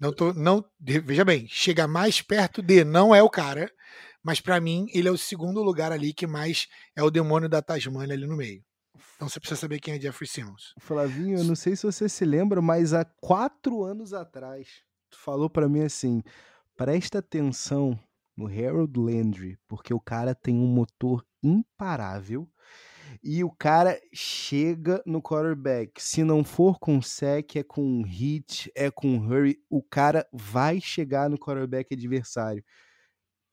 Não 0.00 0.12
tô, 0.12 0.32
não, 0.32 0.64
veja 0.80 1.24
bem, 1.24 1.46
chega 1.48 1.88
mais 1.88 2.22
perto 2.22 2.62
de, 2.62 2.84
não 2.84 3.14
é 3.14 3.22
o 3.22 3.28
cara, 3.28 3.70
mas 4.22 4.40
para 4.40 4.60
mim 4.60 4.86
ele 4.94 5.08
é 5.08 5.10
o 5.10 5.18
segundo 5.18 5.62
lugar 5.62 5.90
ali 5.90 6.12
que 6.12 6.26
mais 6.26 6.68
é 6.94 7.02
o 7.02 7.10
demônio 7.10 7.48
da 7.48 7.60
Tasmania 7.60 8.14
ali 8.14 8.26
no 8.26 8.36
meio. 8.36 8.62
Então 9.16 9.28
você 9.28 9.40
precisa 9.40 9.60
saber 9.60 9.80
quem 9.80 9.94
é 9.94 10.00
Jeffrey 10.00 10.28
Simmons. 10.28 10.72
Flavinho, 10.78 11.38
eu 11.38 11.44
não 11.44 11.56
sei 11.56 11.74
se 11.74 11.84
você 11.84 12.08
se 12.08 12.24
lembra, 12.24 12.62
mas 12.62 12.94
há 12.94 13.04
quatro 13.04 13.82
anos 13.82 14.12
atrás, 14.12 14.68
tu 15.10 15.18
falou 15.18 15.50
para 15.50 15.68
mim 15.68 15.82
assim: 15.82 16.22
presta 16.76 17.18
atenção 17.18 17.98
no 18.38 18.46
Harold 18.46 18.98
Landry, 18.98 19.58
porque 19.66 19.92
o 19.92 20.00
cara 20.00 20.34
tem 20.34 20.54
um 20.54 20.66
motor 20.66 21.24
imparável 21.42 22.48
e 23.22 23.42
o 23.42 23.50
cara 23.50 24.00
chega 24.12 25.02
no 25.04 25.20
quarterback. 25.20 26.00
Se 26.02 26.22
não 26.22 26.44
for 26.44 26.78
com 26.78 27.02
sec, 27.02 27.56
é 27.56 27.62
com 27.62 28.02
hit, 28.02 28.70
é 28.74 28.90
com 28.90 29.18
hurry, 29.18 29.58
o 29.68 29.82
cara 29.82 30.26
vai 30.32 30.80
chegar 30.80 31.28
no 31.28 31.38
quarterback 31.38 31.92
adversário 31.94 32.64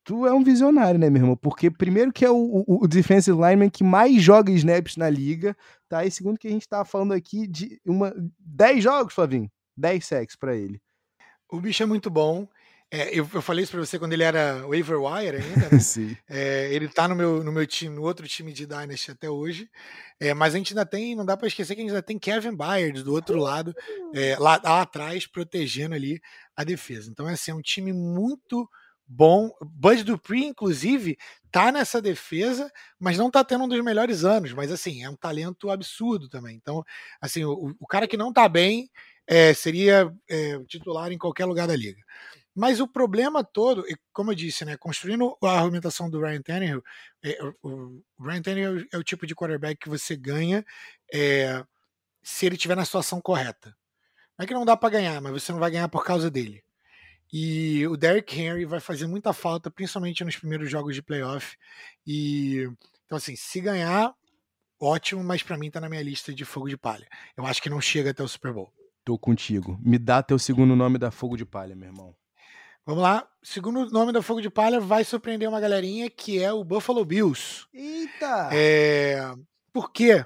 tu 0.06 0.26
é 0.26 0.32
um 0.32 0.44
visionário, 0.44 1.00
né, 1.00 1.10
meu 1.10 1.24
irmão? 1.24 1.36
Porque 1.36 1.70
primeiro 1.70 2.14
que 2.14 2.24
é 2.24 2.30
o, 2.30 2.64
o, 2.68 2.84
o, 2.84 2.88
defensive 2.88 3.36
lineman 3.36 3.70
que 3.70 3.84
mais 3.84 4.22
joga 4.22 4.52
snaps 4.52 4.96
na 4.96 5.10
liga, 5.10 5.58
tá? 5.90 6.06
E 6.06 6.12
segundo 6.12 6.38
que 6.38 6.48
a 6.48 6.52
gente 6.52 6.70
tá 6.70 6.86
falando 6.86 7.14
aqui 7.14 7.48
de 7.48 7.82
uma 7.84 8.14
10 8.40 8.84
jogos, 8.84 9.14
Flavinho. 9.16 9.52
10 9.76 10.06
sacks 10.06 10.36
para 10.36 10.56
ele. 10.56 10.80
O 11.52 11.60
bicho 11.60 11.82
é 11.84 11.86
muito 11.86 12.10
bom. 12.10 12.48
É, 12.96 13.10
eu, 13.10 13.30
eu, 13.34 13.41
falei 13.41 13.62
isso 13.62 13.74
pra 13.74 13.82
você 13.82 14.00
quando 14.00 14.14
ele 14.14 14.24
era 14.24 14.66
waiver 14.66 14.98
wire 15.02 15.36
ainda, 15.36 15.70
né? 15.70 15.80
Sim. 15.84 16.16
É, 16.30 16.74
ele 16.74 16.88
tá 16.88 17.10
no 17.10 17.16
meu, 17.16 17.43
no 17.43 17.52
meu 17.52 17.68
time, 17.68 17.93
no 17.93 18.04
outro 18.04 18.26
time 18.26 18.54
de 18.54 18.66
Dynasty 18.66 19.12
até 19.12 19.30
hoje. 19.30 19.70
É, 20.18 20.34
mas 20.34 20.56
a 20.56 20.58
gente 20.58 20.72
ainda 20.72 20.86
tem, 20.86 21.14
não 21.14 21.26
dá 21.26 21.36
para 21.36 21.50
esquecer 21.50 21.76
que 21.76 21.82
a 21.82 21.84
gente 21.84 21.91
ainda 21.91 22.02
tem 22.02 22.18
Kevin 22.18 22.56
Byard 22.56 23.04
do 23.04 23.14
outro 23.14 23.38
lado, 23.38 23.76
é, 24.14 24.38
lá, 24.39 24.62
lá 24.64 24.82
atrás, 24.82 25.28
protegendo 25.28 25.93
ali 25.93 26.22
a 26.56 26.64
defesa. 26.64 27.12
Então, 27.12 27.28
assim, 27.28 27.52
é 27.52 27.54
um 27.54 27.62
time 27.62 27.91
muito 27.91 28.66
bom. 29.06 29.52
Bud 29.62 30.02
Dupree, 30.06 30.46
inclusive, 30.46 31.18
tá 31.52 31.74
nessa 31.74 32.02
defesa, 32.02 32.72
mas 32.98 33.18
não 33.18 33.30
tá 33.30 33.43
tendo 33.43 33.66
um 33.66 33.68
dos 33.68 33.84
melhores 33.84 34.24
anos. 34.24 34.54
Mas 34.54 34.72
assim, 34.72 35.04
é 35.04 35.10
um 35.10 35.18
talento 35.18 35.70
absurdo 35.70 36.30
também. 36.30 36.56
Então, 36.56 36.82
assim, 37.20 37.43
o, 37.43 37.76
o 37.78 37.86
cara 37.86 38.08
que 38.08 38.16
não 38.16 38.32
tá 38.32 38.48
bem 38.48 38.89
é, 39.28 39.54
seria 39.54 40.10
é, 40.30 40.60
titular 40.66 41.12
em 41.12 41.18
qualquer 41.18 41.43
lugar 41.43 41.68
da 41.68 41.76
liga. 41.76 42.02
Mas 42.56 42.80
o 42.80 42.88
problema 42.88 43.43
todo, 43.43 43.84
como 44.14 44.32
eu 44.32 44.36
disse, 44.36 44.64
né, 44.64 44.78
construindo 44.78 45.38
a 45.43 45.60
argumentação 45.60 46.10
do 46.10 46.22
Ryan 46.22 46.41
Tannehill, 46.41 46.84
é, 47.22 47.38
o 47.62 48.01
Ryan 48.18 48.41
Tannehill 48.41 48.88
é 48.93 48.97
o 48.97 49.03
tipo 49.03 49.28
de 49.28 49.36
quarterback 49.36 49.78
que 49.78 49.89
você 49.89 50.16
ganha 50.16 50.66
é, 51.14 51.62
se 52.24 52.45
ele 52.45 52.56
estiver 52.56 52.76
na 52.76 52.86
situação 52.86 53.20
correta. 53.20 53.76
Não 54.38 54.43
é 54.43 54.47
que 54.47 54.53
não 54.53 54.66
dá 54.66 54.78
para 54.78 54.89
ganhar, 54.89 55.22
mas 55.22 55.34
você 55.34 55.51
não 55.51 55.60
vai 55.60 55.70
ganhar 55.70 55.89
por 55.89 56.06
causa 56.06 56.32
dele. 56.32 56.64
E 57.32 57.86
o 57.88 57.97
Derrick 57.97 58.39
Henry 58.39 58.64
vai 58.66 58.80
fazer 58.80 59.08
muita 59.08 59.34
falta, 59.34 59.70
principalmente 59.70 60.24
nos 60.24 60.38
primeiros 60.38 60.70
jogos 60.70 60.95
de 60.95 61.01
playoff. 61.01 61.58
E 62.08 62.70
então 63.06 63.18
assim, 63.18 63.36
se 63.36 63.60
ganhar, 63.60 64.14
ótimo, 64.80 65.24
mas 65.24 65.43
para 65.43 65.58
mim 65.58 65.70
tá 65.70 65.82
na 65.82 65.89
minha 65.89 66.01
lista 66.01 66.34
de 66.34 66.45
fogo 66.45 66.70
de 66.70 66.78
palha. 66.78 67.08
Eu 67.36 67.45
acho 67.45 67.62
que 67.62 67.70
não 67.70 67.82
chega 67.82 68.12
até 68.12 68.24
o 68.24 68.28
Super 68.28 68.53
Bowl. 68.53 68.72
Tô 69.03 69.18
contigo. 69.18 69.78
Me 69.84 69.99
dá 69.99 70.24
teu 70.24 70.39
segundo 70.39 70.76
nome 70.76 70.97
da 70.97 71.12
fogo 71.12 71.36
de 71.36 71.45
palha, 71.45 71.76
meu 71.76 71.89
irmão. 71.89 72.16
Vamos 72.86 73.02
lá. 73.02 73.28
Segundo 73.42 73.90
nome 73.90 74.12
da 74.12 74.22
fogo 74.22 74.42
de 74.42 74.50
palha 74.50 74.80
vai 74.80 75.04
surpreender 75.04 75.50
uma 75.50 75.60
galerinha 75.60 76.08
que 76.08 76.42
é 76.42 76.54
o 76.54 76.64
Buffalo 76.64 77.04
Bills. 77.04 77.66
Eita! 77.74 78.50
É... 78.54 79.34
Por 79.74 79.92
quê, 79.92 80.24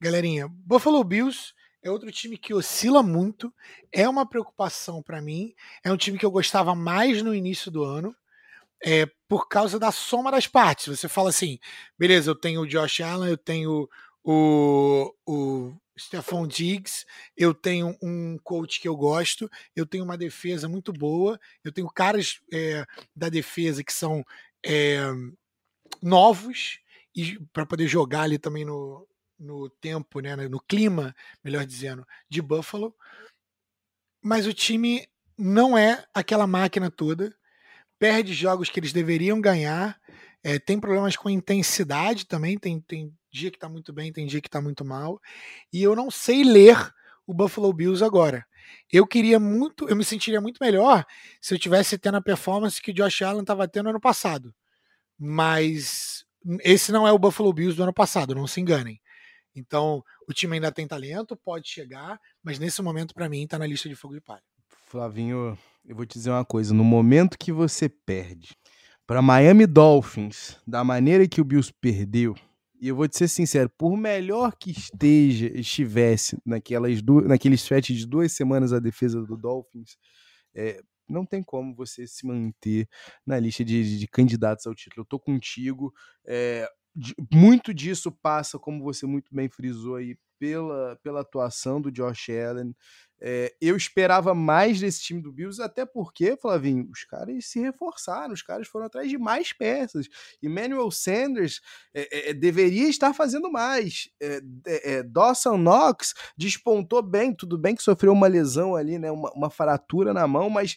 galerinha? 0.00 0.46
Buffalo 0.48 1.02
Bills 1.02 1.52
é 1.82 1.90
outro 1.90 2.10
time 2.12 2.38
que 2.38 2.54
oscila 2.54 3.02
muito, 3.02 3.52
é 3.92 4.08
uma 4.08 4.24
preocupação 4.24 5.02
para 5.02 5.20
mim. 5.20 5.52
É 5.82 5.90
um 5.92 5.96
time 5.96 6.16
que 6.16 6.24
eu 6.24 6.30
gostava 6.30 6.76
mais 6.76 7.22
no 7.22 7.34
início 7.34 7.72
do 7.72 7.82
ano, 7.82 8.14
é, 8.80 9.06
por 9.28 9.48
causa 9.48 9.76
da 9.76 9.90
soma 9.90 10.30
das 10.30 10.46
partes. 10.46 10.86
Você 10.86 11.08
fala 11.08 11.30
assim, 11.30 11.58
beleza, 11.98 12.30
eu 12.30 12.36
tenho 12.36 12.60
o 12.60 12.66
Josh 12.66 13.00
Allen, 13.00 13.30
eu 13.30 13.36
tenho 13.36 13.88
o, 14.22 15.12
o 15.26 15.74
Stephon 15.98 16.46
Diggs, 16.46 17.04
eu 17.36 17.54
tenho 17.54 17.96
um 18.02 18.38
coach 18.42 18.80
que 18.80 18.88
eu 18.88 18.96
gosto, 18.96 19.50
eu 19.74 19.86
tenho 19.86 20.04
uma 20.04 20.18
defesa 20.18 20.68
muito 20.68 20.92
boa, 20.92 21.40
eu 21.64 21.72
tenho 21.72 21.88
caras 21.88 22.40
é, 22.52 22.84
da 23.14 23.28
defesa 23.28 23.82
que 23.82 23.92
são 23.92 24.24
é, 24.64 25.00
novos 26.02 26.78
e 27.14 27.38
para 27.52 27.64
poder 27.64 27.88
jogar 27.88 28.22
ali 28.22 28.38
também 28.38 28.64
no, 28.64 29.08
no 29.38 29.70
tempo, 29.70 30.20
né, 30.20 30.36
no 30.36 30.60
clima, 30.60 31.14
melhor 31.42 31.64
dizendo, 31.64 32.06
de 32.28 32.42
Buffalo. 32.42 32.94
Mas 34.22 34.46
o 34.46 34.52
time 34.52 35.08
não 35.38 35.76
é 35.78 36.04
aquela 36.12 36.46
máquina 36.46 36.90
toda, 36.90 37.34
perde 37.98 38.34
jogos 38.34 38.68
que 38.68 38.80
eles 38.80 38.92
deveriam 38.92 39.40
ganhar, 39.40 39.98
é, 40.42 40.58
tem 40.58 40.78
problemas 40.78 41.16
com 41.16 41.30
intensidade 41.30 42.26
também, 42.26 42.58
tem, 42.58 42.80
tem 42.80 43.16
dia 43.36 43.50
que 43.50 43.56
está 43.56 43.68
muito 43.68 43.92
bem, 43.92 44.12
tem 44.12 44.26
dia 44.26 44.40
que 44.40 44.48
está 44.48 44.60
muito 44.60 44.84
mal, 44.84 45.20
e 45.72 45.82
eu 45.82 45.94
não 45.94 46.10
sei 46.10 46.42
ler 46.42 46.92
o 47.26 47.34
Buffalo 47.34 47.72
Bills 47.72 48.04
agora. 48.04 48.46
Eu 48.90 49.06
queria 49.06 49.38
muito, 49.38 49.88
eu 49.88 49.96
me 49.96 50.04
sentiria 50.04 50.40
muito 50.40 50.58
melhor 50.60 51.04
se 51.40 51.54
eu 51.54 51.58
tivesse 51.58 51.98
tendo 51.98 52.16
a 52.16 52.22
performance 52.22 52.80
que 52.80 52.90
o 52.90 52.94
Josh 52.94 53.22
Allen 53.22 53.42
estava 53.42 53.68
tendo 53.68 53.90
ano 53.90 54.00
passado. 54.00 54.54
Mas 55.18 56.24
esse 56.60 56.92
não 56.92 57.06
é 57.06 57.12
o 57.12 57.18
Buffalo 57.18 57.52
Bills 57.52 57.76
do 57.76 57.82
ano 57.82 57.92
passado, 57.92 58.34
não 58.34 58.46
se 58.46 58.60
enganem. 58.60 59.00
Então, 59.54 60.04
o 60.28 60.32
time 60.32 60.54
ainda 60.54 60.70
tem 60.70 60.86
talento, 60.86 61.36
pode 61.36 61.68
chegar, 61.68 62.20
mas 62.42 62.58
nesse 62.58 62.82
momento, 62.82 63.14
para 63.14 63.28
mim, 63.28 63.42
está 63.42 63.58
na 63.58 63.66
lista 63.66 63.88
de 63.88 63.94
fogo 63.94 64.14
de 64.14 64.20
palha. 64.20 64.42
Flavinho, 64.86 65.58
eu 65.84 65.96
vou 65.96 66.04
te 66.04 66.14
dizer 66.18 66.30
uma 66.30 66.44
coisa: 66.44 66.74
no 66.74 66.84
momento 66.84 67.38
que 67.38 67.50
você 67.50 67.88
perde 67.88 68.54
para 69.06 69.22
Miami 69.22 69.66
Dolphins, 69.66 70.58
da 70.66 70.84
maneira 70.84 71.26
que 71.26 71.40
o 71.40 71.44
Bills 71.44 71.72
perdeu, 71.80 72.36
e 72.80 72.88
eu 72.88 72.96
vou 72.96 73.08
te 73.08 73.16
ser 73.16 73.28
sincero, 73.28 73.70
por 73.78 73.96
melhor 73.96 74.56
que 74.58 74.70
esteja, 74.70 75.46
estivesse 75.54 76.36
naquelas 76.44 77.00
duas, 77.02 77.26
naquele 77.26 77.54
stretch 77.54 77.90
de 77.90 78.06
duas 78.06 78.32
semanas 78.32 78.72
a 78.72 78.78
defesa 78.78 79.22
do 79.22 79.36
Dolphins, 79.36 79.96
é, 80.54 80.80
não 81.08 81.24
tem 81.24 81.42
como 81.42 81.74
você 81.74 82.06
se 82.06 82.26
manter 82.26 82.88
na 83.24 83.38
lista 83.38 83.64
de, 83.64 83.98
de, 83.98 84.06
candidatos 84.08 84.66
ao 84.66 84.74
título. 84.74 85.02
Eu 85.02 85.08
tô 85.08 85.18
contigo. 85.18 85.92
É, 86.26 86.68
de, 86.94 87.14
muito 87.32 87.72
disso 87.72 88.10
passa, 88.10 88.58
como 88.58 88.82
você 88.82 89.06
muito 89.06 89.34
bem 89.34 89.48
frisou 89.48 89.96
aí, 89.96 90.16
pela, 90.38 90.96
pela 91.02 91.20
atuação 91.20 91.80
do 91.80 91.90
Josh 91.90 92.30
Allen. 92.30 92.74
É, 93.20 93.54
eu 93.60 93.76
esperava 93.76 94.34
mais 94.34 94.78
desse 94.80 95.00
time 95.00 95.22
do 95.22 95.32
Bills, 95.32 95.62
até 95.62 95.86
porque, 95.86 96.36
Flavinho, 96.36 96.88
os 96.92 97.04
caras 97.04 97.46
se 97.46 97.58
reforçaram, 97.60 98.34
os 98.34 98.42
caras 98.42 98.68
foram 98.68 98.86
atrás 98.86 99.08
de 99.08 99.16
mais 99.16 99.52
peças. 99.52 100.06
Emmanuel 100.42 100.90
Sanders 100.90 101.60
é, 101.94 102.30
é, 102.30 102.34
deveria 102.34 102.88
estar 102.88 103.14
fazendo 103.14 103.50
mais. 103.50 104.08
Dawson 105.06 105.56
Knox 105.56 106.14
despontou 106.36 107.02
bem, 107.02 107.34
tudo 107.34 107.56
bem 107.56 107.74
que 107.74 107.82
sofreu 107.82 108.12
uma 108.12 108.26
lesão 108.26 108.76
ali, 108.76 108.98
né, 108.98 109.10
uma, 109.10 109.32
uma 109.32 109.50
fratura 109.50 110.12
na 110.12 110.26
mão, 110.26 110.50
mas 110.50 110.76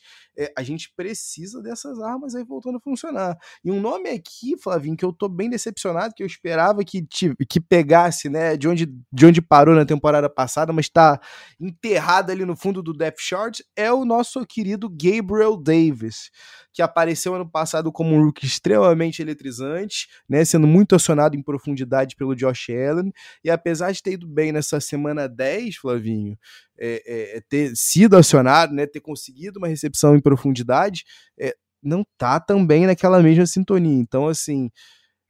a 0.58 0.64
gente 0.64 0.94
precisa 0.96 1.62
dessas 1.62 2.00
armas 2.00 2.34
aí 2.34 2.44
voltando 2.46 2.78
a 2.78 2.82
funcionar. 2.82 3.38
E 3.64 3.70
um 3.70 3.82
nome 3.82 4.10
aqui, 4.10 4.58
Flavinho, 4.58 4.96
que 4.96 5.04
eu 5.04 5.12
tô 5.12 5.28
bem 5.28 5.50
decepcionado, 5.50 6.14
que 6.16 6.24
eu 6.24 6.28
esperava 6.28 6.84
que, 6.84 7.06
que 7.50 7.60
pegasse, 7.60 8.30
né, 8.30 8.56
de 8.56 8.68
onde, 8.68 8.86
de 9.12 9.26
onde 9.26 9.42
parou 9.42 9.76
na 9.76 9.86
temporada 9.86 10.30
passada, 10.30 10.72
mas 10.72 10.86
está 10.86 11.20
enterrado 11.60 12.29
ali 12.32 12.46
no 12.46 12.56
fundo 12.56 12.82
do 12.82 12.94
depth 12.94 13.20
chart 13.20 13.60
é 13.76 13.92
o 13.92 14.06
nosso 14.06 14.46
querido 14.46 14.90
Gabriel 14.90 15.58
Davis, 15.58 16.30
que 16.72 16.82
apareceu 16.82 17.36
ano 17.36 17.50
passado 17.50 17.92
como 17.92 18.16
um 18.16 18.24
rookie 18.24 18.46
extremamente 18.46 19.22
eletrizante, 19.22 20.08
né, 20.28 20.46
sendo 20.46 20.68
muito 20.68 20.96
acionado 20.96 21.36
em 21.36 21.44
profundidade 21.44 22.16
pelo 22.16 22.36
Josh 22.36 22.70
Allen, 22.70 23.12
e 23.44 23.50
apesar 23.50 23.92
de 23.92 24.02
ter 24.02 24.14
ido 24.14 24.28
bem 24.28 24.52
nessa 24.52 24.80
semana 24.80 25.28
10, 25.28 25.78
Flavinho, 25.78 26.38
é, 26.78 27.04
é, 27.06 27.38
é, 27.38 27.42
ter 27.50 27.76
sido 27.76 28.16
acionado, 28.16 28.74
né, 28.74 28.86
ter 28.86 29.02
conseguido 29.02 29.60
uma 29.60 29.68
recepção 29.68 30.16
em 30.16 30.22
profundidade, 30.22 31.04
é, 31.38 31.56
não 31.82 32.06
tá 32.18 32.40
também 32.40 32.86
naquela 32.86 33.22
mesma 33.22 33.46
sintonia. 33.46 34.00
Então, 34.00 34.28
assim, 34.28 34.70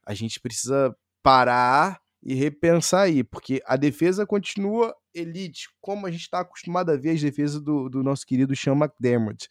a 0.06 0.14
gente 0.14 0.40
precisa 0.40 0.94
parar 1.22 2.00
e 2.22 2.34
repensar 2.34 3.02
aí, 3.02 3.24
porque 3.24 3.62
a 3.66 3.76
defesa 3.76 4.26
continua 4.26 4.94
elite, 5.14 5.68
como 5.80 6.06
a 6.06 6.10
gente 6.10 6.22
está 6.22 6.40
acostumado 6.40 6.90
a 6.90 6.96
ver 6.96 7.10
as 7.10 7.20
defesas 7.20 7.60
do, 7.60 7.88
do 7.88 8.02
nosso 8.02 8.26
querido 8.26 8.54
Sean 8.56 8.74
McDermott. 8.74 9.48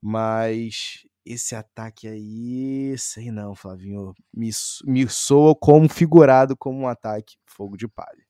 Mas 0.00 1.06
esse 1.24 1.54
ataque 1.54 2.06
aí, 2.06 2.94
sei 2.98 3.30
não, 3.30 3.54
Flavinho, 3.54 4.14
me, 4.32 4.50
me 4.84 5.08
soa 5.08 5.54
como 5.54 5.88
figurado 5.88 6.56
como 6.56 6.80
um 6.80 6.88
ataque 6.88 7.36
fogo 7.46 7.76
de 7.76 7.88
palha. 7.88 8.24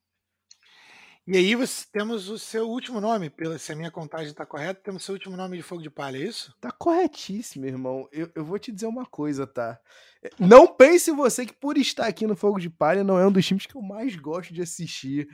E 1.26 1.38
aí 1.38 1.54
você, 1.54 1.86
temos 1.90 2.28
o 2.28 2.38
seu 2.38 2.68
último 2.68 3.00
nome, 3.00 3.30
pela, 3.30 3.58
se 3.58 3.72
a 3.72 3.76
minha 3.76 3.90
contagem 3.90 4.28
está 4.28 4.44
correta, 4.44 4.82
temos 4.84 5.02
o 5.02 5.06
seu 5.06 5.14
último 5.14 5.38
nome 5.38 5.56
de 5.56 5.62
fogo 5.62 5.80
de 5.80 5.88
palha, 5.88 6.18
é 6.18 6.20
isso? 6.20 6.54
Tá 6.60 6.70
corretíssimo, 6.70 7.64
irmão. 7.64 8.06
Eu, 8.12 8.30
eu 8.34 8.44
vou 8.44 8.58
te 8.58 8.70
dizer 8.70 8.86
uma 8.86 9.06
coisa, 9.06 9.46
tá? 9.46 9.80
É, 10.22 10.28
não 10.38 10.66
pense 10.66 11.10
você 11.10 11.46
que 11.46 11.54
por 11.54 11.78
estar 11.78 12.06
aqui 12.06 12.26
no 12.26 12.36
Fogo 12.36 12.60
de 12.60 12.68
Palha 12.68 13.02
não 13.02 13.18
é 13.18 13.26
um 13.26 13.32
dos 13.32 13.46
times 13.46 13.64
que 13.64 13.74
eu 13.74 13.80
mais 13.80 14.14
gosto 14.16 14.52
de 14.52 14.60
assistir 14.60 15.26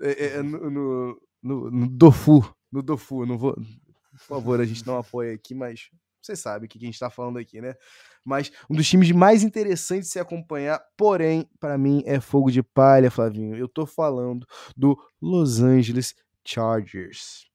é, 0.00 0.36
é, 0.36 0.42
no, 0.42 0.70
no, 0.70 1.22
no, 1.42 1.70
no 1.70 1.88
Dofu. 1.88 2.42
No 2.70 2.82
Dofu, 2.82 3.26
não 3.26 3.36
vou. 3.36 3.54
Por 3.54 4.20
favor, 4.20 4.60
a 4.60 4.64
gente 4.64 4.86
não 4.86 4.96
apoia 4.96 5.34
aqui, 5.34 5.54
mas 5.54 5.90
você 6.22 6.36
sabe 6.36 6.66
o 6.66 6.68
que 6.68 6.78
a 6.78 6.80
gente 6.80 6.94
está 6.94 7.10
falando 7.10 7.38
aqui, 7.38 7.60
né? 7.60 7.74
Mas 8.24 8.52
um 8.70 8.76
dos 8.76 8.88
times 8.88 9.10
mais 9.10 9.42
interessantes 9.42 10.06
de 10.06 10.12
se 10.12 10.20
acompanhar, 10.20 10.80
porém, 10.96 11.48
para 11.58 11.76
mim 11.76 12.02
é 12.06 12.20
fogo 12.20 12.50
de 12.50 12.62
palha, 12.62 13.10
Flavinho. 13.10 13.56
Eu 13.56 13.68
tô 13.68 13.84
falando 13.84 14.46
do 14.76 14.96
Los 15.20 15.60
Angeles 15.60 16.14
Chargers. 16.46 17.50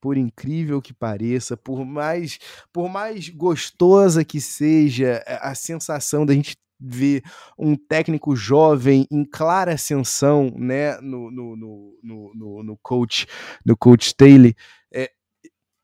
Por 0.00 0.18
incrível 0.18 0.82
que 0.82 0.92
pareça, 0.92 1.56
por 1.56 1.82
mais 1.82 2.38
por 2.70 2.90
mais 2.90 3.30
gostosa 3.30 4.22
que 4.22 4.38
seja 4.38 5.24
a 5.26 5.54
sensação 5.54 6.26
da 6.26 6.34
gente 6.34 6.58
ver 6.80 7.22
um 7.58 7.76
técnico 7.76 8.34
jovem 8.34 9.06
em 9.10 9.24
clara 9.24 9.74
ascensão, 9.74 10.52
né, 10.56 11.00
no, 11.00 11.30
no, 11.30 11.56
no, 11.56 12.32
no, 12.34 12.62
no 12.62 12.78
coach, 12.82 13.26
no 13.64 13.76
coach 13.76 14.14
Taylor, 14.14 14.52
é, 14.92 15.10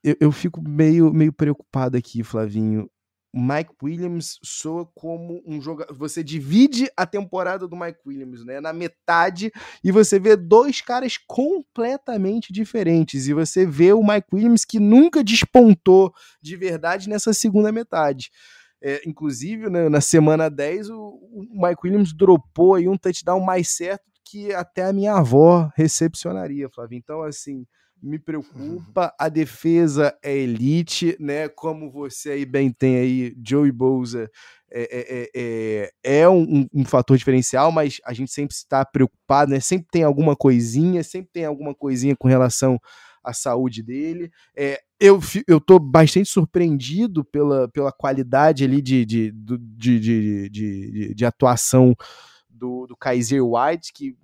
eu, 0.03 0.17
eu 0.21 0.33
fico 0.33 0.61
meio, 0.63 1.13
meio 1.13 1.33
preocupado 1.33 1.97
aqui, 1.97 2.23
Flavinho. 2.23 2.89
Mike 3.33 3.71
Williams 3.81 4.39
soa 4.43 4.85
como 4.95 5.41
um 5.47 5.61
jogador. 5.61 5.95
Você 5.95 6.23
divide 6.23 6.91
a 6.97 7.07
temporada 7.07 7.67
do 7.69 7.77
Mike 7.77 8.01
Williams, 8.05 8.45
né? 8.45 8.61
Na 8.61 8.73
metade, 8.73 9.53
e 9.85 9.93
você 9.93 10.19
vê 10.19 10.37
dois 10.37 10.81
caras 10.81 11.17
completamente 11.17 12.53
diferentes. 12.53 13.29
E 13.29 13.33
você 13.33 13.65
vê 13.65 13.93
o 13.93 14.03
Mike 14.03 14.27
Williams 14.33 14.65
que 14.65 14.81
nunca 14.81 15.23
despontou 15.23 16.13
de 16.43 16.57
verdade 16.57 17.09
nessa 17.09 17.33
segunda 17.33 17.71
metade. 17.71 18.31
É, 18.83 19.03
inclusive, 19.07 19.69
né, 19.69 19.89
na 19.89 20.01
semana 20.01 20.49
10, 20.49 20.91
o, 20.91 20.97
o, 20.99 21.47
Mike 21.53 21.81
Williams 21.85 22.15
dropou 22.15 22.75
aí 22.75 22.89
um 22.89 22.97
touchdown 22.97 23.41
mais 23.41 23.69
certo 23.69 24.05
que 24.25 24.53
até 24.55 24.85
a 24.85 24.93
minha 24.93 25.15
avó 25.15 25.71
recepcionaria, 25.77 26.69
Flávio. 26.71 26.97
Então, 26.97 27.23
assim, 27.23 27.67
me 28.03 28.19
preocupa. 28.19 29.15
A 29.19 29.29
defesa 29.29 30.17
é 30.23 30.35
elite, 30.35 31.17
né? 31.21 31.49
Como 31.49 31.91
você 31.91 32.31
aí 32.31 32.47
bem 32.47 32.73
tem 32.73 32.97
aí, 32.97 33.37
Joey 33.45 33.73
Bosa 33.73 34.31
é, 34.73 34.83
é, 34.93 35.31
é, 35.35 36.21
é 36.21 36.29
um, 36.29 36.67
um, 36.73 36.85
fator 36.85 37.19
diferencial, 37.19 37.73
mas 37.73 38.01
a 38.05 38.13
gente 38.13 38.31
sempre 38.31 38.55
está 38.55 38.85
preocupado, 38.85 39.51
né? 39.51 39.61
Sempre 39.61 39.89
tem 39.91 40.05
alguma 40.05 40.37
coisinha, 40.37 41.03
sempre 41.03 41.31
tem 41.33 41.45
alguma 41.45 41.75
coisinha 41.75 42.17
com 42.17 42.29
relação 42.29 42.79
à 43.23 43.33
saúde 43.33 43.83
dele. 43.83 44.31
É, 44.57 44.81
eu, 45.01 45.19
eu 45.49 45.59
tô 45.59 45.79
bastante 45.79 46.29
surpreendido 46.29 47.25
pela, 47.25 47.67
pela 47.69 47.91
qualidade 47.91 48.63
ali 48.63 48.83
de, 48.83 49.07
de, 49.07 49.33
de, 49.33 50.49
de, 50.51 51.15
de, 51.15 51.25
atuação 51.25 51.97
do, 52.49 52.87
do 52.87 52.95
Kaiser 52.95 53.43
White, 53.43 53.93
que 53.95 54.15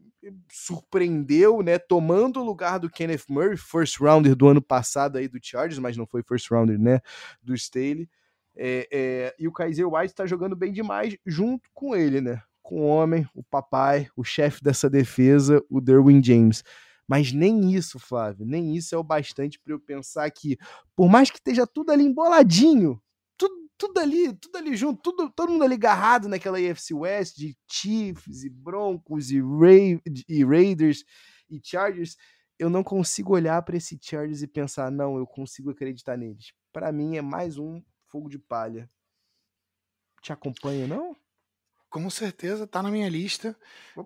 surpreendeu, 0.52 1.62
né, 1.62 1.78
tomando 1.78 2.40
o 2.40 2.44
lugar 2.44 2.78
do 2.78 2.90
Kenneth 2.90 3.24
Murray, 3.28 3.56
first 3.56 3.98
rounder 3.98 4.36
do 4.36 4.48
ano 4.48 4.60
passado 4.60 5.16
aí 5.16 5.28
do 5.28 5.38
Chargers, 5.40 5.78
mas 5.78 5.96
não 5.96 6.06
foi 6.06 6.22
first 6.22 6.50
rounder, 6.50 6.78
né, 6.78 7.00
do 7.42 7.54
Staley. 7.54 8.08
É, 8.54 8.88
é, 8.90 9.34
e 9.38 9.46
o 9.46 9.52
Kaiser 9.52 9.88
White 9.88 10.12
está 10.12 10.26
jogando 10.26 10.56
bem 10.56 10.72
demais 10.72 11.16
junto 11.24 11.70
com 11.72 11.94
ele, 11.94 12.20
né, 12.20 12.42
com 12.62 12.80
o 12.80 12.86
homem, 12.86 13.26
o 13.34 13.42
papai, 13.42 14.08
o 14.14 14.24
chefe 14.24 14.62
dessa 14.62 14.90
defesa, 14.90 15.62
o 15.70 15.80
Derwin 15.80 16.22
James. 16.22 16.62
Mas 17.08 17.32
nem 17.32 17.72
isso, 17.72 17.98
Flávio, 17.98 18.44
nem 18.44 18.74
isso 18.74 18.94
é 18.94 18.98
o 18.98 19.04
bastante 19.04 19.60
para 19.60 19.72
eu 19.72 19.80
pensar 19.80 20.28
que, 20.30 20.58
por 20.94 21.08
mais 21.08 21.30
que 21.30 21.38
esteja 21.38 21.66
tudo 21.66 21.92
ali 21.92 22.04
emboladinho, 22.04 23.00
tudo, 23.36 23.54
tudo 23.78 24.00
ali, 24.00 24.32
tudo 24.34 24.56
ali 24.56 24.76
junto, 24.76 25.00
tudo, 25.00 25.30
todo 25.30 25.52
mundo 25.52 25.64
ali 25.64 25.74
agarrado 25.74 26.28
naquela 26.28 26.58
AFC 26.58 26.92
West 26.94 27.36
de 27.36 27.56
Chiefs 27.70 28.42
e 28.42 28.50
Broncos 28.50 29.30
e, 29.30 29.40
Ra 29.40 30.00
e 30.28 30.44
Raiders 30.44 31.04
e 31.48 31.60
Chargers, 31.62 32.16
eu 32.58 32.68
não 32.68 32.82
consigo 32.82 33.34
olhar 33.34 33.62
para 33.62 33.76
esse 33.76 33.98
Chargers 34.02 34.42
e 34.42 34.48
pensar, 34.48 34.90
não, 34.90 35.16
eu 35.16 35.26
consigo 35.26 35.70
acreditar 35.70 36.16
neles. 36.16 36.52
Para 36.72 36.90
mim 36.90 37.16
é 37.16 37.22
mais 37.22 37.58
um 37.58 37.82
fogo 38.06 38.28
de 38.28 38.38
palha. 38.38 38.90
Te 40.22 40.32
acompanha, 40.32 40.86
não? 40.86 41.16
Com 41.88 42.10
certeza, 42.10 42.66
tá 42.66 42.82
na 42.82 42.90
minha 42.90 43.08
lista. 43.08 43.56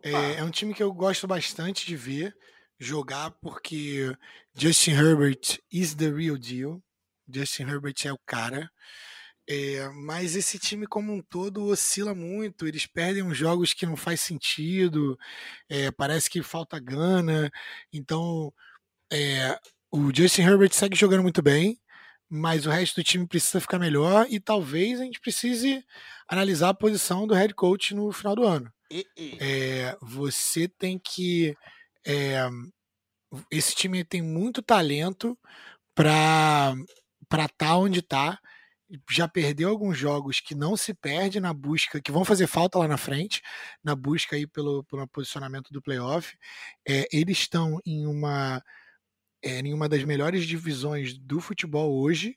É, 0.03 0.35
é, 0.35 0.45
um 0.45 0.51
time 0.51 0.75
que 0.75 0.83
eu 0.83 0.93
gosto 0.93 1.27
bastante 1.27 1.87
de 1.87 1.97
ver 1.97 2.37
jogar 2.81 3.31
porque 3.43 4.17
Justin 4.55 4.93
Herbert 4.93 5.59
is 5.71 5.95
the 5.95 6.11
real 6.11 6.39
deal. 6.39 6.83
Justin 7.29 7.65
Herbert 7.65 7.95
é 8.05 8.13
o 8.13 8.19
cara. 8.27 8.71
É, 9.49 9.89
mas 9.91 10.35
esse 10.35 10.59
time 10.59 10.87
como 10.87 11.13
um 11.13 11.21
todo 11.21 11.67
oscila 11.67 12.15
muito, 12.15 12.67
eles 12.67 12.87
perdem 12.87 13.23
uns 13.23 13.37
jogos 13.37 13.75
que 13.75 13.85
não 13.85 13.97
faz 13.97 14.21
sentido, 14.21 15.19
é, 15.69 15.91
parece 15.91 16.31
que 16.31 16.43
falta 16.43 16.79
gana. 16.79 17.51
Então, 17.93 18.53
é, 19.13 19.59
o 19.91 20.15
Justin 20.15 20.43
Herbert 20.43 20.73
segue 20.73 20.97
jogando 20.97 21.23
muito 21.23 21.43
bem, 21.43 21.79
mas 22.29 22.65
o 22.65 22.71
resto 22.71 23.01
do 23.01 23.05
time 23.05 23.27
precisa 23.27 23.61
ficar 23.61 23.79
melhor 23.79 24.27
e 24.31 24.39
talvez 24.41 25.01
a 25.01 25.05
gente 25.05 25.21
precise 25.21 25.85
analisar 26.29 26.71
a 26.71 26.75
posição 26.75 27.27
do 27.27 27.35
head 27.35 27.53
coach 27.55 27.95
no 27.95 28.13
final 28.13 28.37
do 28.37 28.45
ano. 28.45 28.73
É, 29.41 29.97
você 30.01 30.69
tem 30.69 30.99
que 30.99 31.57
é, 32.07 32.49
esse 33.51 33.75
time 33.75 34.05
tem 34.05 34.23
muito 34.23 34.63
talento, 34.63 35.39
para 35.95 36.75
estar 37.33 37.49
tá 37.57 37.77
onde 37.77 38.01
está. 38.01 38.39
Já 39.09 39.29
perdeu 39.29 39.69
alguns 39.69 39.97
jogos 39.97 40.41
que 40.41 40.55
não 40.55 40.77
se 40.77 40.93
perde 40.93 41.39
na 41.39 41.55
busca, 41.55 42.01
que 42.01 42.11
vão 42.11 42.25
fazer 42.25 42.49
falta 42.49 42.79
lá 42.79 42.89
na 42.89 42.97
frente, 42.97 43.41
na 43.85 43.95
busca 43.95 44.35
aí 44.35 44.47
pelo, 44.47 44.83
pelo 44.85 45.07
posicionamento 45.07 45.71
do 45.73 45.83
playoff. 45.83 46.37
É, 46.89 47.07
eles 47.13 47.39
estão 47.39 47.79
em 47.87 48.07
uma, 48.07 48.63
é, 49.43 49.61
em 49.61 49.73
uma 49.73 49.89
das 49.89 50.03
melhores 50.05 50.45
divisões 50.45 51.17
do 51.17 51.41
futebol 51.41 52.01
hoje 52.01 52.37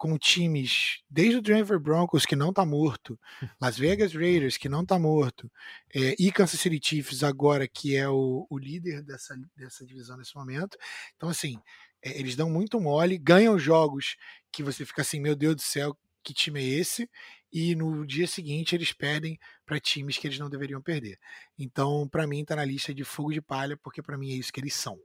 com 0.00 0.16
times 0.16 1.02
desde 1.10 1.36
o 1.36 1.42
Denver 1.42 1.78
Broncos, 1.78 2.24
que 2.24 2.34
não 2.34 2.54
tá 2.54 2.64
morto, 2.64 3.20
Las 3.60 3.76
Vegas 3.78 4.14
Raiders, 4.14 4.56
que 4.56 4.66
não 4.66 4.82
tá 4.82 4.98
morto, 4.98 5.52
é, 5.94 6.16
e 6.18 6.32
Kansas 6.32 6.58
City 6.58 6.80
Chiefs 6.82 7.22
agora, 7.22 7.68
que 7.68 7.94
é 7.94 8.08
o, 8.08 8.46
o 8.48 8.58
líder 8.58 9.02
dessa, 9.02 9.38
dessa 9.54 9.84
divisão 9.84 10.16
nesse 10.16 10.34
momento. 10.34 10.78
Então, 11.16 11.28
assim, 11.28 11.60
é, 12.02 12.18
eles 12.18 12.34
dão 12.34 12.48
muito 12.48 12.80
mole, 12.80 13.18
ganham 13.18 13.58
jogos 13.58 14.16
que 14.50 14.62
você 14.62 14.86
fica 14.86 15.02
assim, 15.02 15.20
meu 15.20 15.36
Deus 15.36 15.56
do 15.56 15.62
céu, 15.62 15.94
que 16.24 16.32
time 16.32 16.60
é 16.60 16.80
esse? 16.80 17.06
E 17.52 17.74
no 17.74 18.06
dia 18.06 18.26
seguinte 18.26 18.74
eles 18.74 18.94
perdem 18.94 19.38
para 19.66 19.78
times 19.78 20.16
que 20.16 20.26
eles 20.26 20.38
não 20.38 20.48
deveriam 20.48 20.80
perder. 20.80 21.18
Então, 21.58 22.08
para 22.08 22.26
mim, 22.26 22.42
tá 22.42 22.56
na 22.56 22.64
lista 22.64 22.94
de 22.94 23.04
fogo 23.04 23.34
de 23.34 23.42
palha, 23.42 23.76
porque 23.76 24.00
para 24.00 24.16
mim 24.16 24.30
é 24.30 24.36
isso 24.36 24.50
que 24.50 24.60
eles 24.60 24.72
são. 24.72 24.98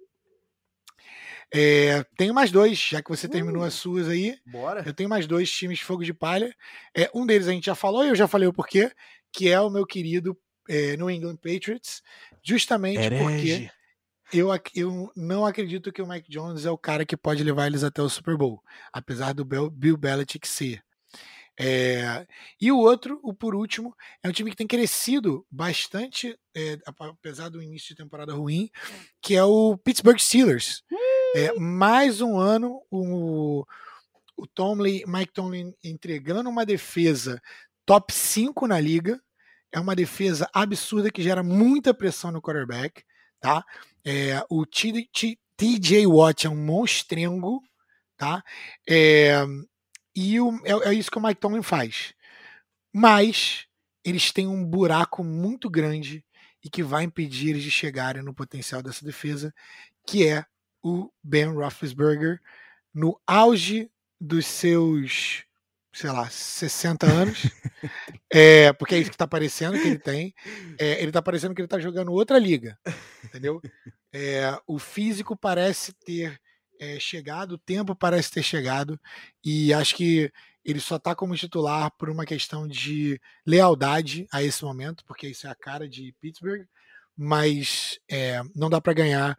É, 1.53 2.03
tenho 2.17 2.33
mais 2.33 2.51
dois, 2.51 2.77
já 2.77 3.01
que 3.01 3.09
você 3.09 3.27
uh, 3.27 3.29
terminou 3.29 3.63
as 3.63 3.73
suas 3.73 4.07
aí. 4.07 4.37
Bora. 4.45 4.83
Eu 4.85 4.93
tenho 4.93 5.09
mais 5.09 5.27
dois 5.27 5.49
times 5.51 5.79
de 5.79 5.85
fogo 5.85 6.03
de 6.03 6.13
palha. 6.13 6.53
É, 6.95 7.09
um 7.13 7.25
deles 7.25 7.47
a 7.47 7.51
gente 7.51 7.65
já 7.65 7.75
falou 7.75 8.03
e 8.03 8.09
eu 8.09 8.15
já 8.15 8.27
falei 8.27 8.47
o 8.47 8.53
porquê, 8.53 8.91
que 9.31 9.49
é 9.49 9.59
o 9.59 9.69
meu 9.69 9.85
querido 9.85 10.37
é, 10.67 10.97
New 10.97 11.09
England 11.09 11.37
Patriots, 11.37 12.01
justamente 12.43 12.99
Herege. 12.99 13.23
porque 13.23 13.71
eu, 14.33 14.49
eu 14.73 15.11
não 15.15 15.45
acredito 15.45 15.91
que 15.91 16.01
o 16.01 16.07
Mike 16.07 16.29
Jones 16.29 16.65
é 16.65 16.71
o 16.71 16.77
cara 16.77 17.05
que 17.05 17.15
pode 17.15 17.43
levar 17.43 17.67
eles 17.67 17.83
até 17.83 18.01
o 18.01 18.09
Super 18.09 18.35
Bowl, 18.35 18.61
apesar 18.91 19.33
do 19.33 19.45
Bill 19.45 19.97
Belichick 19.97 20.47
ser. 20.47 20.83
É, 21.57 22.27
e 22.59 22.69
o 22.69 22.77
outro, 22.77 23.19
o 23.23 23.33
por 23.33 23.55
último, 23.55 23.95
é 24.21 24.27
um 24.27 24.31
time 24.31 24.49
que 24.49 24.57
tem 24.57 24.67
crescido 24.67 25.45
bastante, 25.49 26.37
é, 26.55 26.77
apesar 26.85 27.49
do 27.49 27.61
início 27.61 27.89
de 27.89 27.95
temporada 27.95 28.33
ruim, 28.33 28.69
que 29.21 29.35
é 29.35 29.43
o 29.43 29.77
Pittsburgh 29.77 30.19
Steelers. 30.19 30.83
É, 31.37 31.51
mais 31.59 32.21
um 32.21 32.39
ano 32.39 32.81
o, 32.89 33.65
o 34.37 34.47
Tomlin, 34.47 35.03
Mike 35.05 35.33
Tomlin 35.33 35.73
entregando 35.83 36.49
uma 36.49 36.65
defesa 36.65 37.41
top 37.85 38.13
5 38.13 38.65
na 38.65 38.79
liga. 38.79 39.21
É 39.69 39.77
uma 39.77 39.97
defesa 39.97 40.49
absurda 40.53 41.11
que 41.11 41.21
gera 41.21 41.43
muita 41.43 41.93
pressão 41.93 42.31
no 42.31 42.41
quarterback. 42.41 43.03
Tá? 43.41 43.65
É, 44.05 44.41
o 44.49 44.65
TJ 44.65 46.07
Watt 46.07 46.47
é 46.47 46.49
um 46.49 46.55
monstrengo. 46.55 47.61
Tá? 48.15 48.41
É, 48.89 49.45
e 50.15 50.39
o, 50.39 50.57
é, 50.63 50.91
é 50.91 50.93
isso 50.93 51.11
que 51.11 51.17
o 51.17 51.21
Mike 51.21 51.41
Tomlin 51.41 51.61
faz. 51.61 52.13
Mas 52.93 53.67
eles 54.05 54.31
têm 54.31 54.47
um 54.47 54.63
buraco 54.63 55.21
muito 55.21 55.69
grande 55.69 56.23
e 56.63 56.69
que 56.69 56.81
vai 56.81 57.03
impedir 57.03 57.49
eles 57.49 57.63
de 57.63 57.71
chegarem 57.71 58.23
no 58.23 58.33
potencial 58.33 58.81
dessa 58.81 59.03
defesa, 59.03 59.53
que 60.07 60.25
é 60.25 60.45
o 60.85 61.11
Ben 61.23 61.51
Roethlisberger 61.51 62.39
no 62.93 63.19
auge 63.25 63.89
dos 64.21 64.45
seus, 64.45 65.43
sei 65.91 66.11
lá, 66.11 66.29
60 66.29 67.07
anos. 67.07 67.41
é, 68.31 68.71
porque 68.73 68.93
é 68.93 68.99
isso 68.99 69.09
que 69.09 69.15
está 69.15 69.27
parecendo 69.27 69.81
que 69.81 69.87
ele 69.87 69.97
tem. 69.97 70.35
É, 70.77 70.99
ele 70.99 71.07
está 71.07 71.23
parecendo 71.23 71.55
que 71.55 71.61
ele 71.61 71.65
está 71.65 71.79
jogando 71.79 72.11
outra 72.11 72.37
liga, 72.37 72.77
entendeu? 73.25 73.59
É, 74.13 74.55
o 74.67 74.77
físico 74.77 75.35
parece 75.35 75.91
ter 76.05 76.39
é, 76.79 76.99
chegado, 76.99 77.53
o 77.53 77.57
tempo 77.57 77.95
parece 77.95 78.29
ter 78.29 78.43
chegado, 78.43 78.99
e 79.43 79.73
acho 79.73 79.95
que 79.95 80.31
ele 80.63 80.79
só 80.79 80.97
está 80.97 81.15
como 81.15 81.35
titular 81.35 81.89
por 81.97 82.11
uma 82.11 82.25
questão 82.25 82.67
de 82.67 83.19
lealdade 83.43 84.27
a 84.31 84.43
esse 84.43 84.63
momento, 84.63 85.03
porque 85.05 85.27
isso 85.27 85.47
é 85.47 85.49
a 85.49 85.55
cara 85.55 85.89
de 85.89 86.13
Pittsburgh, 86.21 86.67
mas 87.17 87.99
é, 88.09 88.41
não 88.55 88.69
dá 88.69 88.79
para 88.79 88.93
ganhar 88.93 89.37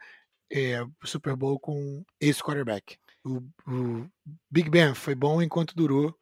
é, 0.53 0.85
Super 1.05 1.37
Bowl 1.37 1.59
com 1.59 2.05
esse 2.21 2.43
quarterback. 2.43 2.99
O, 3.25 3.39
o, 3.67 4.09
Big 4.51 4.71
Ben 4.71 4.95
foi 4.95 5.15
bom 5.15 5.43
enquanto 5.43 5.75
durou. 5.75 6.17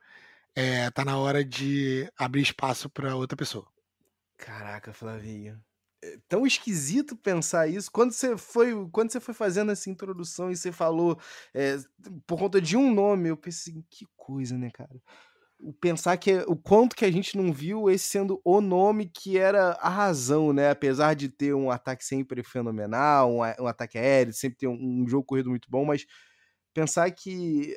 É, 0.54 0.90
tá 0.90 1.04
na 1.04 1.18
hora 1.18 1.44
de 1.44 2.10
abrir 2.16 2.42
espaço 2.42 2.88
para 2.88 3.16
outra 3.16 3.36
pessoa. 3.36 3.66
Caraca, 4.36 4.92
Flavinho. 4.92 5.60
É 6.02 6.18
tão 6.28 6.46
esquisito 6.46 7.16
pensar 7.16 7.66
isso. 7.66 7.90
Quando 7.90 8.12
você 8.12 8.36
foi, 8.36 8.72
quando 8.90 9.10
você 9.10 9.20
foi 9.20 9.34
fazendo 9.34 9.72
essa 9.72 9.90
introdução 9.90 10.50
e 10.50 10.56
você 10.56 10.70
falou 10.70 11.18
é, 11.52 11.76
por 12.26 12.38
conta 12.38 12.60
de 12.60 12.76
um 12.76 12.92
nome, 12.92 13.30
eu 13.30 13.36
pensei, 13.36 13.72
assim, 13.72 13.84
que 13.90 14.06
coisa, 14.16 14.56
né, 14.56 14.70
cara? 14.70 14.94
Pensar 15.72 16.16
que 16.16 16.38
o 16.46 16.56
quanto 16.56 16.94
que 16.96 17.04
a 17.04 17.10
gente 17.10 17.36
não 17.36 17.52
viu 17.52 17.90
esse 17.90 18.06
sendo 18.06 18.40
o 18.44 18.60
nome 18.60 19.06
que 19.06 19.38
era 19.38 19.72
a 19.80 19.88
razão, 19.88 20.52
né? 20.52 20.70
Apesar 20.70 21.14
de 21.14 21.28
ter 21.28 21.54
um 21.54 21.70
ataque 21.70 22.04
sempre 22.04 22.42
fenomenal, 22.42 23.32
um, 23.32 23.38
um 23.38 23.66
ataque 23.66 23.98
aéreo, 23.98 24.32
sempre 24.32 24.58
ter 24.58 24.66
um, 24.66 24.74
um, 24.74 25.08
jogo 25.08 25.24
corrido 25.24 25.50
muito 25.50 25.70
bom, 25.70 25.84
mas 25.84 26.04
pensar 26.74 27.10
que 27.10 27.76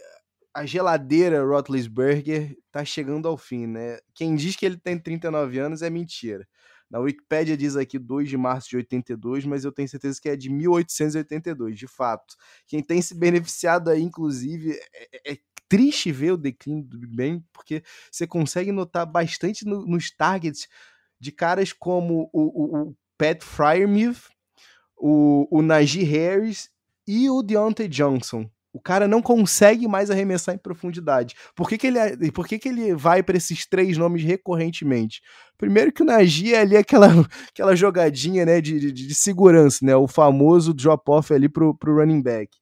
a 0.54 0.66
geladeira 0.66 1.44
Roethlisberger 1.44 2.58
tá 2.72 2.84
chegando 2.84 3.28
ao 3.28 3.38
fim, 3.38 3.68
né? 3.68 4.00
Quem 4.14 4.36
diz 4.36 4.56
que 4.56 4.66
ele 4.66 4.78
tem 4.78 4.98
39 5.00 5.60
anos 5.60 5.82
é 5.82 5.90
mentira. 5.90 6.48
Na 6.90 7.00
Wikipedia 7.00 7.58
diz 7.58 7.76
aqui 7.76 8.00
2 8.00 8.30
de 8.30 8.38
março 8.38 8.70
de 8.70 8.78
82, 8.78 9.46
mas 9.46 9.66
eu 9.66 9.72
tenho 9.72 9.90
certeza 9.90 10.20
que 10.22 10.30
é 10.30 10.36
de 10.36 10.50
1882, 10.50 11.78
de 11.78 11.88
fato. 11.88 12.36
Quem 12.66 12.82
tem 12.82 13.02
se 13.02 13.14
beneficiado 13.14 13.90
aí, 13.90 14.02
inclusive, 14.02 14.72
é, 14.94 15.34
é 15.34 15.38
triste 15.70 16.12
ver 16.12 16.32
o 16.32 16.38
declínio 16.38 16.84
do 16.84 16.98
Big 16.98 17.44
porque 17.52 17.84
você 18.12 18.26
consegue 18.26 18.72
notar 18.72 19.06
bastante 19.06 19.66
no, 19.66 19.86
nos 19.86 20.12
targets 20.12 20.68
de 21.20 21.32
caras 21.32 21.74
como 21.74 22.30
o, 22.34 22.42
o, 22.42 22.90
o 22.90 22.96
Pat 23.18 23.44
Fryermuth, 23.44 24.30
o, 24.96 25.48
o 25.52 25.62
Najee 25.62 26.04
Harris 26.04 26.70
e 27.08 27.30
o 27.30 27.42
Deontay 27.42 27.88
Johnson. 27.88 28.50
O 28.74 28.80
cara 28.80 29.08
não 29.08 29.24
consegue 29.24 29.88
mais 29.88 30.12
arremessar 30.12 30.54
em 30.54 30.58
profundidade. 30.60 31.34
Por 31.56 31.68
que, 31.68 31.80
que 31.80 31.88
ele, 31.88 32.32
por 32.32 32.48
que, 32.48 32.60
que 32.60 32.70
ele 32.70 32.94
vai 32.94 33.24
para 33.24 33.38
esses 33.38 33.66
três 33.66 33.98
nomes 33.98 34.24
recorrentemente? 34.24 35.22
Primeiro 35.58 35.92
que 35.92 36.04
o 36.04 36.06
Najee 36.06 36.54
é 36.54 36.60
ali 36.60 36.78
aquela, 36.78 37.08
aquela 37.50 37.76
jogadinha 37.76 38.46
né, 38.46 38.62
de, 38.62 38.80
de, 38.80 39.08
de 39.08 39.16
segurança, 39.16 39.84
né? 39.84 39.96
O 39.96 40.08
famoso 40.08 40.76
drop-off 40.76 41.34
ali 41.34 41.50
pro, 41.50 41.74
pro 41.74 41.96
running 41.96 42.22
back. 42.22 42.56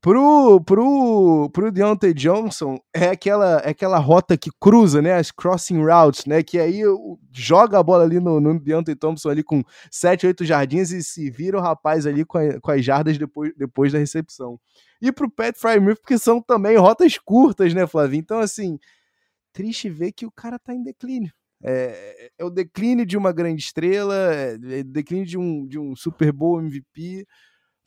Pro, 0.00 0.60
pro, 0.60 1.50
pro 1.52 1.72
Deontay 1.72 2.14
Johnson, 2.14 2.78
é 2.94 3.08
aquela, 3.08 3.58
é 3.64 3.70
aquela 3.70 3.98
rota 3.98 4.36
que 4.36 4.48
cruza, 4.60 5.02
né? 5.02 5.14
As 5.14 5.32
crossing 5.32 5.84
routes, 5.84 6.24
né? 6.24 6.40
Que 6.40 6.56
aí 6.60 6.82
joga 7.32 7.80
a 7.80 7.82
bola 7.82 8.04
ali 8.04 8.20
no, 8.20 8.40
no 8.40 8.60
Deontay 8.60 8.94
Thompson 8.94 9.28
ali 9.28 9.42
com 9.42 9.64
7, 9.90 10.28
8 10.28 10.44
jardins 10.44 10.92
e 10.92 11.02
se 11.02 11.28
vira 11.30 11.58
o 11.58 11.60
rapaz 11.60 12.06
ali 12.06 12.24
com, 12.24 12.38
a, 12.38 12.60
com 12.60 12.70
as 12.70 12.84
jardas 12.84 13.18
depois, 13.18 13.52
depois 13.56 13.92
da 13.92 13.98
recepção. 13.98 14.60
E 15.02 15.10
pro 15.10 15.28
Pat 15.28 15.56
Frymouth, 15.56 15.96
porque 15.96 16.16
são 16.16 16.40
também 16.40 16.76
rotas 16.76 17.18
curtas, 17.18 17.74
né, 17.74 17.84
Flavio? 17.84 18.20
Então, 18.20 18.38
assim, 18.38 18.78
triste 19.52 19.90
ver 19.90 20.12
que 20.12 20.26
o 20.26 20.30
cara 20.30 20.60
tá 20.60 20.72
em 20.72 20.82
declínio. 20.82 21.32
É, 21.60 22.30
é 22.38 22.44
o 22.44 22.50
declínio 22.50 23.04
de 23.04 23.16
uma 23.16 23.32
grande 23.32 23.62
estrela, 23.62 24.14
é, 24.32 24.52
é 24.78 24.82
declínio 24.84 25.26
de 25.26 25.36
um, 25.36 25.66
de 25.66 25.76
um 25.76 25.96
Super 25.96 26.32
Bowl 26.32 26.60
MVP 26.60 27.26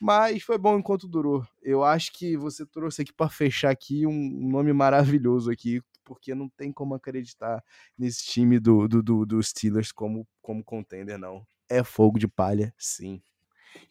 mas 0.02 0.42
foi 0.42 0.58
bom 0.58 0.80
enquanto 0.80 1.08
durou. 1.08 1.46
Eu 1.62 1.84
acho 1.84 2.12
que 2.14 2.36
você 2.36 2.66
trouxe 2.66 3.04
aqui 3.04 3.14
para 3.14 3.30
fechar 3.30 3.70
aqui 3.70 4.08
um 4.08 4.50
nome 4.50 4.74
maravilhoso 4.74 5.52
aqui, 5.52 5.80
porque 6.04 6.34
não 6.34 6.50
tem 6.50 6.72
como 6.72 6.96
acreditar 6.96 7.64
nesse 7.96 8.26
time 8.26 8.60
do, 8.60 8.88
do, 8.88 9.04
do, 9.04 9.26
do 9.28 9.44
Steelers 9.44 9.92
como, 9.92 10.28
como 10.42 10.64
contender, 10.64 11.20
não. 11.20 11.46
É 11.70 11.84
fogo 11.84 12.18
de 12.18 12.28
palha, 12.28 12.74
sim. 12.80 13.22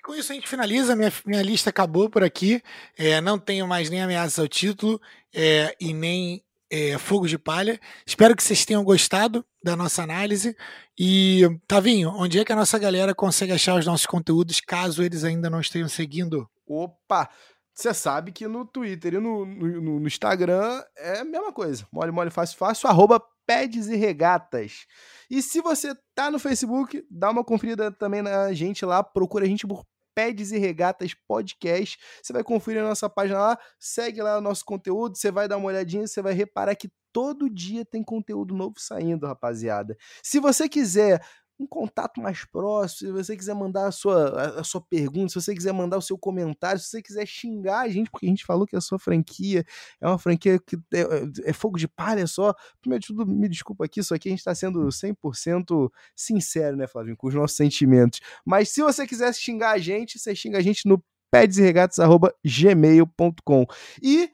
Com 0.02 0.12
isso 0.12 0.32
a 0.32 0.34
gente 0.34 0.48
finaliza, 0.48 0.96
minha, 0.96 1.12
minha 1.24 1.42
lista 1.42 1.70
acabou 1.70 2.10
por 2.10 2.24
aqui. 2.24 2.60
É, 2.98 3.20
não 3.20 3.38
tenho 3.38 3.68
mais 3.68 3.88
nem 3.88 4.02
ameaças 4.02 4.40
ao 4.40 4.48
título 4.48 5.00
é, 5.32 5.76
e 5.80 5.94
nem 5.94 6.42
é, 6.70 6.96
Fogo 6.98 7.26
de 7.26 7.38
Palha. 7.38 7.80
Espero 8.06 8.36
que 8.36 8.42
vocês 8.42 8.64
tenham 8.64 8.84
gostado 8.84 9.44
da 9.62 9.74
nossa 9.74 10.02
análise. 10.02 10.56
E, 10.98 11.42
Tavinho, 11.66 12.10
onde 12.10 12.38
é 12.38 12.44
que 12.44 12.52
a 12.52 12.56
nossa 12.56 12.78
galera 12.78 13.14
consegue 13.14 13.52
achar 13.52 13.78
os 13.78 13.86
nossos 13.86 14.06
conteúdos, 14.06 14.60
caso 14.60 15.02
eles 15.02 15.24
ainda 15.24 15.50
não 15.50 15.60
estejam 15.60 15.88
seguindo? 15.88 16.48
Opa! 16.66 17.28
Você 17.74 17.94
sabe 17.94 18.30
que 18.30 18.46
no 18.46 18.66
Twitter 18.66 19.14
e 19.14 19.18
no, 19.18 19.46
no, 19.46 19.98
no, 20.00 20.06
Instagram 20.06 20.82
é 20.98 21.20
a 21.20 21.24
mesma 21.24 21.52
coisa. 21.52 21.86
Mole, 21.90 22.12
mole, 22.12 22.30
fácil, 22.30 22.58
fácil, 22.58 22.88
arroba 22.88 23.22
pedes 23.46 23.88
e 23.88 23.96
regatas. 23.96 24.86
E 25.30 25.40
se 25.40 25.62
você 25.62 25.94
tá 26.14 26.30
no 26.30 26.38
Facebook, 26.38 27.02
dá 27.10 27.30
uma 27.30 27.42
conferida 27.42 27.90
também 27.90 28.20
na 28.22 28.52
gente 28.52 28.84
lá, 28.84 29.02
procura 29.02 29.44
a 29.46 29.48
gente 29.48 29.66
por 29.66 29.84
Pedes 30.14 30.52
e 30.52 30.58
Regatas 30.58 31.14
Podcast. 31.26 31.98
Você 32.22 32.32
vai 32.32 32.42
conferir 32.42 32.82
a 32.82 32.88
nossa 32.88 33.08
página 33.08 33.38
lá, 33.38 33.58
segue 33.78 34.22
lá 34.22 34.38
o 34.38 34.40
nosso 34.40 34.64
conteúdo, 34.64 35.16
você 35.16 35.30
vai 35.30 35.48
dar 35.48 35.56
uma 35.56 35.66
olhadinha, 35.68 36.06
você 36.06 36.22
vai 36.22 36.32
reparar 36.32 36.74
que 36.74 36.90
todo 37.12 37.50
dia 37.50 37.84
tem 37.84 38.02
conteúdo 38.02 38.54
novo 38.54 38.74
saindo, 38.78 39.26
rapaziada. 39.26 39.96
Se 40.22 40.38
você 40.38 40.68
quiser 40.68 41.20
um 41.60 41.66
contato 41.66 42.20
mais 42.20 42.44
próximo, 42.44 43.10
se 43.10 43.12
você 43.12 43.36
quiser 43.36 43.54
mandar 43.54 43.86
a 43.86 43.92
sua, 43.92 44.60
a, 44.60 44.64
sua 44.64 44.80
pergunta, 44.80 45.28
se 45.28 45.34
você 45.34 45.54
quiser 45.54 45.72
mandar 45.72 45.98
o 45.98 46.02
seu 46.02 46.16
comentário, 46.16 46.80
se 46.80 46.88
você 46.88 47.02
quiser 47.02 47.26
xingar 47.26 47.80
a 47.80 47.88
gente, 47.88 48.10
porque 48.10 48.24
a 48.24 48.28
gente 48.28 48.46
falou 48.46 48.66
que 48.66 48.74
a 48.74 48.80
sua 48.80 48.98
franquia 48.98 49.64
é 50.00 50.08
uma 50.08 50.18
franquia 50.18 50.58
que 50.58 50.76
é, 50.94 51.00
é, 51.00 51.50
é 51.50 51.52
fogo 51.52 51.78
de 51.78 51.86
palha 51.86 52.26
só. 52.26 52.54
Primeiro 52.80 53.02
de 53.02 53.08
tudo, 53.08 53.26
me 53.26 53.48
desculpa 53.48 53.84
aqui, 53.84 54.02
só 54.02 54.16
que 54.18 54.28
a 54.28 54.30
gente 54.30 54.38
está 54.38 54.54
sendo 54.54 54.88
100% 54.88 55.90
sincero, 56.16 56.76
né, 56.76 56.86
Flavinho, 56.86 57.16
com 57.16 57.28
os 57.28 57.34
nossos 57.34 57.56
sentimentos. 57.56 58.20
Mas 58.44 58.70
se 58.70 58.80
você 58.80 59.06
quiser 59.06 59.34
xingar 59.34 59.72
a 59.72 59.78
gente, 59.78 60.18
você 60.18 60.34
xinga 60.34 60.56
a 60.58 60.62
gente 60.62 60.88
no 60.88 61.02
pedesregatas.gmail.com. 61.30 63.66
E, 64.02 64.30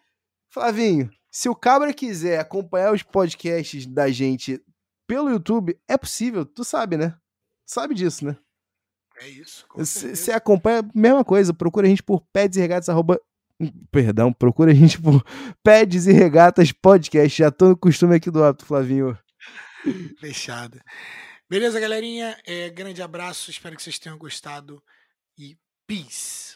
Flavinho, 0.49 1.11
se 1.31 1.49
o 1.49 1.55
Cabra 1.55 1.93
quiser 1.93 2.39
acompanhar 2.39 2.95
os 2.95 3.03
podcasts 3.03 3.85
da 3.85 4.09
gente 4.11 4.63
pelo 5.07 5.31
YouTube, 5.31 5.79
é 5.89 5.97
possível, 5.97 6.45
tu 6.45 6.65
sabe, 6.65 6.97
né? 6.97 7.17
Sabe 7.65 7.95
disso, 7.95 8.25
né? 8.25 8.37
É 9.19 9.29
isso. 9.29 9.67
Você 9.75 10.31
acompanha 10.33 10.81
a 10.81 10.91
mesma 10.95 11.25
coisa, 11.25 11.55
procura 11.55 11.87
a 11.87 11.91
gente 11.91 12.03
por 12.03 12.23
Peds 12.33 12.57
e 12.57 12.61
Regatas, 12.61 12.89
arroba... 12.89 13.21
Perdão, 13.91 14.33
procura 14.33 14.73
a 14.73 14.75
gente 14.75 15.01
por 15.01 15.25
Peds 15.65 16.07
e 16.07 16.13
Regatas 16.13 16.73
Podcast. 16.73 17.39
Já 17.39 17.51
tô 17.51 17.71
no 17.71 17.77
costume 17.77 18.15
aqui 18.15 18.31
do 18.31 18.45
hábito, 18.45 18.67
Flavinho. 18.67 19.19
Fechado. 20.21 20.79
Beleza, 21.49 21.81
galerinha? 21.81 22.39
É, 22.45 22.69
grande 22.69 23.01
abraço, 23.01 23.51
espero 23.51 23.75
que 23.75 23.83
vocês 23.83 23.99
tenham 23.99 24.19
gostado 24.19 24.83
e 25.39 25.57
peace. 25.87 26.56